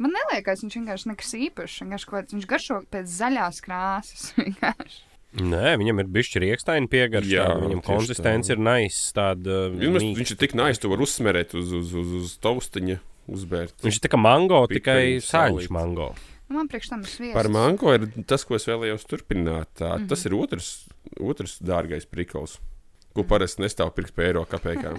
Man 0.00 0.14
neliekas, 0.16 0.62
viņš 0.64 0.76
vienkārši 0.78 1.10
nekas 1.10 1.34
īpašs. 1.36 1.80
Vienkārši 1.84 2.08
kaut 2.08 2.16
kāds- 2.22 2.36
Viņš 2.38 2.46
garšo 2.48 2.78
pēc 2.94 3.10
zaļās 3.18 3.58
krāsas. 3.66 4.22
vienkārši. 4.40 5.02
Nē, 5.44 5.76
viņam 5.78 6.00
ir 6.02 6.08
bišķi 6.10 6.40
rīkstaini 6.42 6.88
piegarš, 6.90 7.28
Jā, 7.30 7.44
tāda, 7.52 7.66
viņam 7.68 7.82
konsistence 7.86 8.48
tā. 8.50 8.56
ir 8.56 8.62
nice, 8.66 9.02
tāda 9.14 9.58
Viņš, 9.76 9.92
mīksta. 9.94 10.16
viņš 10.18 10.32
ir 10.34 10.38
tik 10.40 10.56
nais, 10.58 10.80
tu 10.82 10.90
vari 10.90 11.04
uzsmerēt 11.06 11.52
uz, 11.54 11.68
uz, 11.76 11.92
uz, 12.00 12.14
uz 12.18 12.32
taustiņa, 12.42 12.96
uzbērt. 13.36 13.76
Viņš 13.84 14.00
ir 14.00 14.02
tā 14.08 14.10
kā 14.10 14.18
mango, 14.18 14.64
Pipariņu 14.72 15.20
tikai 15.20 15.28
sāļš 15.28 15.68
mango. 15.76 16.08
Nu, 16.50 16.58
man 16.58 16.68
priekš 16.68 16.90
tam 16.90 17.04
ir 17.06 17.10
sviests. 17.10 17.36
Par 17.38 17.46
mango 17.52 17.94
ir 17.94 18.08
tas, 18.26 18.42
ko 18.44 18.58
es 18.58 18.66
vēlējos 18.66 19.06
turpināt. 19.06 19.70
Tā, 19.78 19.94
mm. 19.94 20.02
-hmm. 20.02 20.08
Tas 20.10 20.26
ir 20.26 20.34
otrs, 20.34 20.70
otrs 21.22 21.58
dārgais 21.62 22.08
prikals, 22.10 22.58
ko 23.14 23.22
parasti 23.22 23.62
nestāv 23.62 23.94
pirkt 23.94 24.16
pēc 24.16 24.32
eiro 24.32 24.44
kapekām. 24.50 24.98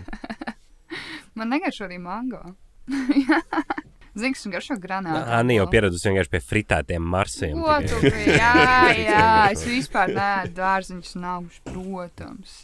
Man 1.36 1.52
negaršo 1.52 1.86
arī 1.88 2.00
mango. 2.00 2.56
Zini, 4.14 4.34
kas 4.34 4.46
man 4.46 4.52
garšo 4.52 4.76
granātu. 4.76 5.24
Anna 5.32 5.56
jau 5.56 5.68
pieradusi 5.72 6.10
vienkārši 6.10 6.32
pie 6.34 6.42
fritētiem 6.44 7.06
marsiem. 7.14 7.62
Biji? 8.02 8.34
Jā, 8.36 8.56
jā, 9.08 9.28
es 9.54 9.64
vispār 9.64 10.12
neēdu 10.12 10.58
dārziņus 10.58 11.16
un 11.16 11.28
augļus, 11.36 11.62
protams. 11.70 12.58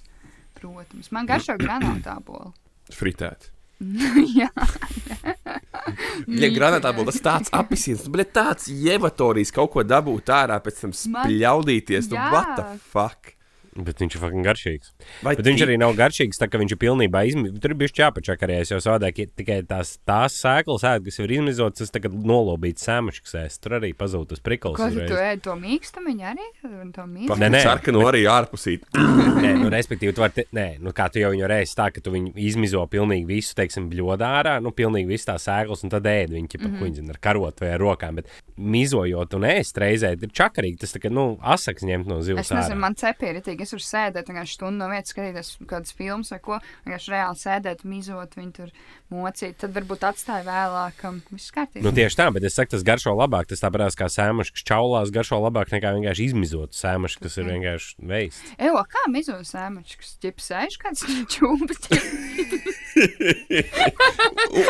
Protams. 0.60 1.12
Man 1.16 1.30
garšo 1.30 1.56
granātu 1.62 2.12
apoli. 2.12 2.52
Fritēt. 2.92 3.52
jā, 4.40 4.50
Ja 6.28 6.50
granātā 6.52 6.92
būtu 6.96 7.14
tāds 7.24 7.52
apelsīns, 7.56 8.08
bet 8.12 8.34
tāds 8.36 8.68
jevatorijas 8.68 9.54
kaut 9.56 9.72
ko 9.76 9.84
dabūt 9.88 10.32
ārā, 10.34 10.60
pēc 10.64 10.84
tam 10.84 10.94
spļaudīties, 10.98 12.10
nu 12.12 12.20
what 12.34 12.54
the 12.58 12.66
fuck? 12.92 13.37
Bet 13.78 14.02
viņš 14.02 14.18
ir 14.18 14.24
fucking 14.24 14.48
garšīgs. 14.48 14.94
Vai 15.26 15.36
Bet 15.38 15.48
viņš 15.48 15.64
arī 15.68 15.78
nav 15.80 15.96
garšīgs, 15.98 16.40
tā 16.42 16.50
ka 16.50 16.60
viņš 16.62 16.76
ir 16.76 16.82
pilnībā 16.82 17.24
izmizojis. 17.30 17.62
Tur 17.64 17.76
bija 17.78 17.94
jāpačakarējas, 18.02 18.74
jo 18.74 18.82
savādāk 18.84 19.24
ir 19.24 19.32
tikai 19.38 19.60
tās, 19.70 19.96
tās 20.08 20.38
sēklas, 20.42 20.86
ēd, 20.88 21.06
kas 21.08 21.22
ir 21.22 21.36
izmizotas, 21.38 21.86
tas 21.86 21.94
tagad 21.94 22.16
nolobīts 22.18 22.88
sēmaškas 22.88 23.38
ēst. 23.44 23.62
Tur 23.64 23.78
arī 23.80 23.94
pazūd 23.98 24.32
tas 24.34 24.44
prikals. 24.44 24.80
Ko 24.80 24.90
tu 24.90 25.20
ēd 25.22 25.44
to 25.46 25.56
mīkstumiņu 25.60 26.28
arī? 26.34 26.48
Un 26.68 26.92
To 26.98 27.06
mīkstumiņu? 27.06 27.42
Nē, 27.44 27.50
nē. 27.54 27.62
Sarkanu 27.62 28.02
arī 28.10 28.24
ārpusīt. 28.32 28.88
Nē, 29.44 29.52
nu, 29.62 29.70
respektīvi, 29.74 30.16
tu 30.18 30.24
vari, 30.24 30.34
te, 30.34 30.46
nē, 30.56 30.66
nu, 30.82 30.94
kā 30.98 31.08
tu 31.14 31.22
jau 31.22 31.30
viņu 31.34 31.50
reizi 31.52 31.76
tā, 31.78 31.90
ka 31.94 32.02
tu 32.02 32.14
viņu 32.14 32.34
izmizo 32.48 32.82
pilnīgi 32.90 33.28
visu, 33.30 33.54
teiksim, 33.58 33.90
bļodā 33.92 34.30
ārā, 34.40 34.56
nu, 34.64 34.72
pilnīgi 34.76 35.10
visu 35.12 35.30
tās 35.30 35.46
sēklas, 35.46 35.84
un 35.86 35.94
tad 35.94 36.08
ēd 36.10 36.34
viņu, 36.34 36.50
ķipa, 36.54 36.66
mm 36.66 36.74
-hmm. 36.74 36.88
viņi 36.88 37.02
zina, 37.02 37.14
ar 37.14 37.22
karotu 37.28 37.66
vai 37.66 37.74
ar 37.76 37.84
rokām. 37.84 38.18
Bet 38.18 38.32
mizojot 38.58 39.38
un 39.38 39.46
ēst 39.48 39.78
reizē, 39.82 40.14
ir 40.18 40.34
čakarīgi. 40.34 40.80
Tas 40.82 40.96
tā 40.96 41.02
kā, 41.04 41.12
nu, 41.14 41.28
asaks 41.42 41.86
ņemt 41.86 42.10
no 42.10 42.20
zivs. 42.26 42.48
Es 42.48 42.54
nezinu, 42.56 42.76
ārā. 42.76 42.82
man 42.88 42.98
cepīja 42.98 43.36
arī, 43.36 43.44
es 43.68 43.76
varu 43.76 43.86
sēdēt 43.86 44.32
stundu 44.48 44.80
no 44.80 44.88
vietas, 44.92 45.12
skatīties 45.14 45.52
kādas 45.70 45.96
filmas 45.98 46.32
vai 46.34 46.40
ko. 46.44 46.60
Vienkārši 46.86 47.14
reāli 47.14 47.42
sēdēt, 47.42 47.84
mizot, 47.88 48.38
viņu 48.40 48.54
tur 48.56 48.72
mocīt. 49.14 49.58
Tad 49.62 49.76
varbūt 49.76 50.06
atstāja 50.08 50.46
vēlāk. 50.48 51.04
Viss 51.34 51.54
kārtībā. 51.56 51.84
Nu, 51.86 51.94
tieši 51.96 52.20
tā, 52.20 52.30
bet 52.36 52.48
es 52.48 52.58
saku, 52.58 52.74
tas 52.76 52.86
garšo 52.88 53.14
labāk. 53.18 53.50
Tas 53.52 53.64
tāpat 53.64 53.98
kā 54.00 54.10
sēmašs, 54.12 54.64
čaulās, 54.68 55.12
garšo 55.14 55.40
labāk 55.44 55.72
nekā 55.76 55.94
vienkārši 55.98 56.30
izmizot 56.32 56.76
sēmašs, 56.78 57.20
kas 57.24 57.38
ir 57.40 57.50
vienkārši 57.52 58.08
veids. 58.12 58.42
Evo, 58.58 58.84
kā 58.92 59.06
mizo 59.12 59.38
sēmačs, 59.48 60.18
ķips 60.24 60.52
sēž 60.52 60.80
kāds 60.82 61.06
čūpas. 61.34 61.88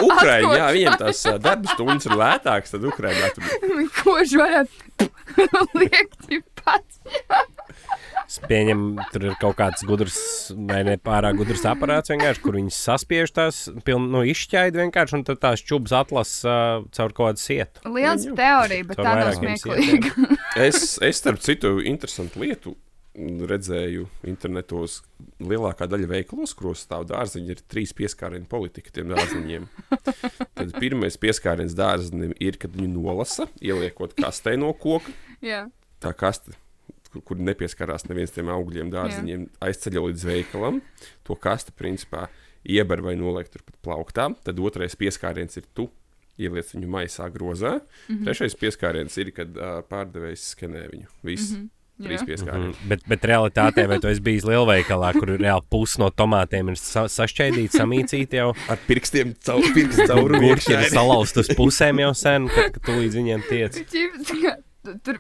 Ukraiņā, 0.07 0.55
jā, 0.57 0.67
viņiem 0.75 0.97
tās 0.99 1.23
darba 1.43 1.75
stundas 1.75 2.09
ir 2.09 2.17
lētākas, 2.19 2.73
tad 2.75 2.87
Ukraiņā 2.91 3.31
tur 3.35 3.43
Kož 4.01 4.35
varētu 4.39 5.09
liekt 5.79 6.29
pats. 6.63 7.01
Es 8.27 8.41
pieņemu, 8.43 9.05
tur 9.13 9.25
ir 9.29 9.35
kaut 9.39 9.55
kāds 9.55 9.85
gudrs, 9.87 10.17
vai 10.51 10.81
ne 10.83 10.97
pārāk 10.99 11.37
gudrs 11.39 11.63
aparāts, 11.69 12.11
kur 12.43 12.57
viņi 12.59 12.73
saspiež 12.75 13.31
tās, 13.31 13.61
piln, 13.87 14.09
nu, 14.11 14.25
izšķaid 14.27 14.75
vienkārši, 14.75 15.15
un 15.15 15.23
tad 15.29 15.39
tās 15.45 15.63
čūpas 15.63 15.95
atlasa 16.01 16.55
uh, 16.81 16.89
caur 16.91 17.15
kaut 17.15 17.31
kādu 17.31 17.43
sietu. 17.45 17.85
Liels 17.95 18.27
teorija, 18.27 18.89
bet 18.89 18.99
tā 18.99 19.15
nav 19.21 19.31
smieklīga. 19.39 20.11
Es, 20.57 20.97
es 21.05 21.19
starp 21.21 21.37
citu, 21.43 21.77
interesantu 21.85 22.41
lietu 22.41 22.71
redzēju 23.17 24.05
internetos. 24.29 25.01
Lielākā 25.41 25.87
daļa 25.89 26.09
veikalos, 26.11 26.53
kuros 26.57 26.83
stāv 26.85 27.07
dārziņi, 27.09 27.53
ir 27.53 27.63
trīs 27.69 27.93
pieskārienu 27.97 28.47
politika 28.49 28.93
tiem 28.93 29.13
dārziņiem. 29.13 29.67
Tad 30.57 30.75
pirmais 30.81 31.17
pieskāriens 31.21 31.75
dārziņam 31.77 32.35
ir, 32.43 32.59
kad 32.61 32.75
viņu 32.77 32.93
nolasa, 32.93 33.47
ieliekot 33.61 34.17
kastē 34.17 34.57
no 34.59 34.73
koka. 34.77 35.13
Jā. 35.45 35.65
Tā 36.03 36.13
kaste, 36.17 36.53
kur, 37.17 37.23
kur 37.25 37.41
nepieskarās 37.41 38.07
neviens 38.09 38.33
tiem 38.35 38.51
augļiem, 38.53 38.91
dārziņiem, 38.93 39.47
aizceļ 39.67 40.01
līdz 40.07 40.27
veikalam. 40.29 40.81
To 41.27 41.37
kastu 41.39 41.75
principā 41.77 42.27
ieber 42.67 43.01
vai 43.05 43.15
noliek 43.19 43.49
turpat 43.51 43.77
plauktā. 43.85 44.29
Tad 44.45 44.59
otrais 44.59 44.97
pieskāriens 44.99 45.59
ir 45.59 45.65
tu. 45.73 45.89
Ieliec 46.37 46.69
viņu 46.69 46.89
maisā, 46.93 47.25
grozā. 47.33 47.79
Mm 47.79 48.15
-hmm. 48.15 48.25
Trešais 48.27 48.55
pieskāriens 48.55 49.17
ir, 49.17 49.31
kad 49.33 49.57
uh, 49.57 49.81
pārdevējs 49.89 50.53
skenē 50.53 50.83
viņu. 50.91 51.07
Viss. 51.23 51.51
Mm 51.51 51.57
-hmm. 51.57 51.69
Trīs 51.97 52.21
Jā. 52.21 52.27
pieskārieni. 52.27 52.75
Mm, 52.75 52.89
bet, 52.91 53.05
bet 53.09 53.23
realitātē, 53.25 53.87
vai 53.89 53.97
tu 53.97 54.07
esi 54.07 54.21
bijis 54.21 54.45
lielveikalā, 54.45 55.13
kur 55.17 55.31
reāli 55.33 55.65
pusi 55.69 55.97
no 55.97 56.11
tomātiem 56.13 56.69
ir 56.69 56.77
sa 56.77 57.07
sašķēdīta, 57.09 57.73
samīcīta 57.73 58.37
jau? 58.37 58.51
Ar 58.69 58.77
pirkstiem 58.85 59.33
caur, 59.41 59.65
pirkstu 59.73 60.05
caur 60.05 60.37
Gurķi 60.37 60.75
ir 60.77 60.85
salauzti 60.93 61.39
uz 61.39 61.49
pusēm 61.57 62.03
jau 62.05 62.13
sen, 62.13 62.47
kad, 62.53 62.77
kad 62.77 62.85
tu 62.85 62.99
līdz 62.99 63.17
viņiem 63.17 63.41
tiec. 63.49 63.81
Tur 65.03 65.17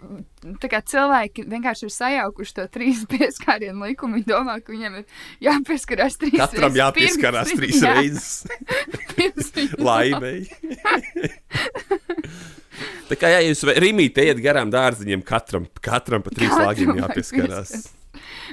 kā 0.71 0.79
cilvēki 0.91 1.43
vienkārši 1.51 1.87
ir 1.87 1.93
sajaukuši 1.95 2.55
to 2.59 2.65
trīs 2.73 3.03
pieskārienu 3.11 3.87
likumu. 3.89 4.19
Viņi 4.19 4.29
domā, 4.31 4.57
ka 4.63 4.73
viņiem 4.75 4.99
ir 5.01 5.05
jāpieskarās 5.49 6.17
trīs 6.21 6.37
Katram 6.39 6.71
reizes 6.73 6.81
jāpieskarās 6.83 7.53
pirms- 7.53 7.61
trīs 7.61 7.81
jā, 7.85 7.93
reizes 9.17 9.75
laimei. 9.89 10.39
Tā 13.07 13.15
kā 13.17 13.29
ja 13.31 13.39
jūs 13.45 13.63
rīmīte 13.79 14.25
iet 14.27 14.39
garām 14.43 14.69
dārziņiem, 14.73 15.23
katram, 15.25 15.65
katram 15.83 16.23
pa 16.25 16.33
trīs 16.35 16.51
Katram 16.51 16.67
lāgiem 16.69 16.99
jāpieskarās. 16.99 17.71
pieskarties. 17.71 17.93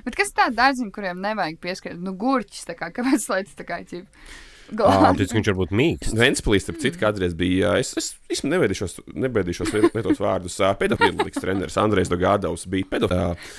Bet 0.07 0.17
kas 0.19 0.33
tādi 0.37 0.57
dārziņi, 0.59 0.93
kuriem 0.95 1.21
nevajag 1.25 1.59
pieskarties? 1.63 2.01
Nu, 2.05 2.13
gurķis, 2.19 2.65
kā 2.79 2.91
kāpēc 2.95 3.27
lai 3.33 3.41
tas 3.47 3.57
tā 3.59 3.67
kā 3.69 3.81
ķip. 3.87 4.07
Ah, 4.81 5.11
tas 5.17 5.35
viņš 5.35 5.51
var 5.53 5.59
būt 5.59 5.73
mīksts. 5.77 6.17
Ventspīlīs, 6.19 6.65
starp 6.65 6.81
citu, 6.83 7.01
kādreiz 7.03 7.37
bija. 7.37 7.75
Es, 7.81 7.93
es 8.01 8.13
īstenībā 8.33 8.63
nevēdīšos, 8.63 8.99
nevēdīšos 9.27 9.73
lietot 9.77 10.21
vārdus. 10.23 10.57
Pedofils 10.81 11.41
treneris 11.43 11.81
Andrejs 11.81 12.13
Dogādovs 12.13 12.67
bija 12.73 12.89
pedofils. 12.95 13.57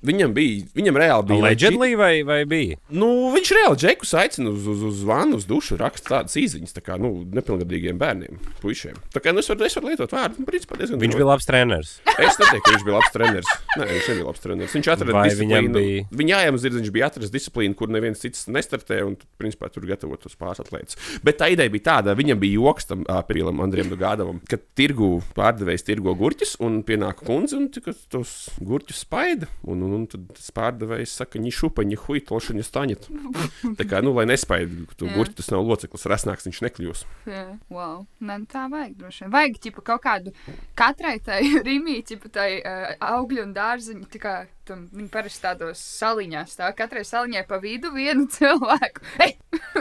Viņam 0.00 0.32
bija, 0.32 0.64
viņam 0.74 0.96
reāli 0.96 1.26
bija 1.28 1.42
Leģendlī 1.44 1.90
vai, 2.00 2.12
vai 2.24 2.38
bija? 2.48 2.76
Nu, 2.88 3.08
viņš 3.34 3.50
reāli 3.52 3.76
džekus 3.82 4.14
aicina 4.16 4.48
uz, 4.48 4.64
uz, 4.72 4.80
uz 4.88 5.02
vanu, 5.04 5.36
uz 5.36 5.44
dušu, 5.44 5.76
raksta 5.76 6.08
tādas 6.14 6.36
īsiņas, 6.40 6.72
tā 6.72 6.80
kā 6.86 6.96
nu, 7.00 7.10
nepilngadīgiem 7.36 7.98
bērniem, 8.00 8.38
puišiem. 8.62 8.96
Tā 9.12 9.20
kā 9.20 9.34
nu, 9.36 9.42
es 9.44 9.50
varu, 9.52 9.66
es 9.68 9.76
varu 9.76 9.90
lietot 9.90 10.14
vārdu, 10.16 10.40
nu, 10.40 10.46
principā 10.48 10.78
diezgan 10.80 11.02
Viņš 11.04 11.18
bija 11.20 11.28
labs 11.28 11.44
treneris. 11.50 11.90
Es 12.16 12.38
neteiktu, 12.40 12.64
ka 12.64 12.72
viņš 12.78 12.86
bija 12.88 12.96
labs 12.96 13.12
treneris. 13.12 13.52
Nē, 13.76 13.88
viņš 13.90 14.08
nebija 14.14 14.26
labs 14.30 14.40
treneris. 14.46 14.76
Viņš 14.78 14.88
atrada 14.94 15.12
disciplīnu. 15.28 15.74
bija- 15.76 16.06
Viņa 16.22 16.32
jājām 16.36 16.60
zirdziņš 16.64 16.90
bija 16.96 17.10
atradis 17.10 17.34
disciplīnu, 17.36 17.76
kur 17.76 17.88
neviens 17.92 18.20
cits 18.24 18.46
nestartē, 18.48 19.02
un 19.06 19.16
principā 19.40 19.68
tur 19.72 19.84
gatavot 19.88 20.24
uz 20.26 20.34
pārsatletus. 20.40 20.96
Bet 21.22 21.38
tā 21.44 21.50
ideja 21.52 21.68
bija 21.76 21.86
tāda, 21.90 22.16
viņam 22.16 22.40
bija 22.40 22.56
joks 22.56 22.88
tam 22.88 23.04
Pīlam 23.04 23.60
Andriem 23.60 23.92
Gādavam, 24.00 24.40
ka 24.48 24.56
tirgu 24.76 25.20
pārdevējs 25.36 25.84
tirgo 25.84 26.16
gurķus, 26.16 26.56
un 26.64 26.80
pienāk 26.88 27.20
kundze, 27.24 27.56
un 27.60 27.68
tika 27.68 27.92
tos 28.08 28.48
gurķus 28.64 29.04
spaida, 29.04 29.46
un, 29.66 29.82
un, 29.82 29.89
un 29.96 30.06
tad 30.10 30.26
tas 30.36 30.50
pārdevējs 30.56 31.16
saka, 31.20 31.38
viņi 31.38 31.52
šupa, 31.56 31.84
viņi 31.84 31.98
huj, 32.04 32.22
tošaņa 32.28 32.66
staņet. 32.66 33.08
Tā 33.78 33.86
kā, 33.88 34.02
nu, 34.04 34.14
lai 34.16 34.26
nespaida 34.30 34.86
to 35.00 35.08
Jā. 35.08 35.16
gurķi, 35.16 35.38
tas 35.40 35.50
nav 35.54 35.66
loceklis, 35.66 36.06
rasnāks 36.10 36.48
viņš 36.48 36.62
nekļūs. 36.66 37.04
Jā, 37.30 37.46
wow. 37.72 38.04
Nē, 38.20 38.40
nu 38.44 38.50
tā 38.50 38.66
vajag 38.72 38.96
droši 39.00 39.24
vien. 39.24 39.34
Vajag 39.36 39.60
ķipa, 39.66 39.86
kaut 39.92 40.04
kādu 40.06 40.34
katrai 40.78 41.18
tai 41.24 41.42
rīmīti, 41.68 42.20
tai 42.32 42.50
uh, 42.60 42.90
augļu 43.12 43.46
un 43.48 43.54
dārziņu. 43.56 44.08
tā 44.12 44.22
kā 44.22 44.34
Tam, 44.70 44.84
viņi 44.94 45.08
parasti 45.10 45.42
tādos 45.44 45.80
saliņās 46.00 46.52
stāv. 46.56 46.74
Katrai 46.78 47.02
saliņai 47.08 47.42
pa 47.50 47.58
vidu 47.62 47.90
vienu 47.94 48.28
cilvēku. 48.30 49.02
Ei! 49.26 49.34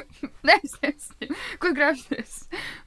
Nēsies! 0.49 1.09
Ko 1.61 1.71
grābsties? 1.77 2.39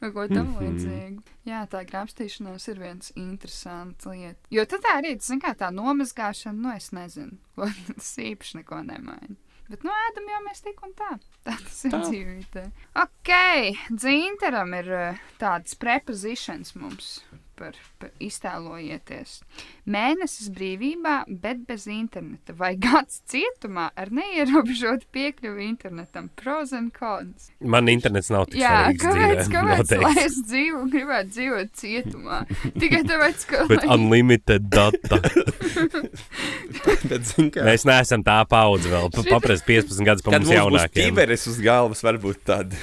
Ko 0.02 0.24
tam 0.30 0.48
Mhm. 0.52 0.58
līdzīgu? 0.64 1.22
Jā, 1.46 1.60
tā 1.70 1.82
grābstīšanās 1.86 2.66
ir 2.72 2.80
viens 2.82 3.12
interesants 3.18 4.06
lieta. 4.08 4.38
Jo 4.54 4.64
tad 4.70 4.82
tā 4.84 4.96
arī, 5.00 5.14
zin 5.22 5.40
kā 5.42 5.54
tā 5.58 5.70
nomazgāšana, 5.74 6.54
nu 6.58 6.72
es 6.74 6.90
nezinu, 6.94 7.38
ko 7.56 7.68
tas 7.94 8.12
īpaši 8.22 8.60
neko 8.62 8.82
nemaina. 8.86 9.36
Bet, 9.70 9.84
nu, 9.86 9.92
ēdam 10.08 10.26
jau 10.28 10.40
mēs 10.44 10.60
tik 10.66 10.82
un 10.84 10.90
tā. 10.98 11.12
Tā 11.46 11.54
tas 11.56 11.78
ir 11.86 11.92
Tā. 11.94 12.00
dzīvība. 12.04 12.64
Ok, 13.00 13.30
dzinteram 13.94 14.74
ir 14.76 14.90
uh, 14.92 15.20
tādas 15.40 15.78
prepozīcijas 15.80 16.74
mums 16.76 17.14
par, 17.58 17.76
par 18.00 18.10
iztēlojieties. 18.22 19.34
Mēnesis 19.92 20.48
brīvībā, 20.54 21.14
bet 21.42 21.62
bez 21.68 21.86
interneta, 21.90 22.54
vai 22.58 22.72
gads 22.80 23.20
cietumā 23.30 23.88
ar 23.98 24.10
neierobežotu 24.14 25.06
piekļuvi 25.14 25.66
internetam. 25.68 26.30
Pros 26.38 26.72
and 26.76 26.92
cons. 26.96 27.50
Man 27.60 27.90
internets 27.92 28.30
nav 28.32 28.46
tik 28.50 28.60
Jā, 28.62 28.72
svarīgs 28.92 29.04
kāpēc, 29.04 29.42
dzīvē, 29.42 29.46
kāpēc 29.56 29.92
lai 29.92 30.12
noteikti. 30.12 30.24
es 30.26 30.38
dzīvoju, 30.50 30.88
gribētu 30.96 31.34
dzīvot 31.36 31.74
cietumā? 31.82 32.40
Tikai 32.78 33.02
tāpēc, 33.10 33.46
ka. 33.52 33.64
Bet 33.72 33.86
unlimited 33.96 34.70
data. 34.72 35.20
Bet, 37.08 37.26
zin 37.28 37.50
kā, 37.52 37.64
Mēs 37.66 37.84
neesam 37.88 38.22
tā 38.26 38.40
paudze 38.48 38.90
vēl. 38.92 39.10
Pa- 39.14 39.24
Paprast 39.32 39.66
15 39.68 40.02
gadus 40.06 40.24
pa 40.24 40.34
kad 40.34 40.42
mums 40.42 40.50
mums 40.50 40.54
būs 40.54 40.58
jaunākiem. 40.60 41.06
ķiveres 41.10 41.46
uz 41.50 41.58
galvas, 41.64 42.02
varbūt 42.04 42.42
tāda. 42.48 42.78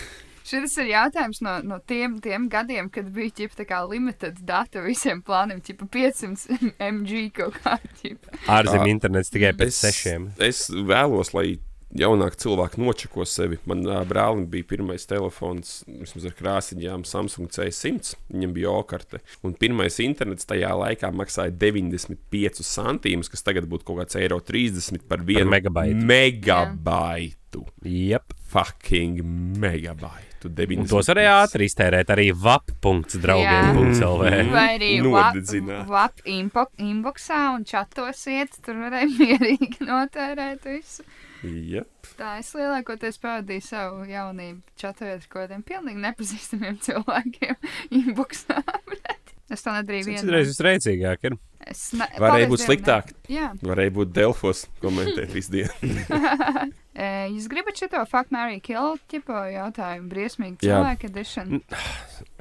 Šis 0.49 0.77
ir 0.81 0.91
jautājums 0.95 1.41
no, 1.45 1.55
no 1.61 1.77
tiem, 1.85 2.17
tiem 2.25 2.47
gadiem, 2.49 2.89
kad 2.93 3.09
bija 3.13 3.35
ģip, 3.41 3.55
tā 3.59 3.67
kā 3.69 3.83
limited 3.85 4.41
data 4.47 4.81
visiem 4.85 5.21
plāniem, 5.25 5.61
tipo 5.61 5.85
500 5.93 6.73
mg 6.89 7.23
kaut 7.37 7.59
kā 7.61 7.77
tāda. 8.01 8.37
Ārzemē 8.59 8.87
Ā, 8.87 8.93
internets 8.95 9.29
tikai 9.33 9.53
pēc 9.59 9.69
Es, 9.69 9.81
sešiem. 9.85 10.29
es 10.41 10.65
vēlos, 10.73 11.35
lai 11.37 11.59
jaunāki 11.97 12.37
cilvēki 12.43 12.81
nočeko 12.81 13.25
sevi. 13.25 13.57
Man 13.69 13.81
uh, 13.87 14.01
brālim 14.09 14.45
bija 14.51 14.67
pirmais 14.69 15.05
telefons, 15.09 15.79
vismaz 15.89 16.27
ar 16.29 16.35
krāsiņām, 16.37 17.05
Samsung 17.09 17.49
C100. 17.53 18.13
Viņam 18.33 18.53
bija 18.57 18.73
okarte. 18.77 19.21
Un 19.45 19.55
pirmais 19.57 19.97
internets 20.03 20.45
tajā 20.49 20.69
laikā 20.77 21.09
maksāja 21.15 21.53
95 21.61 22.61
centīmus, 22.65 23.31
kas 23.33 23.45
tagad 23.45 23.69
būtu 23.71 23.87
kaut 23.89 24.03
kāds 24.03 24.19
eiro 24.21 24.37
30 24.45 25.05
par 25.09 25.25
vienu 25.25 25.49
megabaitu. 25.53 26.05
megabaitu. 26.09 27.38
Jep. 27.85 28.33
Fucking 28.49 29.21
megabaitu. 29.61 30.47
Un 30.49 30.53
95. 30.55 30.89
tos 30.89 31.09
arī 31.11 31.25
ātri 31.29 31.67
iztērēt 31.69 32.09
arī 32.13 32.29
vap.draugiem.lv. 32.33 34.23
Vai 34.53 34.67
arī 34.77 34.91
Nodedzināt. 35.05 35.85
WhatsApp 35.89 36.79
inboxā 36.81 37.41
un 37.55 37.65
čatos 37.67 38.23
iet, 38.31 38.57
tur 38.65 38.75
varēja 38.85 39.09
mierīgi 39.19 39.85
notērēt 39.85 40.65
visu. 40.71 41.03
Yep. 41.43 42.09
Tā 42.19 42.37
es 42.41 42.49
lielākoties 42.57 43.19
pavadīju 43.23 43.63
savu 43.63 44.07
jaunību 44.09 44.59
čatojot 44.79 45.21
ar 45.21 45.27
kaut 45.27 45.43
kādiem 45.45 45.61
pilnīgi 45.67 46.01
nepazīstamiem 46.03 46.79
cilvēkiem. 46.83 47.55
Inboxā. 47.99 48.57
es 49.53 49.63
to 49.63 49.75
nedarīju 49.75 50.05
vienu. 50.09 50.33
reiz 50.35 50.51
visreicīgāk 50.51 51.29
ir. 51.29 51.37
Es 51.67 51.89
ne, 51.97 52.07
Varēja 52.21 52.49
būt 52.49 52.63
sliktāk. 52.63 53.11
Jā. 53.29 53.51
Varēja 53.65 53.95
būt 53.99 54.13
Delfos 54.15 54.65
komentēt 54.83 55.33
visu 55.35 55.59
dienu. 55.59 55.73
E, 56.99 57.29
Jūs 57.31 57.45
gribat 57.47 57.77
šo 57.79 57.87
Fuck, 58.09 58.27
Mary 58.33 58.57
Kill 58.59 58.97
ķipo 59.07 59.37
jautājumu? 59.53 60.09
Briesmīgi 60.11 60.65
cilvēku 60.65 61.07
edition. 61.07 61.61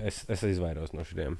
Es, 0.02 0.24
es 0.26 0.42
izvairos 0.48 0.90
no 0.96 1.04
šiem. 1.06 1.36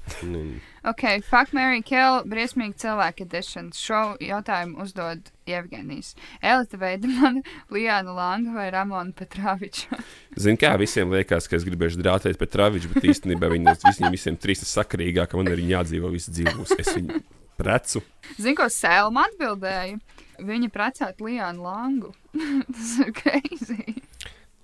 Ok, 0.87 1.03
Fuck, 1.27 1.51
Mary 1.57 1.81
Kill, 1.83 2.21
briesmīgi 2.29 2.77
cilvēku 2.85 3.25
edition. 3.25 3.73
Šo 3.75 4.13
jautājumu 4.23 4.79
uzdod 4.85 5.33
Jevgenijs. 5.49 6.13
Elita 6.39 6.79
Veidemana, 6.79 7.43
Lijāna 7.75 8.15
Langa 8.15 8.55
vai 8.55 8.69
Ramona 8.71 9.11
Petrāviča. 9.17 9.99
Zini, 10.39 10.61
kā 10.61 10.71
visiem 10.79 11.11
liekas, 11.11 11.49
ka 11.49 11.59
es 11.59 11.67
gribēšu 11.67 11.99
drātēt 11.99 12.39
pēc 12.39 12.55
traviča, 12.55 12.93
bet 12.93 13.09
īstenībā 13.09 13.51
viņiem 13.51 13.83
visiem, 13.83 14.07
visiem 14.15 14.39
trīs 14.39 14.63
ir 14.63 14.71
sakarīgāk, 14.71 15.33
ka 15.33 15.41
man 15.41 15.51
ir 15.57 15.65
jādzīvo 15.73 16.13
visu 16.15 16.31
dzīvos. 16.37 16.77
Es 16.79 16.93
viņu 16.95 17.19
precu. 17.59 18.01
Zini, 18.37 18.55
ko 18.57 18.69
Selma 18.73 19.27
atbildēja? 19.29 19.99
Viņa 20.39 20.71
precētu 20.71 21.27
Lijānu 21.27 21.65
Langu. 21.65 22.13
Tas 22.73 22.91
ir 23.03 23.13
crazy. 23.17 23.95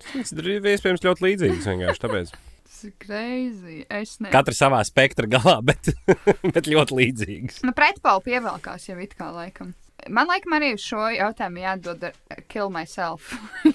Tas 0.06 0.36
ir 0.36 0.52
iespējams 0.56 1.04
ļoti 1.04 1.26
līdzīgs. 1.30 1.72
vienkārši 1.72 2.04
Tāpēc 2.06 2.36
Tas 2.76 2.84
ir 2.89 2.93
crazy. 3.00 3.78
Es 3.88 4.18
ne. 4.20 4.32
katra 4.34 4.56
savā 4.56 4.82
spektra 4.88 5.30
galā, 5.32 5.62
bet, 5.70 5.93
bet 6.43 6.68
ļoti 6.68 6.98
līdzīgs. 7.00 7.62
Nu, 7.64 7.72
pretpālu 7.76 8.24
pievelkās 8.26 8.89
jau 8.89 8.98
it 9.00 9.16
kā 9.16 9.32
laikam. 9.32 9.76
Man 10.12 10.28
laikam 10.28 10.54
arī 10.58 10.74
uz 10.76 10.84
šo 10.84 11.08
jautājumu 11.10 11.64
jādod 11.64 12.04
ar 12.06 12.41
kill 12.52 12.70
myself. 12.70 13.32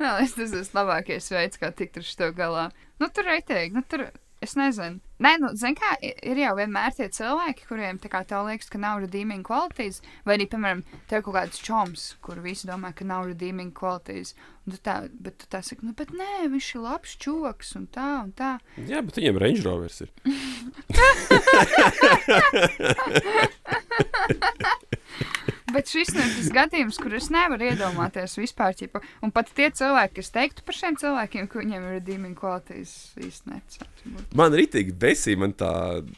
Jā, 0.00 0.12
es 0.22 0.36
tas 0.38 0.54
ir 0.54 0.70
labākais 0.78 1.26
veids, 1.34 1.58
kā 1.60 1.72
tikt 1.74 1.98
ar 2.00 2.06
šo 2.06 2.30
galā. 2.36 2.68
Nu, 3.02 3.10
tur 3.10 3.26
reitīgi, 3.28 3.74
nu, 3.74 3.82
tur. 3.90 4.06
Es 4.44 4.52
nezinu. 4.52 5.00
Nē, 5.24 5.30
nu, 5.40 5.48
zini, 5.56 5.72
kā 5.78 5.94
ir 6.04 6.36
jau 6.36 6.50
vienmēr 6.58 6.92
tie 6.92 7.06
cilvēki, 7.12 7.64
kuriem 7.70 7.96
tā 8.02 8.08
kā 8.12 8.20
tev 8.28 8.44
liekas, 8.44 8.68
ka 8.68 8.76
nav 8.80 9.00
redeeming 9.00 9.46
qualities, 9.46 10.02
vai 10.28 10.34
arī, 10.36 10.46
piemēram, 10.52 10.82
tev 11.08 11.22
kaut 11.24 11.34
kāds 11.38 11.62
čoms, 11.64 12.02
kur 12.20 12.36
visi 12.44 12.68
domā, 12.68 12.92
ka 12.96 13.04
nav 13.08 13.24
redeeming 13.30 13.72
qualities. 13.76 14.34
Un 14.66 14.72
tu 14.74 14.78
tā, 14.84 14.96
bet 15.08 15.34
tu 15.40 15.46
tā 15.48 15.60
saki, 15.64 15.86
nu, 15.88 15.92
bet 15.96 16.10
nē, 16.12 16.48
viņš 16.52 16.66
ir 16.74 16.80
labs 16.84 17.16
čoks 17.22 17.68
un 17.80 17.84
tā 17.96 18.10
un 18.26 18.30
tā. 18.36 18.50
Jā, 18.76 19.00
bet 19.06 19.16
viņiem 19.16 19.40
Range 19.40 19.62
Rovers 19.64 19.98
ir. 20.04 20.10
Bet 25.74 25.90
šis 25.90 26.12
ir 26.14 26.28
tas 26.36 26.48
gadījums, 26.54 26.98
kur 27.02 27.14
es 27.18 27.26
nevaru 27.34 27.66
iedomāties 27.72 28.36
vispār. 28.38 28.76
Ķipa, 28.78 29.00
un 29.26 29.32
pat 29.34 29.48
tie 29.56 29.66
cilvēki, 29.74 30.14
kas 30.20 30.30
teiktu 30.30 30.62
par 30.66 30.76
šiem 30.78 30.94
cilvēkiem, 31.00 31.48
ka 31.50 31.58
viņiem 31.58 31.88
ir 31.88 31.96
redeeming 31.98 32.38
qualities, 32.38 32.92
īstenībā. 33.18 33.88
Man 34.38 34.54
ir 34.54 34.62
itī 34.68 34.84
besī, 34.94 35.34
man 35.38 35.52
tā 35.58 35.72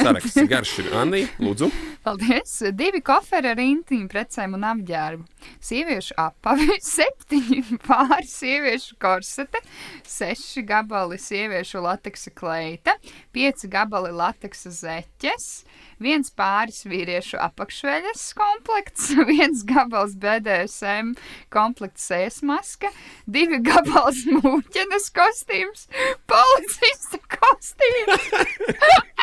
Saraksts 0.00 0.40
garš 0.52 0.72
ir 0.80 0.86
Anni, 0.96 1.22
lūdzu. 1.44 1.66
Paldies! 2.06 2.52
Divi 2.76 3.00
koferi 3.04 3.48
ar 3.52 3.60
intīmu 3.60 4.08
precēm 4.10 4.50
un 4.56 4.64
apģērbu. 4.70 5.24
Sieviešu 5.68 6.14
apavi, 6.20 6.68
septiņi 6.94 7.60
pāri 7.84 8.28
sieviešu 8.28 8.94
korsete, 9.02 9.58
seši 10.08 10.62
gabali 10.68 11.18
sieviešu 11.20 11.78
lateksa 11.84 12.30
kleita, 12.32 12.92
pieci 13.36 13.68
gabali 13.72 14.12
lateksa 14.16 14.70
zeķes, 14.72 15.46
viens 16.00 16.30
pāris 16.32 16.84
vīriešu 16.88 17.36
apakšveļas 17.90 18.34
komplekts, 18.38 19.08
viens 19.30 19.62
gabals 19.66 20.14
BDSM 20.14 21.14
komplekts 21.50 22.06
sēsmaska, 22.10 22.90
divi 23.26 23.58
gabals 23.66 24.22
mūķenes 24.30 25.10
kostīms, 25.10 25.88
policista 26.30 27.18
kostīms. 27.34 28.30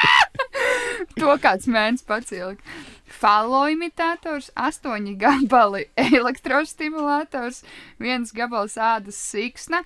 to 1.20 1.38
kāds 1.40 1.68
mēnesis 1.68 2.06
pats 2.08 2.32
ilgi. 2.36 2.62
Falo 3.08 3.64
imitators, 3.72 4.52
astoņi 4.54 5.16
gabali 5.18 5.88
elektrostimulators, 5.96 7.64
viens 8.04 8.34
gabals 8.36 8.76
ādas 8.78 9.18
siksna, 9.18 9.86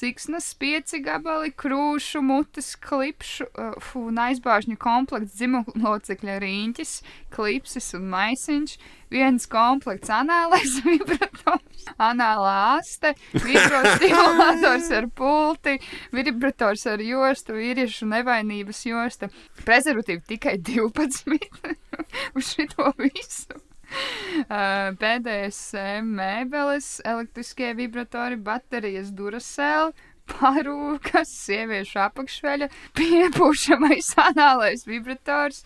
siksnas 0.00 0.48
pieci 0.58 1.00
gabali 1.04 1.52
krūšu, 1.52 2.22
mutes 2.24 2.72
klipšu 2.80 3.46
uh, 3.50 3.76
fu, 3.84 4.06
un 4.08 4.20
aizbāžņu 4.22 4.78
komplekts 4.80 5.36
dzimumlocekļa 5.36 6.38
rīņķis, 6.44 6.94
klipsis 7.34 7.90
un 7.98 8.08
maisiņš, 8.12 8.76
viens 9.12 9.46
komplekts 9.50 10.12
anālais 10.14 10.78
vibrators, 10.86 11.86
anālā 12.00 12.56
aste, 12.78 13.14
vibrostimulators 13.34 14.90
ar 14.98 15.08
pulti, 15.16 15.78
vibrators 16.16 16.86
ar 16.90 17.02
jostu, 17.04 17.58
vīriešu 17.58 18.08
nevainības 18.10 18.84
josta, 18.88 19.30
prezervatīvi 19.64 20.24
tikai 20.34 20.56
12 20.58 21.36
uz 22.36 22.54
šito 22.54 22.94
visu. 23.00 23.69
Uh, 24.40 24.94
BDSM 24.96 26.06
mēbeles, 26.16 27.00
elektriskie 27.04 27.72
vibratori, 27.76 28.38
baterijas 28.40 29.10
durasēl, 29.12 29.90
parūkas, 30.30 31.32
sieviešu 31.46 31.98
apakšveļa, 32.06 32.70
piepūšamais 32.98 34.12
anālais 34.22 34.86
vibrators, 34.88 35.64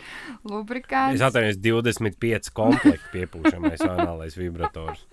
lubrikants. 0.49 1.21
Es 1.21 1.27
atceros 1.29 1.61
25 1.61 2.51
komplektu 2.57 3.13
piepūšamais 3.15 3.85
anālais 3.87 4.39
vibrators. 4.41 5.05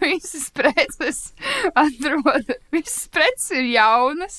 Visas 0.00 0.46
preces 0.54 1.22
atrod, 1.74 2.54
visas 2.72 3.08
preces 3.12 3.50
ir 3.56 3.72
jaunas 3.74 4.38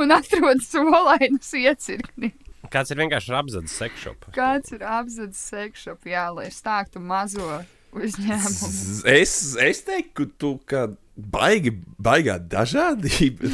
un 0.00 0.12
atrod 0.12 0.60
solainas 0.64 1.52
iecirkni. 1.56 2.34
Kāds 2.72 2.92
ir 2.94 3.00
vienkārši 3.02 3.34
apziņas 3.36 3.76
sekšops? 3.82 4.32
Kāds 4.36 4.72
ir 4.72 4.82
apziņas 4.88 5.44
sekšops, 5.52 6.08
jā, 6.08 6.24
lai 6.34 6.48
stāktu 6.54 7.02
mazo 7.04 7.60
uzņēmumu. 7.92 8.72
Es, 9.12 9.34
es 9.60 9.82
teiktu, 9.84 10.14
ka 10.16 10.28
tu 10.40 10.52
kā 10.72 10.82
baigi, 11.16 11.74
baigā 12.00 12.38
dažādība. 12.40 13.50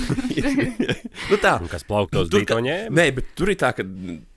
nu 1.31 1.39
tā. 1.43 1.57
Kas 1.73 1.85
plauktos 1.89 2.31
tā- 2.31 2.61
ņēma? 2.62 2.95
Nē, 2.95 3.09
bet 3.19 3.33
tur 3.39 3.51
ir 3.53 3.59
tā, 3.61 3.73
ka 3.77 3.83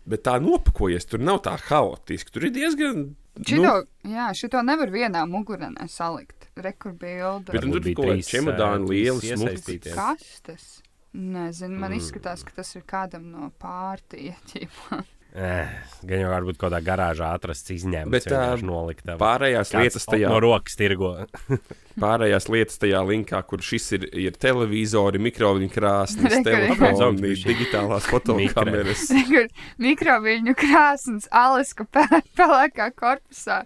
bet 0.10 0.24
tā 0.26 0.38
nopakojas. 0.42 1.06
Tur 1.10 1.22
nav 1.24 1.44
tā 1.46 1.54
haotiski. 1.70 2.34
Tur 2.34 2.50
ir 2.50 2.56
diezgan. 2.58 3.12
Šito, 3.46 3.62
Nu, 3.64 4.12
jā, 4.12 4.26
šito 4.36 4.60
nevar 4.66 4.90
vienā 4.92 5.22
mugurnē 5.30 5.86
salikt. 5.90 6.50
rekurbilda. 6.62 7.54
Bet 7.54 7.64
tur 7.64 7.80
bija 7.80 7.96
kaut 7.96 8.10
kādi 8.10 8.18
trīs, 8.20 8.32
čemodāni 8.34 8.84
ā, 8.84 8.90
lieli, 8.90 9.20
trīs 9.22 9.38
smukti. 9.38 9.54
iesaistītie. 9.56 9.94
Kas 9.96 10.42
tas? 10.44 10.66
Nezinu, 11.14 11.76
man 11.80 11.92
Mm. 11.92 11.98
izskatās, 12.00 12.44
ka 12.48 12.52
tas 12.56 12.76
ir 12.76 12.84
kādam 12.88 13.26
no 13.32 13.52
pārtīķiem. 13.60 14.70
Eh, 15.32 15.68
Gan 16.02 16.24
jau 16.24 16.32
varbūt 16.32 16.58
kaut 16.58 16.72
kādā 16.72 16.80
garāžā 16.82 17.28
atrasts 17.38 17.70
izņēmums, 17.76 18.16
Bet, 18.16 18.26
ā, 18.26 18.34
vienkārši 18.34 18.66
noliktava. 18.66 19.20
Pārējās 19.22 19.76
lietas 19.78 20.08
tajā 20.10 20.32
no 20.34 20.40
rokas 20.42 20.78
tirgo. 20.80 21.14
Pārējās 22.02 22.48
lietas 22.50 22.80
tajā 22.82 23.02
linkā, 23.06 23.42
kur 23.46 23.62
šis 23.62 23.86
ir, 23.98 24.06
ir 24.18 24.38
televizori, 24.42 25.20
mikroviļņu 25.22 25.70
krāsnes, 25.74 26.38
telefoni, 26.46 27.34
digitālās 27.44 28.08
fotokameras. 28.10 29.04
Mikroviļņu 29.84 30.56
krāsnes, 30.58 31.28
Alaska 31.36 31.86
pelēkā 32.40 32.88
korpusā, 32.96 33.60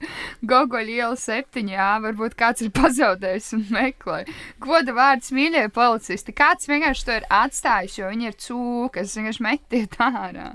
Gogoļa 0.43 0.95
iela 0.97 1.19
septiņā, 1.21 1.87
varbūt 2.07 2.35
kāds 2.39 2.65
ir 2.65 2.73
pazaudējis 2.75 3.51
un 3.59 3.63
meklē. 3.77 4.23
Goda 4.65 4.97
vārds 4.97 5.31
mīļie 5.37 5.67
policisti, 5.77 6.35
kāds 6.35 6.67
vienkārši 6.67 7.07
to 7.07 7.19
ir 7.21 7.29
atstājis, 7.39 7.99
jo 8.01 8.11
viņi 8.11 8.31
ir 8.31 8.37
cūkas, 8.41 9.15
vienkārši 9.21 9.47
metiet 9.47 9.99
ārā. 10.01 10.49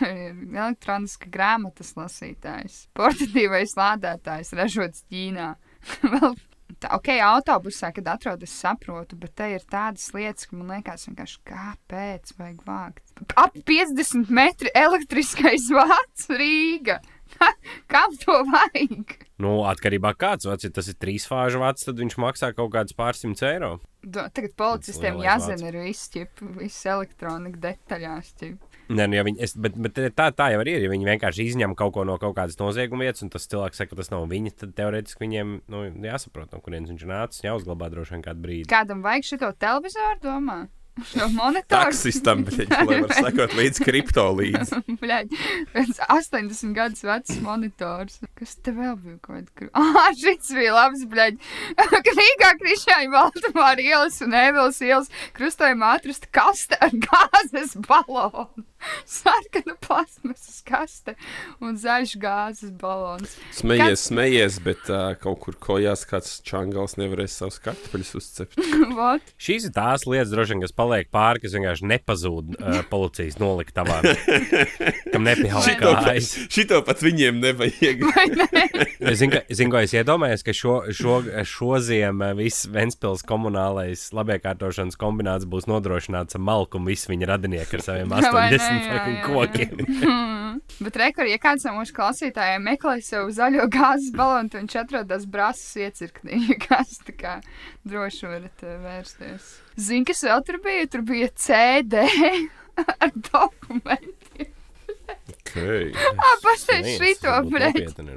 Elektroniska 0.56 1.30
grāmatas 1.32 1.94
lasītājs, 1.98 2.86
portatīvais 2.96 3.76
lādētājs, 3.78 4.54
ražots 4.56 5.06
Ķīnā. 5.10 5.54
Tā, 6.76 6.90
ok, 6.96 7.08
autobusā, 7.22 7.92
kad 7.94 8.08
atrodas, 8.10 8.52
saprotu, 8.52 9.16
bet 9.20 9.32
te 9.38 9.46
ir 9.54 9.62
tādas 9.70 10.10
lietas, 10.12 10.48
ka 10.48 10.58
man 10.58 10.74
liekas, 10.74 11.06
vienkārši 11.08 11.38
kāpēc 11.46 12.32
vajag 12.36 12.64
vākt. 12.66 13.04
Ap 13.38 13.54
50 13.70 14.32
metri 14.34 14.72
elektriskais 14.76 15.70
vārds 15.76 16.26
Rīga. 16.36 16.98
Kam 17.92 18.16
to 18.20 18.36
vajag? 18.50 19.14
Nu, 19.42 19.54
atkarībā 19.70 20.12
no 20.14 20.20
kāds 20.20 20.48
vats, 20.48 20.66
ja 20.66 20.72
tas 20.74 20.90
ir 20.90 20.98
trīs 21.00 21.26
fāžu 21.28 21.62
vats, 21.62 21.86
tad 21.86 22.02
viņš 22.02 22.18
maksā 22.22 22.52
kaut 22.56 22.74
kādus 22.74 22.96
pārsimtus 22.98 23.46
eiro. 23.46 23.76
Do, 24.02 24.26
tagad 24.34 24.54
policistiem 24.58 25.22
jāzina 25.24 25.70
ir 25.70 25.80
viss, 25.86 26.10
ķip, 26.12 26.44
viss 26.60 26.86
elektronika 26.86 27.62
detaļās. 27.70 28.34
Ķip. 28.42 28.75
Nē, 28.88 29.08
nu, 29.10 29.18
ja 29.18 29.24
viņi, 29.26 29.40
es, 29.42 29.56
bet, 29.58 29.74
bet 29.82 29.98
tā, 30.14 30.28
tā 30.36 30.50
jau 30.54 30.62
arī 30.62 30.76
ir. 30.78 30.86
Ja 30.86 30.92
viņi 30.92 31.08
vienkārši 31.08 31.48
izņem 31.50 31.74
kaut 31.78 31.96
ko 31.96 32.06
no 32.06 32.18
kaut 32.22 32.36
kādas 32.38 32.58
nozieguma 32.60 33.08
vietas, 33.08 33.24
un 33.26 33.32
tas 33.34 33.48
cilvēks 33.50 33.82
saka, 33.82 33.92
ka 33.92 34.00
tas 34.02 34.12
nav 34.12 34.28
viņa, 34.30 34.54
tad 34.62 34.76
teorētiski 34.78 35.26
viņiem 35.26 35.58
nu, 35.72 35.84
jāsaprot, 36.06 36.52
no 36.54 36.62
kurienes 36.62 36.92
viņš 36.92 37.04
ir 37.06 37.12
nācis. 37.12 37.44
Jāuzglabā 37.48 37.90
droši 37.92 38.16
vien 38.16 38.26
kādu 38.26 38.46
brīdi. 38.46 38.70
Kādam 38.70 39.02
vajag 39.06 39.30
šo 39.32 39.52
televizoru, 39.58 40.20
domā? 40.22 40.64
Šo 41.12 41.28
monitoru? 41.28 41.64
Taksistam, 41.68 42.44
bet, 42.46 42.70
lai 42.70 43.00
var 43.02 43.12
sekot 43.12 43.54
līdz 43.56 43.80
kripto 43.84 44.24
līdzi. 44.38 44.78
Viens 45.74 46.00
80 46.08 46.72
gadus 46.76 47.04
vecs 47.04 47.40
monitors. 47.44 48.20
Kas 48.38 48.56
te 48.56 48.72
vēl 48.72 48.96
bija? 49.02 49.18
Kaut 49.24 49.50
kā 49.58 49.68
ah, 49.76 50.08
šis 50.16 50.54
bija 50.56 50.72
labs, 50.76 51.04
bļaļ. 51.10 51.36
Rīgā 52.06 52.52
Krišāņa 52.62 53.12
Baltamāra 53.12 53.84
ielas 53.84 54.20
un 54.24 54.36
Ēvils 54.40 54.80
ielas 54.84 55.12
krustojumā 55.36 55.96
atrasta 55.98 56.32
kaste 56.32 56.80
ar 56.80 56.96
gāzes 57.04 57.76
balonu. 57.84 58.64
Sarkana 59.18 59.76
plasmasas 59.82 60.60
kaste 60.66 61.14
un 61.62 61.76
zaļš 61.80 62.14
gāzes 62.22 62.72
balons. 62.80 63.36
Smējies, 63.56 64.06
smējies, 64.10 64.58
bet 64.64 64.90
uh, 64.92 65.14
kaut 65.20 65.40
kur 65.44 65.58
kojās 65.60 66.04
kāds 66.08 66.38
čangals 66.46 66.96
nevarēs 67.00 67.36
savus 67.40 67.58
kartupeļus 67.64 68.14
uzcept. 68.20 68.58
Šīs 69.46 69.68
ir 69.68 69.74
tās 69.76 70.06
lietas, 70.08 70.32
droši 70.32 70.56
vien, 70.56 70.64
kas 70.66 70.76
paliek 70.76 71.10
pāri, 71.12 71.42
kas 71.44 71.56
vienkārši 71.56 71.90
nepazūd 71.92 72.56
uh, 72.56 72.80
policijas 72.92 73.38
noliktavā. 73.42 74.00
kam 75.12 75.26
pat, 75.26 76.04
kājas. 76.06 76.32
šito 76.52 76.82
pat 76.86 77.02
viņiem 77.04 77.40
nevajag. 77.42 78.04
Ne? 78.36 78.66
Es 79.06 79.20
zinu, 79.20 79.36
ka, 79.36 79.42
es 79.48 79.60
zinu, 79.60 79.72
ko 79.72 79.82
es 79.84 79.94
iedomājos, 79.96 80.44
ka 80.46 80.54
šo, 80.56 80.76
šo, 80.96 81.20
šo 81.46 81.80
ziemu 81.84 82.32
viss 82.38 82.66
Ventspils 82.72 83.24
komunālais 83.26 84.08
labiekārtošanas 84.16 84.98
kombināts 85.00 85.46
būs 85.48 85.68
nodrošināts 85.70 86.38
ar 86.38 86.42
malku 86.42 86.80
un 86.80 86.88
visi 86.88 87.10
viņa 87.12 87.30
radinieki 87.32 87.78
ar 87.78 87.84
saviem 87.84 88.12
Vai 88.12 88.22
ne? 88.24 88.30
80 88.32 88.65
Jā, 88.66 88.90
fucking 88.90 89.20
kokiem. 89.26 90.26
Bet 90.84 90.98
rekur, 91.00 91.28
ja 91.30 91.38
kāds 91.40 91.66
no 91.66 91.76
mūsu 91.78 91.94
klausītājiem 91.96 92.66
meklē 92.66 92.96
savu 93.04 93.32
zaļo 93.34 93.68
gāzes 93.72 94.12
balonu, 94.16 94.50
tad 94.52 94.62
viņš 94.62 94.76
atrodas 94.82 95.28
brāzas 95.30 95.76
iecirknī. 95.86 96.42
Ja 96.50 96.58
Kas 96.66 96.98
tā 97.04 97.12
kā 97.16 97.32
droši 97.86 98.28
varat 98.28 98.62
uh, 98.64 98.76
vērsties. 98.82 99.48
Zini, 99.78 100.06
kas 100.08 100.22
vēl 100.26 100.42
tur 100.46 100.58
bija? 100.64 100.86
Tur 100.90 101.04
bija 101.06 101.28
CD 101.36 102.06
ar 103.02 103.12
dokumentiem. 103.14 104.52
Okay. 105.46 105.92
Pastāv 106.42 106.82
Viens, 106.84 106.98
šito, 107.00 107.32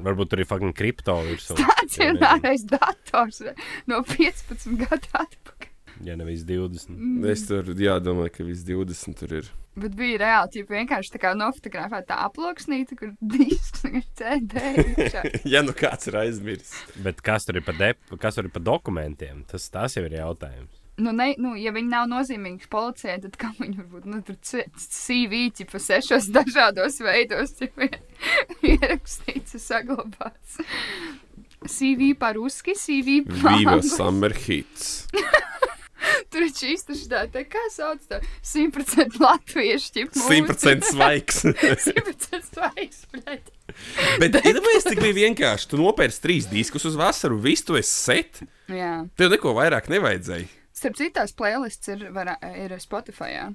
varbūt 0.03 0.31
tur 0.31 0.41
ir 0.41 0.49
fucking 0.49 0.75
kripto 0.75 1.15
virsū. 1.23 1.55
Stacionārais 1.59 2.65
dators 2.67 3.43
no 3.87 4.01
15 4.07 4.75
gadu 4.81 5.13
atpakaļ. 5.13 5.58
Ja 6.05 6.15
nevis 6.15 6.45
20. 6.47 7.25
Es 7.27 7.43
tur 7.49 7.73
jādomā, 7.75 8.29
ka 8.31 8.45
viss 8.47 8.63
20 8.67 9.17
tur 9.19 9.33
ir. 9.41 9.49
Bet 9.79 9.95
bija 9.95 10.19
reāli, 10.19 10.61
ja 10.61 10.67
vienkārši 10.67 11.13
tā 11.13 11.21
kā 11.23 11.31
nofotografēta 11.37 12.13
tā 12.13 12.17
aploksnīte, 12.27 12.97
kur 12.99 13.13
disks 13.21 13.85
ir 13.87 14.03
CD. 14.17 14.63
ja 15.53 15.63
nu 15.63 15.75
kāds 15.77 16.09
ir 16.09 16.19
aizmirsis. 16.19 16.73
Bet 17.03 17.23
kas 17.23 17.47
tur 17.47 17.59
ir 17.59 17.65
par, 17.67 17.77
dep, 17.79 18.01
kas 18.19 18.39
tur 18.39 18.49
ir 18.49 18.55
par 18.55 18.65
dokumentiem? 18.65 19.45
Tas, 19.47 19.69
tas 19.71 19.95
jau 19.95 20.03
ir 20.07 20.17
jautājums. 20.19 20.79
Nu, 20.99 21.13
ne, 21.15 21.31
nu, 21.39 21.53
ja 21.55 21.71
viņi 21.71 21.93
nav 21.93 22.09
nozīmīgi 22.11 22.67
policijai, 22.71 23.21
tad 23.23 23.37
kā 23.39 23.53
viņi 23.55 23.77
var 23.79 23.87
būt 23.93 24.07
nu, 24.11 24.19
tur 24.27 24.35
CV 24.43 25.45
pa 25.71 25.79
sešos 25.79 26.27
dažādos 26.37 26.99
veidos 27.03 27.55
ja 27.63 27.69
ierakstīts 28.73 29.55
un 29.55 29.63
saglabāts. 29.63 30.59
CV 31.67 32.13
par 32.19 32.39
uzski, 32.39 32.75
CV 32.75 33.21
par 33.27 33.55
Viva 33.59 33.77
angļu. 33.77 33.95
Summer 33.95 34.35
Hits. 34.35 35.07
Tur 36.31 36.45
ir 36.45 36.51
šīs 36.55 36.85
tā, 37.09 37.23
tā 37.31 37.43
kā 37.49 37.61
sauc 37.73 38.03
tā 38.09 38.19
100% 38.45 39.19
latviešu 39.21 39.93
ķip. 39.95 40.13
100% 40.15 40.89
svaigs. 40.91 41.41
100% 41.89 42.51
svaigs, 42.51 43.01
bļaļ. 43.13 43.41
Bet 44.21 44.39
iedomājieties, 44.41 44.87
cik 44.87 45.01
bija 45.03 45.17
vienkārši. 45.21 45.69
Tu 45.71 45.79
nopērci 45.79 46.23
trīs 46.23 46.49
diskus 46.49 46.87
uz 46.89 46.97
vasaru, 46.99 47.39
visu 47.43 47.69
tu 47.69 47.79
esi 47.79 47.93
set. 47.93 48.43
Jā. 48.71 48.95
Tev 49.19 49.33
neko 49.33 49.53
vairāk 49.57 49.91
nevajadzēja. 49.91 50.49
Starp 50.79 50.95
citu, 50.95 51.13
tās 51.19 51.35
playlists 51.35 51.91
ir, 51.91 52.07
var, 52.15 52.37
ir 52.55 52.75
Spotify. 52.81 53.33
Jā. 53.35 53.47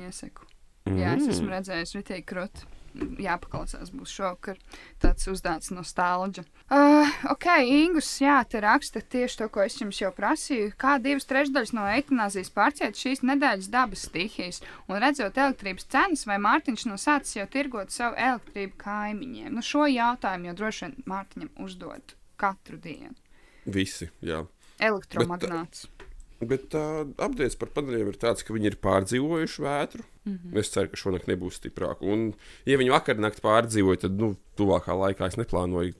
Iesaku. 0.00 0.48
Jā, 0.88 1.14
es 1.18 1.28
esmu 1.36 1.52
redzējis, 1.52 1.92
Ritīgi 1.98 2.24
krūti. 2.26 2.64
Jāpaklausās, 2.92 3.90
būs 3.94 4.12
šokar. 4.12 4.58
Tāds 5.00 5.28
uzdāts 5.30 5.72
nostalģa. 5.72 6.44
Uh, 6.68 7.08
ok, 7.32 7.46
Ingus, 7.64 8.10
jā, 8.20 8.36
te 8.48 8.60
raksta 8.62 9.00
tieši 9.00 9.38
to, 9.40 9.48
ko 9.52 9.64
es 9.64 9.78
jums 9.80 10.00
jau 10.02 10.12
prasīju. 10.14 10.74
Kā 10.80 10.98
divas 11.02 11.28
trešdaļas 11.30 11.72
no 11.76 11.86
eitanāzijas 11.88 12.52
pārciet 12.52 13.00
šīs 13.00 13.24
nedēļas 13.24 13.70
dabas 13.72 14.04
stihijas 14.08 14.62
un 14.88 15.00
redzot 15.02 15.40
elektrības 15.40 15.88
cenas, 15.92 16.26
vai 16.28 16.38
Mārtiņš 16.42 16.86
no 16.90 17.00
sācis 17.00 17.40
jau 17.40 17.48
tirgot 17.50 17.94
savu 17.94 18.18
elektrību 18.20 18.76
kaimiņiem? 18.84 19.52
Nu, 19.56 19.64
šo 19.64 19.88
jautājumu 19.88 20.52
jau 20.52 20.58
droši 20.60 20.86
vien 20.86 20.96
Mārtiņam 21.08 21.52
uzdod 21.64 22.16
katru 22.42 22.80
dienu. 22.82 23.16
Visi, 23.64 24.10
jā. 24.20 24.42
Elektromagnāts. 24.82 25.86
Bet 25.86 26.11
uh, 26.78 27.02
apgādājums 27.16 27.58
par 27.60 27.70
paneļiem 27.76 28.10
ir 28.12 28.18
tāds, 28.20 28.44
ka 28.46 28.54
viņi 28.54 28.70
ir 28.72 28.78
pārdzīvojuši 28.84 29.64
vētru. 29.64 30.04
Mm. 30.24 30.38
-hmm. 30.38 30.58
Es 30.62 30.72
ceru, 30.74 30.90
ka 30.92 31.00
šonakt 31.00 31.28
nebūs 31.30 31.58
stiprāk. 31.60 32.02
Un, 32.02 32.32
ja 32.68 32.78
viņi 32.80 32.94
vakar 32.94 33.20
naktī 33.20 33.44
pārdzīvoja, 33.44 34.04
tad 34.06 34.18
nu, 34.18 34.34
tuvākā 34.58 34.96
laikā 34.96 35.28
es 35.28 35.38
neplānoju, 35.40 35.94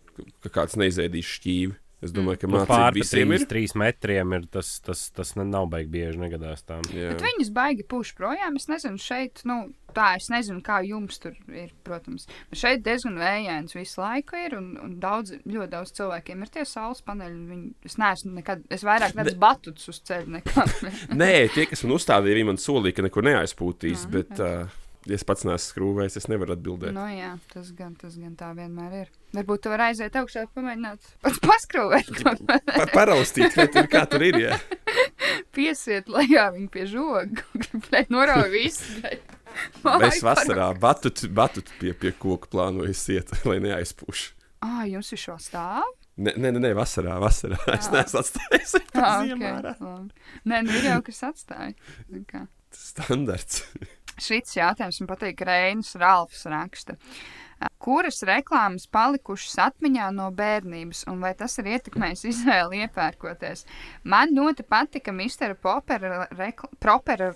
ka 0.45 0.53
kāds 0.61 0.78
neizēdīs 0.78 1.30
šķīvi. 1.38 1.78
Es 2.03 2.11
domāju, 2.11 2.40
ka 2.42 2.48
Nu, 2.50 2.59
Pāri 2.66 2.98
visiem 3.00 3.30
trīs, 3.30 3.42
ir. 3.44 3.46
trīs 3.46 3.72
metriem 3.78 4.32
ir 4.34 4.46
tas, 4.50 4.80
tas, 4.82 5.05
tas 5.14 5.36
ne- 5.38 5.44
nav 5.46 5.68
baigi 5.70 5.88
bieži 5.92 6.18
negadās 6.18 6.64
tām. 6.66 6.82
Viņus 6.90 7.53
baigi 7.55 7.84
puš 7.86 8.11
projām. 8.18 8.57
Es 8.59 8.66
nezinu, 8.66 8.98
šeit, 8.98 9.44
nu, 9.46 9.68
tā 9.94 10.16
es 10.18 10.26
nezinu, 10.32 10.59
kā 10.66 10.80
jums 10.82 11.20
tur 11.22 11.36
ir, 11.55 11.70
protams. 11.86 12.26
Bet 12.50 12.59
šeit 12.59 12.82
diezgan 12.82 13.14
vējains 13.22 13.76
visu 13.78 14.00
laiku 14.03 14.34
ir, 14.40 14.57
un, 14.59 14.72
un 14.82 14.98
daudz, 14.98 15.36
ļoti 15.46 15.70
daudz 15.76 15.94
cilvēkiem 16.00 16.42
ir 16.42 16.53
tie 16.59 16.64
saules 16.66 17.05
paneļi. 17.07 17.40
Viņi, 17.53 17.70
es 17.86 17.96
neesmu 18.03 18.34
nekad, 18.40 18.66
es 18.68 18.82
vairāk 18.82 19.14
redzu 19.14 19.38
batutus 19.38 19.88
uz 19.94 20.03
ceļa 20.03 20.40
nekā. 20.40 20.66
Nē, 21.14 21.32
tie, 21.55 21.66
kas 21.70 21.84
man 21.86 21.94
uzstādīja, 22.00 22.34
viņi 22.40 22.50
man 22.50 22.59
solīja, 22.59 22.98
ka 22.98 23.07
neko 23.07 23.22
neaizpūtīs. 23.30 24.09
Jā, 24.09 24.14
bet, 24.18 24.40
uh, 24.42 24.81
ja 25.07 25.14
es 25.18 25.24
pats 25.26 25.44
neesmu 25.48 25.64
skrūvējis, 25.72 26.16
es 26.20 26.28
nevaru 26.30 26.55
atbildēt. 26.57 26.92
nu, 26.96 27.05
jā, 27.11 27.32
tas 27.53 27.70
gan, 27.76 27.94
tas 27.98 28.14
gan 28.20 28.36
tā 28.38 28.53
vienmēr 28.57 28.92
ir. 29.03 29.11
Varbūt 29.34 29.62
tu 29.64 29.72
vari 29.72 29.88
aiziet 29.90 30.14
augšā, 30.20 30.46
pamēģināt 30.55 31.11
pats 31.24 31.40
paskrūvēt, 31.42 32.11
Pa, 32.46 32.86
paraustīt, 32.92 33.57
vai 33.57 33.66
tur 33.72 33.88
kā 33.90 34.05
tur 34.11 34.22
ir. 34.28 34.38
Jā. 34.46 34.59
piesiet 35.57 36.09
lejā 36.12 36.48
viņu 36.55 36.68
pie 36.72 36.86
žoga, 36.90 37.46
gribēt 37.62 38.12
norauj 38.12 38.50
visu. 38.53 39.00
bet- 39.05 39.38
Es 40.09 40.22
vasarā 40.24 40.70
batut, 40.80 41.26
batut 41.36 41.68
pie, 41.80 41.92
pie 41.92 42.14
koka 42.16 42.48
plānoju 42.55 42.94
iet, 43.12 43.34
lai 43.44 43.59
neaizpūš. 43.61 44.22
Ā, 44.64 44.86
jums 44.88 45.11
ir 45.12 45.20
šo 45.20 45.34
stāvu? 45.42 45.90
Nē, 46.22 46.32
nē, 46.40 46.50
nē, 46.61 46.70
vasarā, 46.76 47.18
vasarā. 47.20 47.57
Es 47.72 47.88
Jā. 47.88 47.92
neesmu 47.98 48.20
atstājis 48.20 48.74
Ah, 48.76 48.80
to 48.92 49.03
ok, 49.03 49.28
ziemā. 49.28 49.50
ārā. 49.59 49.72
labi. 49.80 50.24
Nē, 50.48 50.59
nu 50.68 50.80
jau 50.84 50.98
kas 51.05 51.20
atstāja. 51.28 51.72
Kā. 52.28 52.42
Standarts. 52.72 53.62
Šis 54.20 54.56
jautājums 54.58 55.00
man 55.02 55.12
patīk, 55.14 55.38
ka 55.40 55.48
Reinas 55.48 55.94
Ralfs 56.00 56.44
raksta. 56.50 56.98
Kuras 57.82 58.22
reklāmas 58.26 58.88
palikušas 58.90 59.54
atmiņā 59.68 60.08
no 60.14 60.28
bērnības, 60.34 61.04
un 61.10 61.20
vai 61.22 61.32
tas 61.38 61.54
ir 61.60 61.68
ietekmējis 61.76 62.24
izvēli 62.30 62.82
iepērkoties? 62.86 63.64
Man 64.02 64.34
ļoti 64.34 64.66
patika 64.66 65.14
Mr. 65.14 65.54
Popera, 65.62 66.24
rekl 66.38 66.70
Propera 66.82 67.32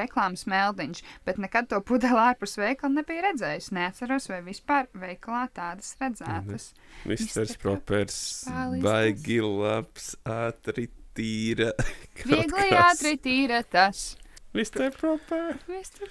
reklāmas 0.00 0.46
meldiņš, 0.48 1.02
bet 1.28 1.40
nekad 1.42 1.70
to 1.72 1.80
pudeli 1.84 2.20
ārpus 2.20 2.56
veikala 2.60 3.00
nebija 3.00 3.26
redzējis. 3.28 3.72
Neatceros, 3.76 4.28
vai 4.32 4.40
vispār 4.46 4.88
veikalā 4.96 5.46
tādas 5.56 5.94
redzētas. 6.00 6.70
Mr. 7.08 7.52
Propers, 7.60 8.20
Pālis 8.48 8.84
baigi 8.84 9.42
labs, 9.44 10.14
ātri 10.24 10.88
tīra. 11.16 11.74
Viegli 12.28 12.72
ātri 12.76 13.18
tīra 13.20 13.62
tas. 13.68 14.10
Mr. 14.56 14.88
Proper. 14.96 15.58
Mr. 15.68 16.06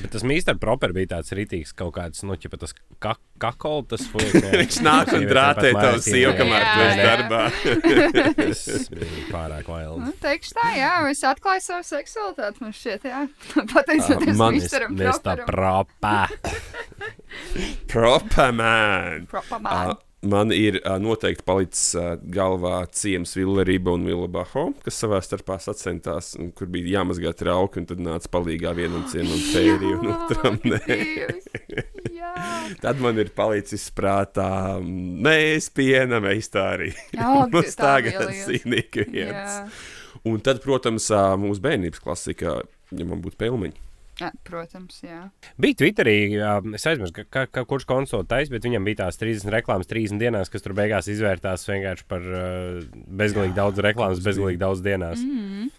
Bet 0.00 0.10
tas 0.14 0.22
mīstar 0.26 0.56
proper 0.58 0.94
bija 0.96 1.10
tāds 1.12 1.30
rītīgs 1.36 1.74
kaut 1.76 1.92
kāds, 1.98 2.22
nu, 2.24 2.34
ķipa 2.40 2.56
tas 2.62 2.72
ka 3.04 3.12
kakol, 3.42 3.84
tas 3.90 4.06
fuck. 4.08 4.32
Viņš 4.62 4.78
nāk 4.86 5.12
un 5.16 5.26
drātē 5.28 5.70
tavu 5.76 6.00
sievu, 6.04 6.32
kamēr 6.40 6.64
tu 6.64 6.80
esi 6.86 7.04
darbā. 7.04 7.42
Tas 8.40 8.88
bija 8.92 9.24
pārāk 9.30 9.68
vails. 9.70 10.00
Nu, 10.06 10.12
teikšu 10.24 10.56
tā, 10.56 10.66
jā, 10.80 10.90
es 11.12 11.22
atklāju 11.28 11.62
savu 11.68 11.86
seksualitāti. 11.90 12.64
Man 12.64 12.74
šķiet, 12.80 13.06
jā, 13.12 13.22
pateicoties 13.74 14.40
man- 14.40 14.56
Misteram 14.56 14.96
Mēs 14.98 15.20
tā 15.24 15.36
Properam. 15.44 15.86
propā. 16.00 16.18
Proper 17.92 18.52
man. 18.52 19.26
Proper 19.30 19.60
Uh, 19.60 19.94
man. 20.22 20.52
ir 20.52 20.80
uh, 20.84 20.96
noteikti 21.00 21.44
palicis 21.46 21.94
uh, 21.98 22.12
galvā 22.34 22.82
ciems 22.92 23.32
Villarība 23.38 23.94
un 23.96 24.04
Villa 24.08 24.28
Baho, 24.30 24.70
kas 24.84 25.00
savā 25.02 25.20
starpā 25.24 25.58
sacentās, 25.62 26.34
un 26.40 26.50
kur 26.56 26.70
bija 26.72 26.98
jāmazgā 26.98 27.32
trauki, 27.36 27.80
un 27.82 27.88
tad 27.90 28.02
nāca 28.04 28.30
palīgā 28.32 28.74
vienam 28.76 29.06
ciemam 29.10 29.40
fēri 29.50 29.94
un 29.96 30.12
otram 30.14 30.60
nē. 30.64 31.00
Tad 32.80 33.00
man 33.02 33.18
ir 33.18 33.32
palicis 33.34 33.88
prātā, 33.96 34.78
mēs 34.80 35.70
piena 35.74 36.20
meistārī. 36.22 36.92
Jā, 37.16 37.30
Mums 37.50 37.76
tā 37.80 37.96
tagad 37.96 38.20
bija 38.20 38.30
liela. 38.30 38.46
zīmīgi 38.46 39.06
jā. 39.06 39.28
viens. 39.30 39.86
Un 40.28 40.40
tad, 40.44 40.60
protams, 40.62 41.08
mūsu 41.40 41.62
bērnības 41.64 42.02
klasika, 42.04 42.60
ja 42.92 43.06
man 43.08 43.22
būtu 43.24 43.40
pelmeņi. 43.40 43.89
Jā, 44.20 44.30
protams, 44.46 45.00
jā. 45.02 45.20
Bija 45.60 45.78
Twitterī, 45.82 46.14
jā, 46.36 46.54
es 46.76 46.86
aizmirsu, 46.90 47.24
ka, 47.32 47.46
ka, 47.50 47.64
kurš 47.68 47.86
konsultējas, 47.90 48.52
bet 48.52 48.66
viņam 48.68 48.86
bija 48.86 49.02
tās 49.04 49.18
30 49.20 49.50
reklāmas 49.56 49.90
30 49.90 50.20
dienās, 50.22 50.52
kas 50.52 50.64
tur 50.64 50.76
beigās 50.78 51.08
izvērtās 51.10 51.66
vienkārši 51.68 52.08
par 52.10 52.24
uh, 52.30 52.80
bezgalīgi 53.20 53.56
daudz 53.56 53.80
reklāmas, 53.84 54.22
bezgalīgi 54.24 54.60
daudz 54.60 54.84
dienās. 54.84 55.22
Mm. 55.24 55.70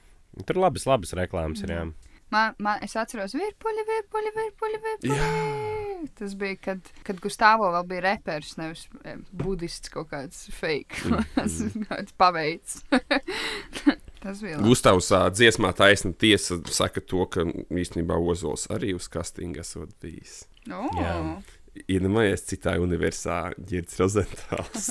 Tur 0.48 0.62
labas, 0.64 0.88
labas 0.88 1.14
reklāmas 1.18 1.62
ir. 1.66 1.76
Jā. 1.78 1.86
Man, 2.32 2.54
man, 2.64 2.78
es 2.86 2.94
atceros, 2.96 3.34
virpuļi, 3.36 3.84
virpuļi, 3.90 4.30
virpuļi, 4.38 4.78
virpuļi. 4.86 6.08
Tas 6.18 6.32
bija, 6.40 6.56
kad, 6.64 6.88
kad 7.06 7.20
Gustavs 7.22 7.60
vēl 7.76 7.84
bija 7.90 8.04
reperis, 8.06 8.54
nevis 8.58 8.86
eh, 9.04 9.18
budists 9.36 9.92
kaut 9.92 10.08
kāds 10.14 10.46
fake. 10.56 11.04
Tas 11.36 11.60
Mm. 11.60 11.68
ir 11.84 11.90
kāds 11.92 12.16
paveids. 12.18 12.80
Gustavs 14.22 15.10
dziesmā 15.34 15.72
taisna 15.78 16.14
tiesa 16.14 16.60
saka 16.70 17.02
to, 17.02 17.26
ka 17.32 17.46
īstenībā 17.74 18.18
Ozols 18.22 18.68
arī 18.74 18.94
uz 18.98 19.10
kastinga 19.12 19.64
esot 19.66 19.96
bijis. 20.02 20.44
Oh. 20.70 20.90
Jā. 21.00 21.16
Iedomājies 21.88 22.44
citā 22.46 22.76
universā, 22.84 23.54
Girts 23.58 23.98
Rozentāls. 24.02 24.90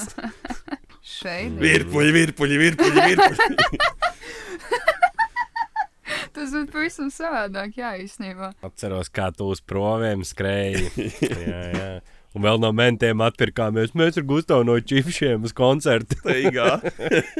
Šeit 1.20 1.56
virpuļi, 1.60 2.12
virpuļi, 2.16 2.56
virpuļi, 2.60 3.04
virpuļi. 3.10 3.80
tas 6.34 6.52
bija 6.54 6.66
pavisam 6.72 7.10
savādāk, 7.12 7.76
jā, 7.80 7.94
īstenībā. 8.04 8.52
Atceros, 8.66 9.10
kā 9.12 9.30
tu 9.36 9.50
uz 9.52 9.62
proviem 9.62 10.24
skrēji. 10.26 10.88
jā, 11.30 11.62
jā. 11.76 11.90
Un 12.30 12.44
vēl 12.44 12.60
no 12.62 12.70
mentiem 12.76 13.22
atpirkāmies. 13.26 13.96
Mēs 13.98 14.20
ar 14.20 14.26
Gustavu 14.28 14.66
no 14.66 14.76
čipšiem 14.78 15.48
uz 15.48 15.54
koncertu. 15.56 16.18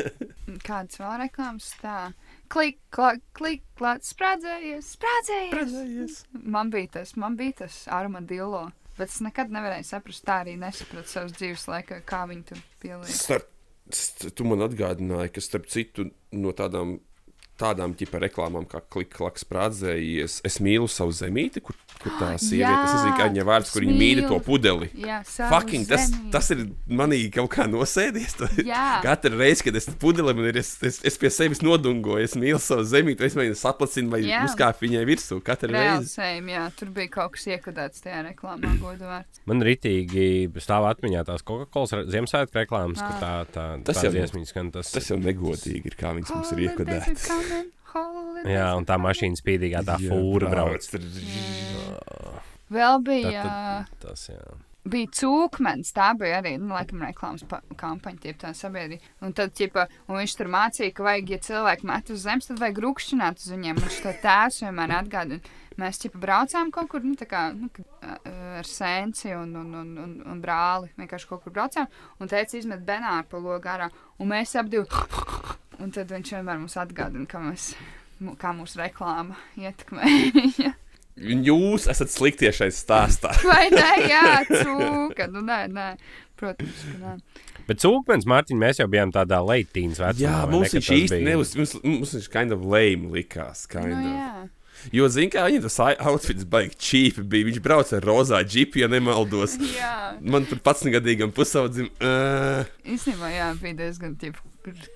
Kādas 0.66 0.98
vēl 0.98 1.14
reklāmas 1.22 1.70
tā? 1.78 2.10
Klik, 2.50 2.80
klak, 2.90 3.22
klik, 3.38 3.62
klāt, 3.78 4.02
sprādzējies, 4.02 4.88
sprādzējies. 4.96 5.52
Sprādzējies. 5.54 6.16
Man 6.42 6.72
bija 6.74 6.96
tas, 6.98 7.14
man 7.20 7.38
bija 7.38 7.60
tas 7.62 7.84
armadillo. 7.94 8.66
Bet 8.98 9.12
es 9.12 9.20
nekad 9.24 9.52
nevarēju 9.54 9.86
saprast, 9.86 10.24
tā 10.26 10.40
arī 10.42 10.56
nesapratu 10.60 11.08
savas 11.08 11.36
dzīves 11.38 11.68
laikā, 11.70 12.00
kā 12.08 12.24
viņi. 12.28 12.58
Starp, 13.14 13.46
st 13.94 14.32
tu 14.36 14.44
man 14.48 14.66
atgādināji, 14.66 15.30
ka 15.36 15.44
starp 15.44 15.70
citu 15.70 16.10
no 16.34 16.52
tādām. 16.56 16.98
Tādām 17.60 17.92
ģipa 17.92 18.22
reklāmām, 18.22 18.64
kā 18.64 18.80
kliks, 18.88 19.42
sprādzējies. 19.44 20.38
Es 20.48 20.54
mīlu 20.64 20.86
savu 20.88 21.12
zemīti, 21.12 21.60
kur, 21.60 21.76
kur 22.00 22.14
tā 22.16 22.30
sieviete, 22.40 22.86
es 22.86 22.94
nezinu, 22.94 23.16
kā 23.18 23.26
viņa 23.28 23.44
vārds, 23.44 23.72
kur 23.74 23.84
viņa 23.84 23.96
mīl 24.00 24.22
to 24.30 24.38
pudeli. 24.46 24.88
Jā, 24.96 25.18
Fucking, 25.28 25.84
tas, 25.90 26.06
zemīti. 26.08 26.30
tas 26.32 26.48
ir 26.54 26.62
manī 26.88 27.18
kaut 27.34 27.50
kā 27.52 27.66
nosēdies. 27.68 28.38
Katru 29.04 29.36
reizi, 29.36 29.66
kad 29.66 29.76
es 29.76 29.90
pudeli, 30.00 30.32
man 30.38 30.48
ir, 30.48 30.60
es, 30.62 30.72
es, 30.88 31.00
es 31.04 31.18
pie 31.20 31.28
sevis 31.34 31.60
nodungoju, 31.64 32.24
es 32.24 32.36
mīlu 32.40 32.60
savu 32.62 32.86
zemīti, 32.88 33.26
es 33.28 33.36
mēģinu 33.36 33.58
saplacinu 33.60 34.14
vai 34.14 34.22
Jā. 34.24 34.40
uzkāpt 34.48 34.80
viņai 34.86 35.04
virsū 35.08 35.40
katru 35.44 35.74
reizi. 35.76 36.14
sējam, 36.16 36.48
jā, 36.54 36.64
tur 36.80 36.94
bija 36.96 37.12
kaut 37.18 37.36
kas 37.36 37.44
iekodēts 37.52 38.04
tajā 38.06 38.22
reklāmā, 38.30 38.72
godu 38.80 39.04
vārds. 39.10 39.42
Man 39.50 39.60
rītīgi 39.66 40.48
stāv 40.64 40.88
atmiņā 40.94 41.26
tās 41.28 41.44
Coca-Cola 41.44 42.04
Ziemassvētku 42.08 42.56
reklāmas, 42.62 43.04
kur 43.04 43.20
tā, 43.20 43.34
tā, 43.52 43.66
Tas 43.84 44.00
tā 44.00 44.08
jau- 44.08 44.16
dziesmiņas. 44.16 44.56
Tas, 44.72 44.90
Tas 44.96 45.06
jau 45.12 45.16
negodīgi 45.20 45.92
ir, 45.92 45.94
kā 46.00 46.10
viņas 46.16 46.32
mums 46.34 46.50
ir 46.56 46.60
Holidays 46.70 47.28
jā, 48.46 48.66
un 48.78 48.84
tā 48.86 48.96
mašīna 49.02 49.38
spīdīgā, 49.40 49.82
tā 49.86 49.96
fūra 50.02 50.50
brauc. 50.52 50.86
Vēl 52.70 53.00
bija, 53.02 53.42
Tad- 53.42 53.86
Tas, 54.04 54.28
jā. 54.30 54.38
bija 54.86 55.06
cūkmens, 55.18 55.90
tā 55.92 56.12
bija 56.18 56.38
arī, 56.40 56.52
nu, 56.62 56.70
laikam, 56.74 57.02
reklāmas 57.02 57.42
pa- 57.48 57.62
kampaņa, 57.76 58.20
tie 58.22 58.32
tā 58.38 58.52
sabiedrība. 58.54 59.00
Un 59.26 59.32
tad, 59.32 59.50
ķipa, 59.58 59.88
un 60.08 60.16
viņš 60.20 60.36
tur 60.38 60.46
mācīja, 60.46 60.94
ka 60.94 61.02
vajag, 61.02 61.30
ja 61.34 61.38
cilvēki 61.38 61.84
met 61.90 62.10
uz 62.14 62.22
zemes, 62.22 62.46
tad 62.46 62.58
vajag 62.62 62.78
rūkšķināt 62.86 63.42
uz 63.42 63.50
viņiem. 63.50 63.76
Viņš 63.82 63.98
to 64.06 64.12
tēvs 64.22 64.60
vienmēr 64.62 64.94
atgādina. 65.02 65.40
Mēs, 65.78 66.00
ķipa, 66.02 66.18
braucām 66.20 66.72
kaut 66.74 66.88
kur, 66.90 67.04
nu, 67.06 67.14
tā 67.16 67.28
kā, 67.30 67.44
nu, 67.54 67.68
ar 68.58 68.66
sēnci 68.66 69.30
un, 69.38 69.52
un, 69.56 69.70
un, 69.80 69.92
un, 70.02 70.10
un 70.32 70.40
brāli. 70.42 70.90
Vienkārši 70.98 71.28
kaut 71.30 71.44
kur 71.44 71.54
braucām, 71.54 71.86
un 72.20 72.28
teica, 72.28 72.58
izmet 72.58 72.82
benāru 72.84 73.28
pa 73.30 73.38
logu 73.40 73.70
ārā. 73.70 73.86
Un 74.20 74.32
mēs 74.32 74.56
ap 74.60 74.68
divi, 74.72 74.84
un 75.80 75.94
tad 75.94 76.10
viņš 76.12 76.34
vienmēr 76.36 76.58
mums 76.60 76.76
atgādina, 76.80 77.24
ka 77.30 77.40
mēs, 77.44 77.70
kā 78.42 78.52
mūsu 78.58 78.82
reklāma 78.82 79.38
ietekmē. 79.56 80.74
Un 81.20 81.42
Jūs 81.44 81.84
esat 81.90 82.08
sliktie 82.12 82.50
šeit 82.54 82.72
stāstā. 82.76 83.32
Vai 83.50 83.66
ne? 83.72 83.88
Jā, 84.08 84.40
cūka. 84.48 85.26
Nu, 85.32 85.42
nē, 85.44 85.62
nē. 85.72 85.88
Protams, 86.40 86.84
ka 86.86 87.00
nē. 87.02 87.16
Bet 87.68 87.82
cūkmens, 87.82 88.24
Mārtiņ, 88.30 88.56
mēs 88.58 88.80
jau 88.80 88.86
bijām 88.90 89.12
tādā 89.14 89.38
leitīnas 89.44 90.00
vecumā. 90.00 90.22
Jā, 90.24 90.38
vai 90.46 90.54
mums 90.54 90.72
viņš 90.74 90.88
īsti 90.96 91.18
neuz, 91.26 91.52
mums, 91.58 91.74
mums 91.84 92.14
viņš 92.16 92.30
kind 92.32 92.56
of 92.56 92.64
lame 92.64 93.10
likās. 93.12 93.66
Kind 93.70 93.92
Nu, 93.92 94.00
of. 94.00 94.16
jā. 94.16 94.48
Jo, 94.94 95.08
zini, 95.12 95.30
kā 95.32 95.44
viņam 95.46 95.64
tas 95.66 95.78
outfits 95.84 96.46
baigi 96.48 96.76
cheap 96.80 97.20
bija. 97.30 97.48
Viņš 97.50 97.60
brauca 97.64 97.98
ar 97.98 98.06
rozā 98.08 98.40
džipu, 98.46 98.80
ja 98.82 98.88
nemaldos. 98.90 99.56
jā. 99.76 99.94
Man 100.20 100.46
tur 100.48 100.60
pats 100.64 100.84
negadīgam 100.86 101.32
pusaudzim. 101.36 101.90
Uh, 102.00 102.64
Īstenībā, 102.84 103.30
jā, 103.34 103.50
bija 103.60 103.78
diezgan 103.84 104.16
tipu 104.20 104.44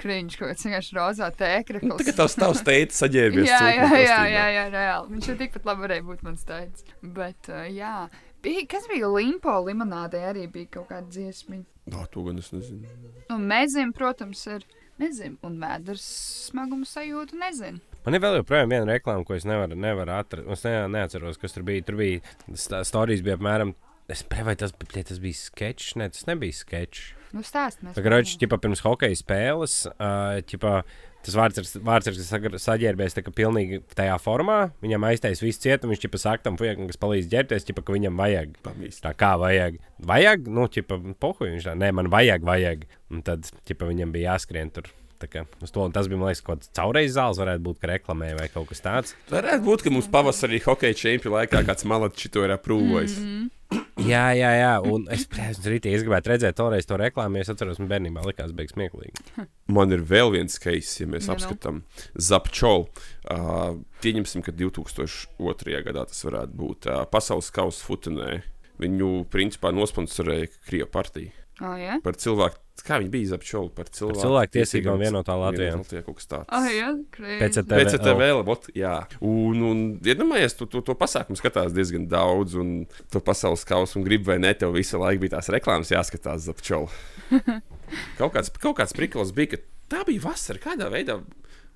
kriņš, 0.01 0.37
kaut 0.41 0.51
kāds 0.53 0.67
vienkārši 0.67 0.97
rozā 0.99 1.31
tēkrakls. 1.39 1.89
nu, 1.89 1.97
tagad 2.01 2.19
tavs 2.21 2.37
tavs 2.37 2.63
teicis 2.67 3.01
saģērbies. 3.05 3.49
jā, 3.49 3.61
jā, 3.79 3.89
jā, 4.03 4.21
jā, 4.35 4.45
jā, 4.59 4.65
reāli. 4.75 5.15
Viņš 5.17 5.31
jau 5.31 5.37
tikpat 5.41 5.69
labi 5.71 5.87
varēja 5.87 6.07
būt 6.11 6.25
mans 6.27 6.47
teicis. 6.49 6.97
Bet, 7.03 7.51
uh, 7.53 7.65
jā. 7.73 7.97
Bija, 8.45 8.67
kas 8.69 8.85
bija 8.91 9.09
limpo 9.09 9.55
limonādē, 9.65 10.21
arī 10.35 10.45
bija 10.53 10.75
kaut 10.79 10.91
kāda 10.91 11.09
dziesma. 11.09 11.63
Nā, 11.89 12.03
to 12.13 12.25
gan 12.27 12.41
es 12.41 12.51
nezinu. 12.53 12.89
Un 13.33 13.47
mezim, 13.49 13.93
protams, 13.97 14.43
ir 14.53 14.67
mezim. 15.01 15.39
Un 15.45 15.57
vēders 15.63 16.05
smagumu 16.51 16.85
sajūtu 16.89 17.41
nezinu. 17.41 17.81
Man 18.05 18.15
ir 18.19 18.21
vēl 18.21 18.39
joprojām 18.43 18.69
viena 18.69 18.85
reklāma, 18.93 19.25
ko 19.25 19.35
es 19.39 19.47
nevaru, 19.49 19.77
nevaru 19.81 20.13
atrast. 20.19 20.49
Es 20.53 20.65
ne, 20.67 20.75
neatceros, 20.93 21.39
kas 21.41 21.55
tur 21.57 21.65
bija. 21.65 21.85
Tur 21.89 21.97
bija 21.97 22.21
stā- 22.53 22.83
stāstījis, 22.85 23.23
bija 23.25 23.39
apmēram. 23.39 23.75
Es 24.13 24.21
domāju, 24.23 24.45
vai 24.45 24.55
tas, 24.61 24.73
bija- 24.73 25.05
tas 25.09 25.19
bija 25.19 25.33
sketčs. 25.33 25.95
Nē, 25.97 26.11
tas 26.13 26.27
nebija 26.29 26.53
sketčs. 26.53 27.15
Nu, 27.33 27.41
stāst, 27.41 27.81
mēs. 27.83 27.97
Raudžs, 27.97 28.37
ķipa, 28.39 28.61
pirms 28.61 28.83
hokeja 28.85 29.17
spēles, 29.17 29.87
ķipa, 30.47 30.85
tas 31.25 31.35
vārds 31.35 31.59
ir, 31.59 31.65
vārds 31.83 32.07
ir 32.07 32.15
saģērbies 32.61 33.17
tā 33.17 33.25
kā 33.25 33.33
pilnīgi 33.35 33.81
tajā 33.97 34.19
formā. 34.23 34.71
Viņam 34.85 35.07
aiztais 35.09 35.41
viss 35.43 35.59
ciet, 35.59 35.83
un 35.83 35.91
viņš 35.91 36.05
ķipa 36.05 36.21
saka 36.21 36.43
tam 36.45 36.57
fujakam, 36.61 36.87
kas 36.87 37.01
palīdz 37.01 37.31
ģērbties, 37.33 37.65
ķipa, 37.71 37.83
ka 37.89 37.93
viņam 37.97 38.21
vajag. 38.21 38.53
Pamīst. 38.63 39.01
Tā 39.03 39.15
kā 39.17 39.33
vajag. 39.41 39.81
Vajag, 40.05 40.47
nu, 40.47 40.69
ķipa, 40.69 41.01
pohuj, 41.19 41.51
viņš 41.57 41.65
tā, 41.71 41.75
nē, 41.75 41.91
man 41.97 42.13
vajag, 42.13 42.45
vajag. 42.45 42.85
Un 43.11 43.23
tad, 43.23 43.49
ķipa, 43.67 43.89
viņam 43.89 44.13
bija 44.13 44.35
jāskrien 44.37 44.71
tur. 44.71 44.85
Tas 45.95 46.09
bija, 46.11 46.19
man 46.21 46.31
liekas, 46.31 46.45
kaut 46.45 46.61
kāds 46.63 46.73
caurreiz 46.77 47.15
zāles, 47.17 47.41
varētu 47.41 47.65
būt, 47.67 47.81
ka 47.83 47.91
reklamē 47.95 48.33
vai 48.39 48.49
kaut 48.53 48.69
kas 48.71 48.85
tāds. 48.85 49.17
Varētu 49.33 49.65
būt, 49.67 49.85
ka 49.87 49.93
mums 49.95 50.09
pavasarī 50.13 50.61
hokeja 50.65 50.97
čempionu 51.01 51.39
laikā 51.39 51.65
kāds 51.67 51.87
malats 51.89 52.21
šito 52.21 52.45
ir 52.47 52.55
aprūvojis. 52.57 53.19
Mhm. 53.21 53.51
Jā, 54.05 54.29
jā, 54.37 54.51
jā. 54.59 54.73
Un 54.87 55.07
es, 55.11 55.25
es, 55.41 55.59
rītī, 55.67 55.95
es 55.97 56.03
gribētu 56.05 56.31
redzēt 56.31 56.57
toreiz 56.59 56.87
to 56.87 56.99
reklāmu, 57.01 57.41
es 57.41 57.51
atceros, 57.51 57.81
man 57.81 57.89
bērnībā 57.91 58.23
likās 58.27 58.53
beigas 58.55 58.75
smieklīgi. 58.77 59.47
Man 59.75 59.95
ir 59.95 60.03
vēl 60.07 60.31
viens 60.35 60.59
case, 60.63 61.01
ja 61.03 61.09
mēs 61.11 61.27
Nu, 61.27 61.33
nu. 61.33 61.35
apskatām 61.35 61.81
Zapčolu. 62.15 62.89
Uh, 63.25 63.79
pieņemsim, 64.05 64.45
ka 64.47 64.53
2002. 64.55 65.79
gadā 65.89 66.05
tas 66.11 66.23
varētu 66.27 66.59
būt 66.61 66.91
uh, 66.91 67.03
pasaules 67.11 67.51
kausa 67.55 67.87
futenē. 67.87 68.43
Viņu 68.83 69.25
principā 69.31 69.71
nosponsorēja 69.75 70.51
Krievijas 70.67 70.91
partija. 70.95 71.31
Oh, 71.63 71.75
jā, 71.79 72.01
Par 72.03 72.17
cilvēku, 72.19 72.59
kā 72.83 72.97
viņi 72.99 73.11
bija 73.13 73.37
apšaubu 73.37 73.69
par 73.77 73.87
cilvēku, 73.95 74.19
cilvēku 74.25 74.55
tiesībām 74.57 74.99
vienotā 74.99 75.37
Latvijā. 75.39 75.77
Latvijā 75.79 76.03
kaut 76.03 76.17
kas 76.19 76.27
tāds. 76.33 76.49
oh, 76.51 76.65
jā 76.67 76.89
krēsli. 77.15 77.37
PCT. 77.45 77.79
Pēc 77.79 77.95
tam 78.03 78.19
vēl, 78.19 78.41
ot, 78.51 78.67
jā. 78.75 78.95
Un, 79.23 79.63
un 79.63 79.85
iedomājies, 80.03 80.57
tu 80.59 80.67
to, 80.71 80.83
to 80.83 80.97
pasākumu 80.99 81.39
skatās 81.39 81.77
diezgan 81.77 82.09
daudz, 82.11 82.57
un 82.59 82.75
to 83.15 83.23
pasaules 83.23 83.63
kausu, 83.69 84.01
un 84.01 84.09
gribi 84.09 84.33
vai 84.33 84.41
ne, 84.43 84.51
tev 84.59 84.75
visu 84.75 84.99
laiku 84.99 85.23
bija 85.23 85.37
tās 85.37 85.53
reklāmas 85.55 85.95
jāskatās 85.95 86.49
zapčolu. 86.49 86.91
kaut 88.19 88.35
kāds, 88.35 88.51
kaut 88.59 88.75
kāds 88.83 88.97
priklis 88.99 89.31
bija, 89.37 89.55
ka 89.55 89.63
tā 89.95 90.03
bija 90.11 90.27
vasara, 90.27 90.59
kādā 90.59 90.91
veidā. 90.91 91.21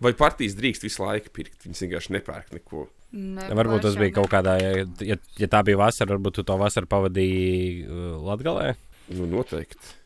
Vai 0.03 0.13
partijas 0.15 0.59
drīkst 0.59 0.85
visu 0.87 1.03
laiku 1.03 1.31
pirkt? 1.35 1.63
Viņas 1.67 1.87
vienkārši 1.87 2.13
nepērk 2.19 2.53
neko. 2.55 2.85
Ne, 3.19 3.47
Varbūt 3.57 3.87
tas 3.87 3.97
bija 3.99 4.13
kaut 4.19 4.29
kādā, 4.31 4.59
ja, 4.61 4.85
ja, 5.07 5.17
ja 5.41 5.49
tā 5.51 5.63
bija 5.67 5.79
vasara, 5.81 6.13
varbūt 6.13 6.39
tu 6.39 6.45
to 6.47 6.59
vasaru 6.61 6.91
pavadīji 6.91 7.87
uh, 7.87 8.13
Latvijā. 8.27 8.75
Nu, 9.15 9.29
noteikti. 9.31 9.97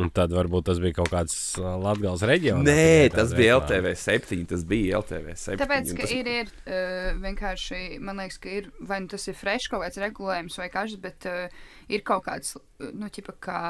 Un 0.00 0.08
tad 0.14 0.32
varbūt 0.34 0.66
tas 0.66 0.80
bija 0.82 0.96
kaut 0.96 1.10
kāds 1.12 1.34
Latvijas 1.60 2.24
reģions. 2.26 2.64
Nē, 2.66 3.10
tas 3.14 3.34
bija 3.36 3.58
LTV 3.60 3.92
7. 4.00 4.40
Tas 4.50 4.64
bija 4.66 4.98
LTV 4.98 5.36
7. 5.38 5.60
Tāpēc, 5.60 5.92
ka 5.94 6.06
tas... 6.06 6.14
ir, 6.16 6.30
ir 6.40 6.50
uh, 6.50 7.12
vienkārši, 7.22 8.00
man 8.02 8.18
liekas, 8.22 8.40
ka 8.42 8.50
ir 8.50 8.70
vai 8.82 8.98
nu 9.04 9.12
tas 9.12 9.28
ir 9.30 9.38
fresh 9.38 9.70
kaut 9.70 9.84
kāds 9.84 10.00
regulējums 10.02 10.58
vai 10.58 10.68
kažs, 10.72 10.98
bet 11.04 11.28
uh, 11.30 11.68
ir 11.92 12.02
kaut 12.06 12.26
kāds, 12.26 12.56
nu, 12.90 13.10
ķipa, 13.12 13.36
kā 13.46 13.60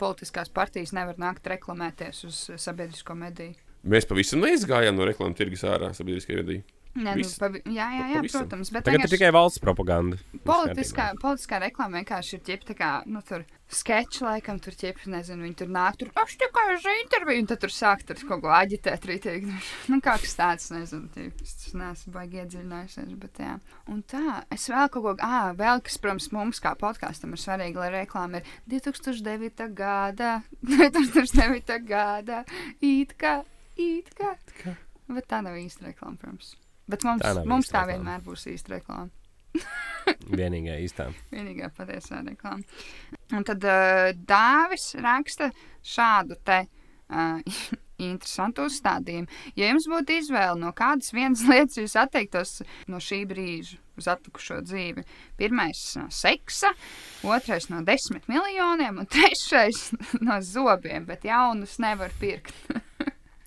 politiskās 0.00 0.52
partijas 0.52 0.92
nevar 0.96 1.20
nākt 1.20 1.48
reklamēties 1.54 2.26
uz 2.28 2.42
sabiedrisko 2.60 3.16
mediju. 3.16 3.56
Mēs 3.88 4.04
pavisam 4.04 4.42
neizgājām 4.44 4.98
no 4.98 5.08
reklāmas 5.08 5.40
tirgus 5.40 5.64
ārā 5.64 5.94
sabiedriskajā 5.96 6.42
vidī. 6.42 6.60
Nē, 6.90 7.12
nu, 7.20 7.26
pavi, 7.38 7.60
jā, 7.70 7.84
jā, 7.94 8.06
jā, 8.10 8.18
Pavisam. 8.18 8.40
protams, 8.40 8.70
bet 8.74 8.82
Tagad 8.82 8.96
ir 8.96 9.04
vienkārši 9.04 9.14
tikai 9.14 9.28
valsts 9.36 9.60
propaganda. 9.62 10.16
politiskā, 10.42 11.04
politiskā 11.22 11.60
reklāma 11.62 12.00
vienkārši 12.00 12.32
ir 12.34 12.40
ķip, 12.48 12.64
tā 12.66 12.74
kā, 12.74 12.88
nu, 13.06 13.20
tur 13.22 13.44
sketči 13.70 14.24
laikam, 14.26 14.58
tur 14.58 14.74
ķip, 14.74 15.04
nezinu, 15.06 15.44
viņi 15.46 15.54
tur 15.60 15.68
nāk, 15.70 16.00
tur, 16.00 16.10
aš 16.18 16.34
tikai 16.40 16.64
uz 16.74 16.88
interviju, 17.04 17.44
un 17.44 17.46
tad 17.52 17.60
tur 17.62 17.70
sāk 17.70 18.02
tur 18.08 18.18
kaut 18.26 18.42
ko 18.42 18.50
aģitēt 18.56 19.06
rītīgi. 19.06 19.54
Nu, 19.92 20.00
kā 20.04 20.16
kas 20.18 20.34
tāds, 20.34 20.66
nezinu, 20.74 21.06
ķip, 21.14 21.44
es 21.46 21.70
neesmu 21.78 22.14
baigi 22.16 22.40
iedziļinājusies, 22.42 23.12
bet 23.22 23.38
jā. 23.38 23.54
Un 23.86 24.02
tā, 24.10 24.40
es 24.50 24.66
vēl 24.72 24.90
kaut 24.90 25.06
ko, 25.06 25.14
ā, 25.22 25.52
vēl 25.60 25.84
kas, 25.86 25.98
protams, 26.02 26.26
mums 26.34 26.58
kā 26.64 26.74
podkāstam 26.80 27.36
ir 27.38 27.42
svarīgi, 27.44 27.78
lai 27.78 27.92
reklāma 28.00 28.42
ir 28.42 28.50
2009. 28.74 29.70
gada, 29.78 30.40
2009. 30.66 31.78
gada, 31.86 32.42
it 32.82 33.14
kā, 33.22 33.44
it 33.78 34.10
kā. 34.18 34.34
Bet 35.10 35.30
tā 35.30 35.40
nav 35.42 35.54
īsta 35.58 35.86
reklāma, 35.86 36.18
protams. 36.18 36.56
Bet 36.90 37.06
mums, 37.06 37.22
Tā 37.24 37.44
mums 37.46 37.70
tā 37.70 37.84
reklāma. 37.84 37.92
vienmēr 37.94 38.24
būs 38.26 38.46
īsta 38.50 38.76
reklāma. 38.76 39.10
Vienīgā 40.40 40.78
īstā. 40.84 41.08
Vienīgā 41.32 41.70
patiesā 41.76 42.22
reklāma. 42.26 42.62
Un 43.36 43.46
tad 43.46 43.64
uh, 43.66 44.10
Dāvis 44.14 44.92
raksta 45.02 45.50
šādu 45.86 46.38
te 46.46 46.62
uh, 46.66 47.60
interesantu 48.00 48.64
uzstādījumu. 48.70 49.28
Ja 49.58 49.68
jums 49.70 49.86
būtu 49.90 50.16
izvēle, 50.22 50.56
no 50.62 50.72
kādas 50.76 51.12
vienas 51.14 51.44
lietas 51.50 51.78
jūs 51.82 51.96
atteiktos 52.00 52.60
no 52.90 53.02
šī 53.02 53.22
brīža 53.30 53.78
uz 54.00 54.06
atlikušo 54.08 54.62
dzīvi, 54.64 55.02
pirmais 55.36 55.80
no 55.98 56.06
seksa, 56.14 56.70
otrais 57.28 57.66
no 57.68 57.82
desmit 57.84 58.24
miljoniem, 58.32 59.02
un 59.02 59.10
trešais 59.10 59.90
no 60.24 60.38
zobiem, 60.40 61.04
bet 61.10 61.26
jaunus 61.28 61.76
nevar 61.82 62.14
pirkt. 62.22 62.54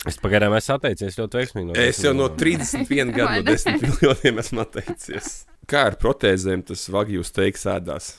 Es 0.09 0.17
pagaidām 0.19 0.53
esmu 0.57 0.75
atteicies 0.75 1.15
ļoti 1.19 1.39
veiksmīgi. 1.39 1.67
No 1.69 1.77
Es 1.79 2.01
jau 2.03 2.11
no 2.17 2.27
desmit 2.39 2.89
31 2.89 3.13
gadu, 3.15 3.39
no 3.39 3.51
ne? 3.51 3.55
10 3.55 3.85
miljoniem 3.87 4.41
esmu 4.43 4.65
atteicies. 4.65 5.29
Kā 5.69 5.85
ar 5.91 5.95
protēzēm 6.01 6.65
tas 6.67 6.83
vagijus 6.91 7.31
teiks 7.35 7.63
ēdās? 7.71 8.09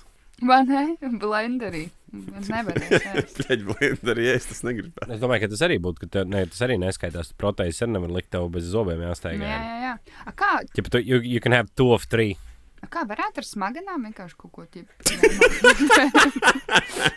Vai 0.44 0.62
ne? 0.66 0.84
Blenderī. 1.20 1.84
Blenderi, 3.68 4.26
ja 4.28 4.34
es 4.38 4.44
tas 4.46 4.60
negribu. 4.62 4.92
Es 5.10 5.18
domāju, 5.22 5.44
ka 5.44 5.48
tas 5.50 5.62
arī 5.66 5.80
būtu, 5.82 6.04
ka 6.04 6.10
tev, 6.14 6.28
ne, 6.30 6.44
tas 6.46 6.60
arī 6.66 6.76
neskaitās. 6.78 7.32
Proteids 7.38 7.80
arī 7.82 7.96
nevar 7.96 8.12
likt 8.14 8.30
tev 8.34 8.46
bez 8.54 8.68
zobiem 8.70 9.02
jāsteigā. 9.02 9.42
Jā, 9.42 9.60
jā, 9.60 9.76
jā. 9.82 9.94
A, 10.22 10.34
kā, 10.38 10.50
Ja 10.78 10.84
tu, 10.86 11.00
you, 11.02 11.18
you 11.20 11.40
can 11.42 11.52
have 11.56 11.68
two 11.74 11.90
of 11.94 12.06
three. 12.06 12.36
a 12.84 12.86
kā 12.92 13.02
varētu 13.08 13.40
ar 13.40 13.46
smaganām 13.48 14.02
vienkārši 14.06 14.36
kaut 14.38 14.52
ko 14.52 14.62
tādu? 14.68 14.86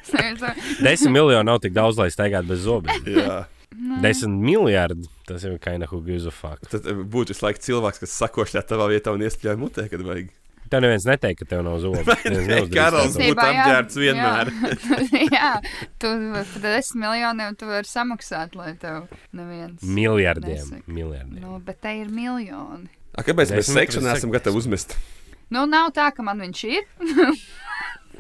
Desmit 0.84 1.12
miljoni 1.14 1.46
nav 1.46 1.60
tik 1.64 1.74
daudz, 1.76 2.00
lai 2.00 2.10
steigātu 2.14 2.48
bez 2.54 2.64
zobiem. 2.66 3.04
Jā. 3.78 4.00
Desmit 4.02 4.42
miljardi. 4.42 5.06
Tas 5.28 5.44
ir 5.46 5.58
kind 5.62 5.86
of 5.86 5.92
who 5.94 6.02
gives 6.02 6.26
a 6.26 6.34
fuck. 6.34 6.64
Tad 6.72 6.88
eh, 6.88 6.98
būtu 6.98 7.36
visu 7.36 7.46
laiku 7.46 7.62
cilvēks, 7.62 8.02
kas 8.04 8.18
sakošļā 8.24 8.64
tavā 8.66 8.90
vietā 8.90 9.14
un 9.14 9.24
iespļauj 9.28 9.60
mutē, 9.62 9.86
kad 9.92 10.04
vajag. 10.08 10.32
Tev 10.68 10.82
neviens 10.84 11.06
neteiks, 11.08 11.40
ka 11.40 11.48
tev 11.48 11.62
nav 11.64 11.78
neuzdarīs 11.84 12.74
Karols 12.74 13.16
tā. 13.16 13.28
būtu 13.30 13.44
apģērbts 13.46 14.00
vienmēr. 14.02 14.52
Jā, 14.52 15.28
jā 15.38 15.52
tu 16.02 16.12
par 16.34 16.50
desmit 16.66 17.04
miljoniem 17.06 17.60
tu 17.60 17.70
vari 17.70 17.88
samaksāt, 17.88 18.58
lai 18.60 18.74
tev 18.82 19.08
neviens. 19.38 19.86
Miljardiem. 19.86 20.58
Nesaka. 20.58 20.98
miljardiem. 21.00 21.40
Nu, 21.46 21.62
bet 21.64 21.80
te 21.86 21.94
ir 22.02 22.12
miljoni. 22.12 22.90
A, 23.14 23.24
kāpēc 23.24 23.54
mēs 23.56 23.72
seksu 23.72 24.02
pret 24.02 24.10
neesam 24.10 24.34
gatavi 24.34 24.60
uzmest? 24.60 24.98
Nu, 25.54 25.64
nav 25.70 25.94
tā, 25.96 26.10
ka 26.12 26.26
man 26.26 26.44
viņš 26.44 26.66
ir. 26.68 26.84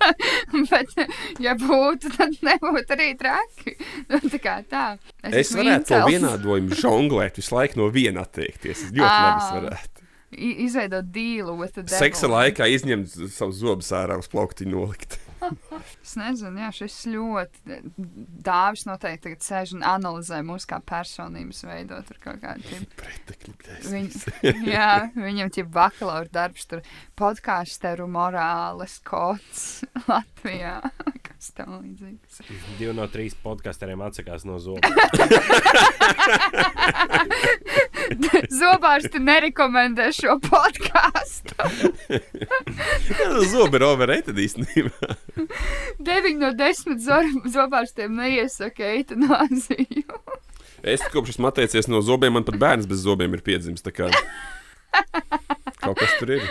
Bet, 0.71 0.95
ja 1.43 1.53
būtu, 1.59 2.11
tad 2.15 2.35
nebūtu 2.45 2.95
arī 2.97 3.11
traki. 3.19 3.75
Nu, 4.11 4.21
tā 4.29 4.41
kā 4.41 4.57
tā. 4.69 4.85
Es 5.25 5.47
esmu 5.47 5.63
varētu 5.63 5.91
to 5.93 6.01
vienādojumu 6.11 6.79
žonglēt, 6.79 7.39
visu 7.41 7.55
laiku 7.57 7.81
no 7.81 7.91
viena 7.93 8.25
atteikties. 8.27 8.87
Es 8.87 8.91
ļoti 8.91 9.11
Ā. 9.11 9.21
labi 9.27 9.45
es 9.45 9.53
varētu. 9.57 9.93
Izveidot 10.67 11.07
dīlu 11.15 11.55
the 11.71 11.83
devil. 11.83 11.97
Seksa 11.97 12.27
laikā 12.27 12.67
izņemt 12.67 13.15
savus 13.31 13.61
zobus 13.61 13.93
ārā 13.95 14.19
uz 14.19 14.27
plaukti 14.31 14.67
nolikt. 14.67 15.19
Es 16.03 16.15
nezinu, 16.17 16.61
jā, 16.61 16.69
šis 16.73 16.95
ļoti 17.11 17.77
dāvis 18.45 18.85
noteikti 18.87 19.27
tagad 19.27 19.43
sēž 19.45 19.73
un 19.77 19.83
analizē 19.85 20.39
mūsu 20.45 20.69
kā 20.71 20.79
personības 20.87 21.61
veidot 21.67 22.09
ar 22.13 22.19
kaut 22.23 22.39
kādu 22.43 22.63
tipu. 22.65 22.87
Pretekļi, 23.01 23.55
Viņ, 23.91 24.07
jā, 24.75 24.89
viņam 25.17 25.51
ir 25.61 25.69
bakalaura 25.73 26.31
darbs, 26.31 26.65
tur 26.69 26.81
podkāsteru 27.17 28.05
morāles 28.11 28.99
kods 29.05 29.83
Latvijā. 30.09 30.79
Kas 31.27 31.51
tam 31.57 31.79
līdzīgs? 31.81 32.41
Divi 32.79 32.93
no 32.97 33.05
trīs 33.11 33.35
podkāstiem 33.43 34.01
atsakās 34.05 34.45
no 34.47 34.57
zobu. 34.61 34.81
Zobārsti 38.57 39.19
nerekomendē 39.21 40.07
šo 40.15 40.37
podkāstu. 40.41 41.53
Zobi 43.51 43.77
ir 43.77 43.85
overrated 43.85 44.37
īstenībā. 44.41 45.15
9 46.07 46.41
no 46.41 46.53
10 46.57 47.01
zobārstiem 47.53 48.15
neiesaka 48.17 48.93
eitanāziju. 48.95 50.07
Es 50.85 51.01
kopš 51.11 51.35
esmu 51.35 51.49
atteicies 51.49 51.89
no 51.91 52.01
zobiem, 52.05 52.33
man 52.37 52.45
pat 52.47 52.57
bērns 52.61 52.87
bez 52.89 53.03
zobiem 53.05 53.33
ir 53.35 53.41
piedzimis. 53.45 53.83
Kaut 55.77 55.97
kas 56.01 56.13
tur 56.19 56.31
ir. 56.35 56.45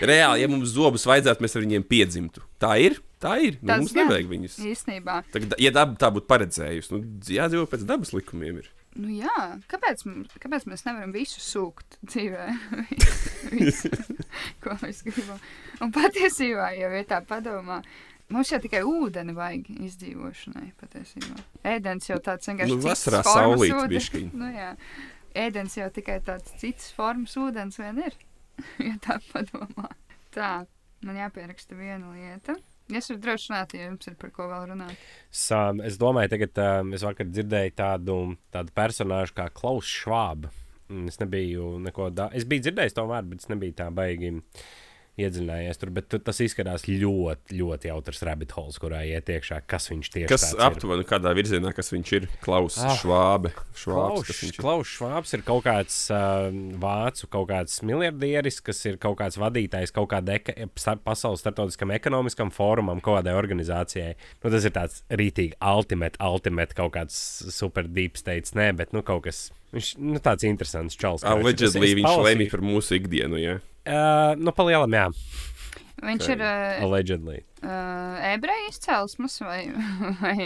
Reāli, 0.00 0.42
ja 0.44 0.48
mums 0.50 0.72
zobus 0.72 1.04
vajadzētu, 1.08 1.42
mēs 1.44 1.56
ar 1.58 1.64
viņiem 1.64 1.84
piedzimtu. 1.90 2.42
Tā 2.62 2.74
ir. 2.80 2.98
Tā 3.20 3.34
ir. 3.44 3.58
Nu, 3.60 3.68
Tas 3.68 3.82
mums 3.82 3.92
gan. 3.92 4.06
nevajag 4.08 4.28
viņus. 4.30 4.54
Īstenībā. 4.70 5.18
Tagad, 5.34 5.56
ja 5.60 5.72
daba 5.76 5.96
tā 6.00 6.08
būtu 6.14 6.28
paredzējusi, 6.30 6.92
nu, 6.94 7.02
jādzīvo 7.36 7.66
pēc 7.68 7.82
dabas 7.88 8.14
likumiem. 8.16 8.62
Ir. 8.62 8.70
Nu 9.00 9.10
jā, 9.12 9.34
kāpēc, 9.70 10.02
kāpēc 10.42 10.64
mēs 10.70 10.86
nevaram 10.86 11.12
visu 11.14 11.42
sūkt 11.44 11.98
dzīvē? 12.10 12.46
visu, 13.54 13.90
ko 14.64 14.74
mēs 14.80 15.02
gribam. 15.06 15.42
Un 15.84 15.92
patiesībā, 15.94 16.70
ja 16.78 16.88
ir 16.96 17.06
tā 17.10 17.20
padomā, 17.28 17.82
mums 18.32 18.50
jau 18.50 18.58
tikai 18.64 18.80
ūdeni 18.88 19.36
vajag 19.36 19.68
izdzīvošanai. 19.90 20.72
Patiesībā. 20.80 21.44
Ēdens 21.76 22.08
jau 22.10 22.18
tāds 22.24 22.48
vienkārši. 22.50 22.72
Nu, 22.72 22.80
vasarā 22.88 23.20
saulīt 23.28 23.76
ūdens. 23.76 23.92
bišķiņ. 23.94 24.32
Nu, 24.40 24.48
jā. 24.56 24.72
Ēdens 25.38 25.76
jau 25.78 25.86
tikai 25.94 26.18
tāds 26.26 26.52
cits 26.60 26.90
formas 26.96 27.36
ūdens 27.38 27.78
vien 27.80 28.02
ir. 28.02 28.16
ja 28.88 28.96
tā 29.04 29.20
padomā. 29.30 29.90
Tā, 30.34 30.50
man 31.06 31.20
jāpieraksta 31.20 31.78
viena 31.78 32.12
lieta. 32.14 32.56
Es 32.90 33.06
varu 33.06 33.20
droši 33.22 33.52
runāt, 33.52 33.74
ja 33.78 33.86
jums 33.86 34.08
ir 34.10 34.16
par 34.18 34.32
ko 34.34 34.48
vēl 34.50 34.72
runāt. 34.72 35.02
Es, 35.30 35.44
um, 35.54 35.82
es 35.86 35.98
domāju, 36.00 36.32
tagad 36.32 36.60
um, 36.64 36.94
es 36.96 37.04
vakar 37.06 37.28
dzirdēju 37.30 37.74
tādu, 37.78 38.16
tādu 38.50 38.74
personāžu 38.74 39.36
kā 39.36 39.46
Klaus 39.54 39.90
Švāba. 39.90 40.50
Mm, 40.90 41.06
Es 41.06 41.20
nebiju 41.22 41.76
neko 41.84 42.08
tādu. 42.10 42.34
Es 42.34 42.46
biju 42.50 42.66
dzirdējis 42.66 42.96
to 42.96 43.06
vārdu, 43.06 43.30
bet 43.30 43.44
es 43.44 43.50
nebiju 43.52 43.76
tā 43.78 43.86
baigi 43.94 44.32
iedziļinājies 45.18 45.80
tur. 45.80 45.90
Bet 45.96 46.14
tas 46.24 46.38
izskatās 46.44 46.84
ļoti, 46.88 47.56
ļoti 47.58 47.90
jautrs 47.90 48.22
rabbit 48.28 48.52
holes, 48.56 48.78
kurā 48.80 49.02
iet 49.08 49.28
iekšā, 49.32 49.60
kas 49.68 49.88
viņš 49.90 50.10
tieši 50.14 50.30
Kas 50.30 50.44
ir. 50.54 50.62
aptuveni 50.64 51.04
kādā 51.08 51.32
virzienā, 51.36 51.72
kas 51.76 51.90
viņš 51.92 52.12
ir? 52.18 52.28
Klaus, 52.44 52.78
Ah. 52.80 52.94
Švābe. 52.96 53.52
Švābs, 53.74 54.24
Klaus, 54.24 54.30
viņš 54.42 54.54
ir? 54.54 54.60
Klaus 54.62 54.92
Švābs 54.94 55.34
ir 55.36 55.42
kaut 55.46 55.64
kāds 55.66 55.98
uh, 56.14 56.48
vācu, 56.80 57.28
kaut 57.30 57.48
kāds 57.50 57.80
miljardieris, 57.82 58.60
kas 58.64 58.84
ir 58.86 58.96
kaut 59.02 59.18
kāds 59.18 59.36
vadītājs 59.40 59.92
kaut 59.92 60.10
starp, 60.78 61.02
pasaules 61.04 61.40
starptautiskam 61.42 61.90
ekonomiskam 61.94 62.50
fórumam, 62.54 63.00
kaut 63.00 63.20
kādai 63.20 63.34
organizācijai. 63.38 64.14
Nu, 64.44 64.50
tas 64.50 64.64
ir 64.64 64.74
tāds 64.76 65.02
rītīgi 65.10 65.56
ultimate, 65.60 66.16
ultimate 66.20 66.74
kaut 66.78 66.94
kāds 66.96 67.16
super 67.54 67.88
deep 67.88 68.16
states, 68.16 68.54
nē, 68.54 68.72
bet 68.76 68.92
nu 68.96 69.02
kaut 69.02 69.24
kas. 69.28 69.50
Viņš 69.70 69.90
nu, 70.02 70.18
tāds 70.18 70.42
interesants 70.48 70.96
čels. 70.98 71.22
Allegedly 71.22 71.92
viņš 72.00 72.16
lemj 72.26 72.48
par 72.50 72.60
mūsu 72.66 72.96
ikdienu. 72.98 73.38
Ja? 73.38 73.58
Uh, 73.90 74.36
nu, 74.38 74.52
palielam, 74.54 74.92
jā. 74.94 75.08
Viņš 76.00 76.26
ir 76.32 76.40
uh, 76.40 76.78
Allegedly. 76.86 77.42
uh, 77.60 78.14
ebreju 78.30 78.70
izcelsmes 78.70 79.34
vai, 79.44 79.66
vai 80.22 80.36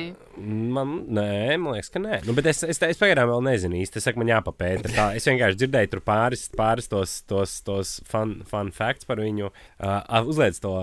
Man, 0.40 0.96
nē, 1.14 1.54
man 1.62 1.76
liekas, 1.76 1.92
ka 1.94 2.02
nē. 2.02 2.18
Nu, 2.26 2.34
bet 2.34 2.48
es, 2.50 2.64
es, 2.66 2.80
es 2.82 2.98
pagaidām 2.98 3.30
vēl 3.30 3.44
nezinu 3.46 3.78
īsti. 3.78 4.00
Es 4.00 4.08
saku, 4.08 4.18
man 4.22 4.32
jāpapēta. 4.32 4.90
Tā, 4.90 5.06
es 5.14 5.28
vienkārši 5.30 5.60
dzirdēju 5.62 5.92
tur 5.92 6.02
pāris, 6.08 6.48
pāris 6.58 6.90
tos, 6.90 7.20
tos, 7.30 7.60
tos 7.66 7.96
fun, 8.10 8.40
fun 8.50 8.72
facts 8.74 9.06
par 9.06 9.22
viņu. 9.22 9.52
Uh, 9.78 10.00
uzliec 10.26 10.58
to 10.64 10.74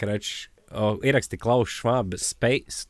kreču. 0.00 0.50
Oh, 0.70 1.00
Ieraksti 1.02 1.34
Klaus 1.40 1.72
Schwab 1.74 2.12
space, 2.22 2.84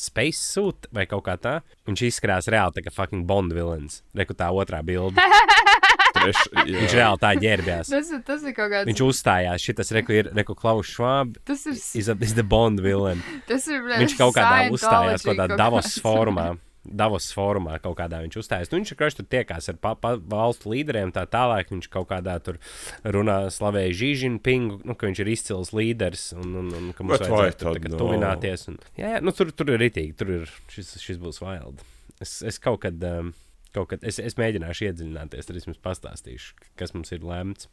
space 0.00 0.38
suit 0.40 0.86
vai 0.96 1.04
kaut 1.04 1.26
kā 1.26 1.34
tā. 1.36 1.58
Viņš 1.84 2.06
izskatās 2.06 2.48
reāli 2.48 2.78
tā 2.78 2.86
kā 2.86 2.94
fucking 2.94 3.26
Bond 3.28 3.52
villains. 3.52 3.98
Reku 4.16 4.32
tā 4.38 4.48
otrā 4.56 4.80
bilde. 4.86 5.20
Treš, 6.26 6.42
Viņš 6.82 6.96
reāli 6.98 7.22
tā 7.22 7.32
ģērbjās. 7.40 7.94
tas, 7.94 8.12
ir- 8.12 8.22
tas 8.26 8.44
ir 8.46 8.54
kaut 8.58 8.70
kāds. 8.74 8.90
Viņš 8.90 9.02
uzstājās. 9.06 9.64
Šitas 9.70 9.94
reku 9.96 10.18
ir 10.18 10.30
reku 10.36 10.58
Klaus 10.58 10.90
Schwab. 10.92 11.38
Tas 11.46 11.64
ir, 11.70 11.78
Is, 11.78 12.10
a, 12.12 12.18
is 12.20 12.36
the 12.36 12.44
Bond 12.46 12.82
villain. 12.84 13.22
tas 13.48 13.66
ir 13.70 13.82
Viņš 13.96 14.18
kaut 14.18 14.36
kādā 14.36 14.68
uzstājās, 14.74 15.26
kaut 15.26 15.38
kādā 15.40 15.58
Davos 15.58 15.96
fórumā. 16.02 16.54
Davos 16.86 17.24
fórumā 17.34 17.80
kaut 17.82 17.96
kādā 17.98 18.20
viņš 18.22 18.36
uzstājās. 18.38 18.68
Nu, 18.70 18.78
viņš 18.78 18.92
ir 18.92 18.98
krāšņi 19.00 19.18
tur 19.18 19.26
tiekās 19.34 19.66
ar 19.72 19.78
pa, 19.82 19.96
pa, 19.98 20.12
valstu 20.22 20.70
līderiem, 20.70 21.10
tā 21.14 21.24
tālāk. 21.26 21.72
Viņš 21.74 21.88
kaut 21.90 22.06
kādā 22.12 22.36
tur 22.38 22.60
runā, 23.02 23.38
slavēja 23.50 23.96
Žīžinu 24.02 24.38
Pingu, 24.44 24.78
nu, 24.86 24.94
ka 24.94 25.08
viņš 25.10 25.22
ir 25.24 25.32
izcils 25.32 25.72
līderis 25.74 26.28
un, 26.38 26.52
un, 26.62 26.68
un 26.78 26.92
ka 26.94 27.06
mums 27.06 27.24
vajadzētu 27.26 27.66
tur 27.66 27.90
no? 27.90 27.98
tuvināties. 28.04 28.68
Un, 28.70 28.78
jā, 28.94 29.16
jā, 29.16 29.24
nu, 29.24 29.34
tur, 29.34 29.50
tur 29.50 29.74
ir 29.74 29.82
ritīgi, 29.82 30.14
tur 30.18 30.30
ir 30.36 30.54
šis, 30.70 30.94
šis 31.02 31.18
būs 31.22 31.42
wild. 31.42 31.82
Es, 32.22 32.38
es 32.46 32.62
kaut 32.62 32.84
kad. 32.86 33.02
Um, 33.02 33.34
Kaut 33.76 33.90
kad 33.90 34.04
es, 34.08 34.16
es 34.22 34.38
mēģināšu 34.40 34.86
iedziļināties, 34.88 35.48
tad 35.48 35.58
es 35.60 35.66
jums 35.68 35.80
pastāstīšu, 35.84 36.54
kas 36.80 36.94
mums 36.96 37.12
ir 37.12 37.24
lemts. 37.26 37.68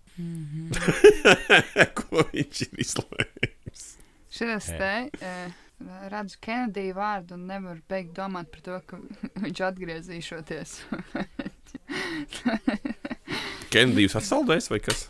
Ko 1.99 2.25
viņš 2.33 2.63
ir 2.65 2.81
izlēmis? 2.83 3.85
Šitas 4.33 4.67
Jā. 4.73 4.79
te. 4.81 5.23
Uh, 5.23 5.61
redzu 6.11 6.39
Kenediju 6.43 6.95
vārdu 6.97 7.37
un 7.37 7.47
nevaru 7.47 7.81
beigt 7.89 8.13
domāt 8.17 8.51
par 8.51 8.65
to, 8.65 8.79
ka 8.89 8.99
viņš 9.45 9.63
atgriezīšoties. 9.69 10.75
Kenedijs 13.73 14.17
atsaldēs 14.19 14.69
vai 14.73 14.81
kas? 14.83 15.07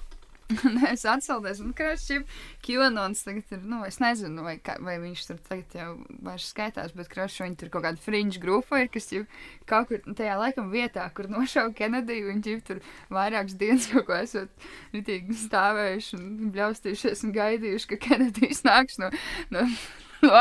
Es 0.93 1.05
atsaldēs, 1.07 1.61
un 1.63 1.73
krāšņi 1.77 2.19
Kionons 2.65 3.23
tagad 3.25 3.53
ir, 3.55 3.63
nu, 3.69 3.81
es 3.87 3.99
nezinu, 4.03 4.43
vai, 4.45 4.55
kā, 4.63 4.75
vai 4.83 4.97
viņš 5.01 5.25
tur 5.29 5.39
tagad 5.47 5.77
jau 5.77 5.87
vairs 6.25 6.49
skaitās, 6.51 6.93
bet 6.97 7.09
krāšņi 7.11 7.47
viņi 7.47 7.59
tur 7.61 7.71
kaut 7.73 7.85
kāda 7.87 8.03
fringe 8.03 8.41
grupa 8.43 8.83
ir, 8.83 8.91
kas 8.93 9.09
jau 9.13 9.23
kaut 9.69 9.89
kur 9.89 10.03
tajā 10.19 10.37
laikam 10.39 10.71
vietā, 10.73 11.07
kur 11.15 11.29
nošauja 11.31 11.73
Kenediju, 11.77 12.29
viņi 12.31 12.55
jau 12.55 12.63
tur 12.69 12.83
vairākas 13.13 13.57
dienas 13.59 13.89
kaut 13.91 14.07
ko 14.09 14.19
esot 14.19 14.69
ritīgi 14.95 15.37
stāvējuši 15.45 16.15
un 16.19 16.53
bļaustījušies 16.55 17.27
un 17.27 17.35
gaidījuši, 17.39 17.91
ka 17.93 18.01
Kenedijs 18.07 18.63
nāks 18.67 18.99
no, 19.01 19.11
no, 19.53 19.67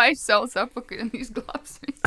aizsaules 0.02 0.54
apakaļ 0.60 1.06
un 1.06 1.12
izglābs 1.16 1.78
viņu. 1.82 1.98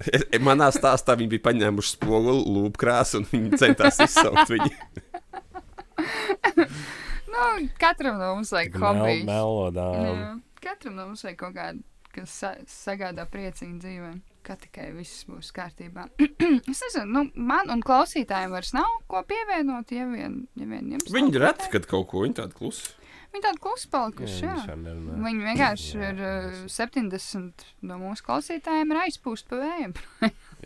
Manā 0.46 0.68
stāstā 0.74 1.16
viņi 1.16 1.36
bija 1.36 1.46
paņēmuši 1.48 1.94
spoguli, 1.96 2.44
lūpkrāsu 2.56 3.22
un 3.22 3.28
viņi 3.30 3.60
centās 3.62 4.00
izsaukt 4.04 4.52
viņu. 4.52 4.72
Nu, 7.26 7.42
katram 7.80 8.16
no 8.20 8.34
mums 8.36 8.52
vajag 8.54 8.76
Mel, 8.78 8.86
hobiju. 9.00 9.24
melodā. 9.28 9.86
Jā, 9.98 10.28
Katram 10.62 10.94
no 10.96 11.08
mums 11.10 11.24
vajag 11.26 11.38
kaut 11.40 11.56
kādu, 11.56 11.82
kas 12.14 12.32
sa 12.42 12.52
sagādā 12.70 13.24
priecīgu 13.28 13.80
dzīvē. 13.82 14.10
Kā 14.46 14.54
tikai 14.62 14.92
viss 14.94 15.24
būs 15.26 15.48
kārtībā. 15.52 16.04
es 16.70 16.80
nezinu, 16.84 17.06
nu, 17.10 17.24
man 17.34 17.72
un 17.74 17.82
klausītājiem 17.84 18.54
vairs 18.54 18.70
nav 18.76 18.86
ko 19.10 19.24
pievienot, 19.26 19.90
ja 19.92 20.06
vien, 20.06 20.38
ja 20.54 20.68
vien 20.70 20.92
jums. 20.94 21.10
Viņi 21.12 21.42
reti, 21.42 21.66
kad 21.74 21.88
kaut 21.90 22.06
ko 22.12 22.22
viņi 22.22 22.38
tādu 22.40 22.56
klusu. 22.60 22.94
Viņi 23.34 23.42
tādi 23.48 23.60
klusi 23.66 23.90
palikuši, 23.92 24.40
jā. 24.46 24.56
nerunā. 24.78 25.18
Viņi 25.26 25.46
vienkārši 25.50 25.92
Jā, 25.98 26.12
ir 26.14 26.22
uh, 26.22 26.50
es- 26.62 26.78
70 26.78 27.66
no 27.90 27.98
mūsu 28.00 28.24
klausītājiem 28.30 28.94
ir 28.94 29.02
aizpūst 29.02 29.50
pa 29.50 29.58
vējiem. 29.66 29.96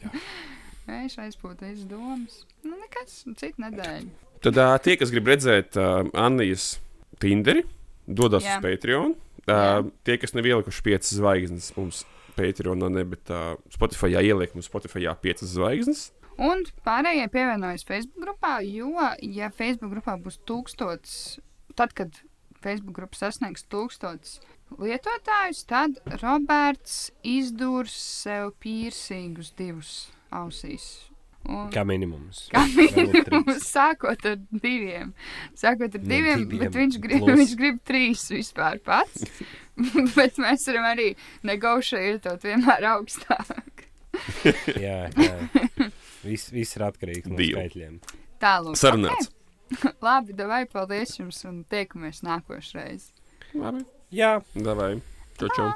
Jā. 0.04 0.12
Vējš 0.90 1.16
aizpūta 1.24 1.66
visas 1.70 1.88
domas. 1.88 2.42
Nu, 2.62 2.76
nekas, 2.76 3.22
cita 3.40 3.64
nedēļa. 3.64 4.28
Tad 4.40 4.56
uh, 4.56 4.76
tie, 4.80 4.96
kas 5.00 5.12
grib 5.12 5.28
redzēt 5.28 5.76
uh, 5.76 6.06
Annijas 6.16 6.78
Tinderi, 7.20 7.66
dodas 8.08 8.46
Jā. 8.46 8.56
uz 8.56 8.64
Patreon. 8.64 9.12
Uh, 9.50 9.90
tie, 10.06 10.16
kas 10.20 10.32
nav 10.36 10.46
ielikuši 10.48 10.84
piecas 10.86 11.12
zvaigznes, 11.16 11.72
mums 11.76 12.04
Patreonā 12.38 12.88
ne, 12.92 13.04
bet 13.08 13.32
uh, 13.34 13.58
Spotify 13.74 14.14
ieliek 14.20 14.54
mums 14.56 14.70
Spotify 14.70 15.10
piecas 15.20 15.52
zvaigznes. 15.52 16.08
Un 16.40 16.64
pārējie 16.86 17.26
pievienojas 17.32 17.84
Facebook 17.84 18.24
grupā, 18.24 18.54
jo, 18.64 18.94
ja 19.20 19.50
Facebook 19.52 19.92
grupā 19.92 20.16
būs 20.22 20.38
tūkstots, 20.48 21.12
tad, 21.76 21.92
kad 21.92 22.16
Facebook 22.64 22.96
grupa 22.96 23.18
sasniegs 23.18 23.66
tūkstots 23.68 24.38
lietotājus, 24.80 25.64
tad 25.68 26.00
Roberts 26.22 27.10
izdūrs 27.26 27.92
sev 28.22 28.54
pīrsīgus 28.62 29.52
divus 29.58 29.94
ausīs. 30.32 31.09
Un, 31.48 31.70
Kā 31.72 31.82
minimums. 31.88 32.44
Kā 32.52 32.62
minimums, 32.74 33.64
sākot 33.64 34.26
ar 34.28 34.36
diviem. 34.52 35.14
Sākot 35.56 35.96
ar 35.96 36.02
No 36.02 36.10
diviem, 36.12 36.44
diviem 36.44 36.60
bet 36.66 36.76
viņš 36.76 36.98
grib, 37.00 37.24
plus. 37.24 37.38
viņš 37.40 37.54
grib 37.58 37.80
trīs 37.88 38.26
vispār 38.30 38.78
pats. 38.84 39.24
bet 40.18 40.38
mēs 40.42 40.66
varam 40.68 40.88
arī 40.92 41.08
negaušajot 41.48 42.28
vienmēr 42.44 42.86
augstāk. 42.92 43.86
jā, 44.84 44.98
jā. 45.16 45.36
Viss, 46.26 46.50
viss 46.52 46.76
ir 46.76 46.84
atkarīgs 46.90 47.30
no 47.30 47.38
Deal. 47.40 47.56
skaitļiem. 47.56 48.00
Tālāk. 48.42 48.76
Sarunāts. 48.78 49.30
Okay. 49.30 49.94
Labi, 50.06 50.34
davai, 50.36 50.64
paldies 50.70 51.16
jums 51.18 51.40
un 51.48 51.62
tiekamies 51.70 52.24
nākošreiz. 52.26 53.12
Labi. 53.54 53.86
Jā, 54.14 54.40
Davai. 54.58 54.96
Čau, 55.38 55.48
čau. 55.56 55.70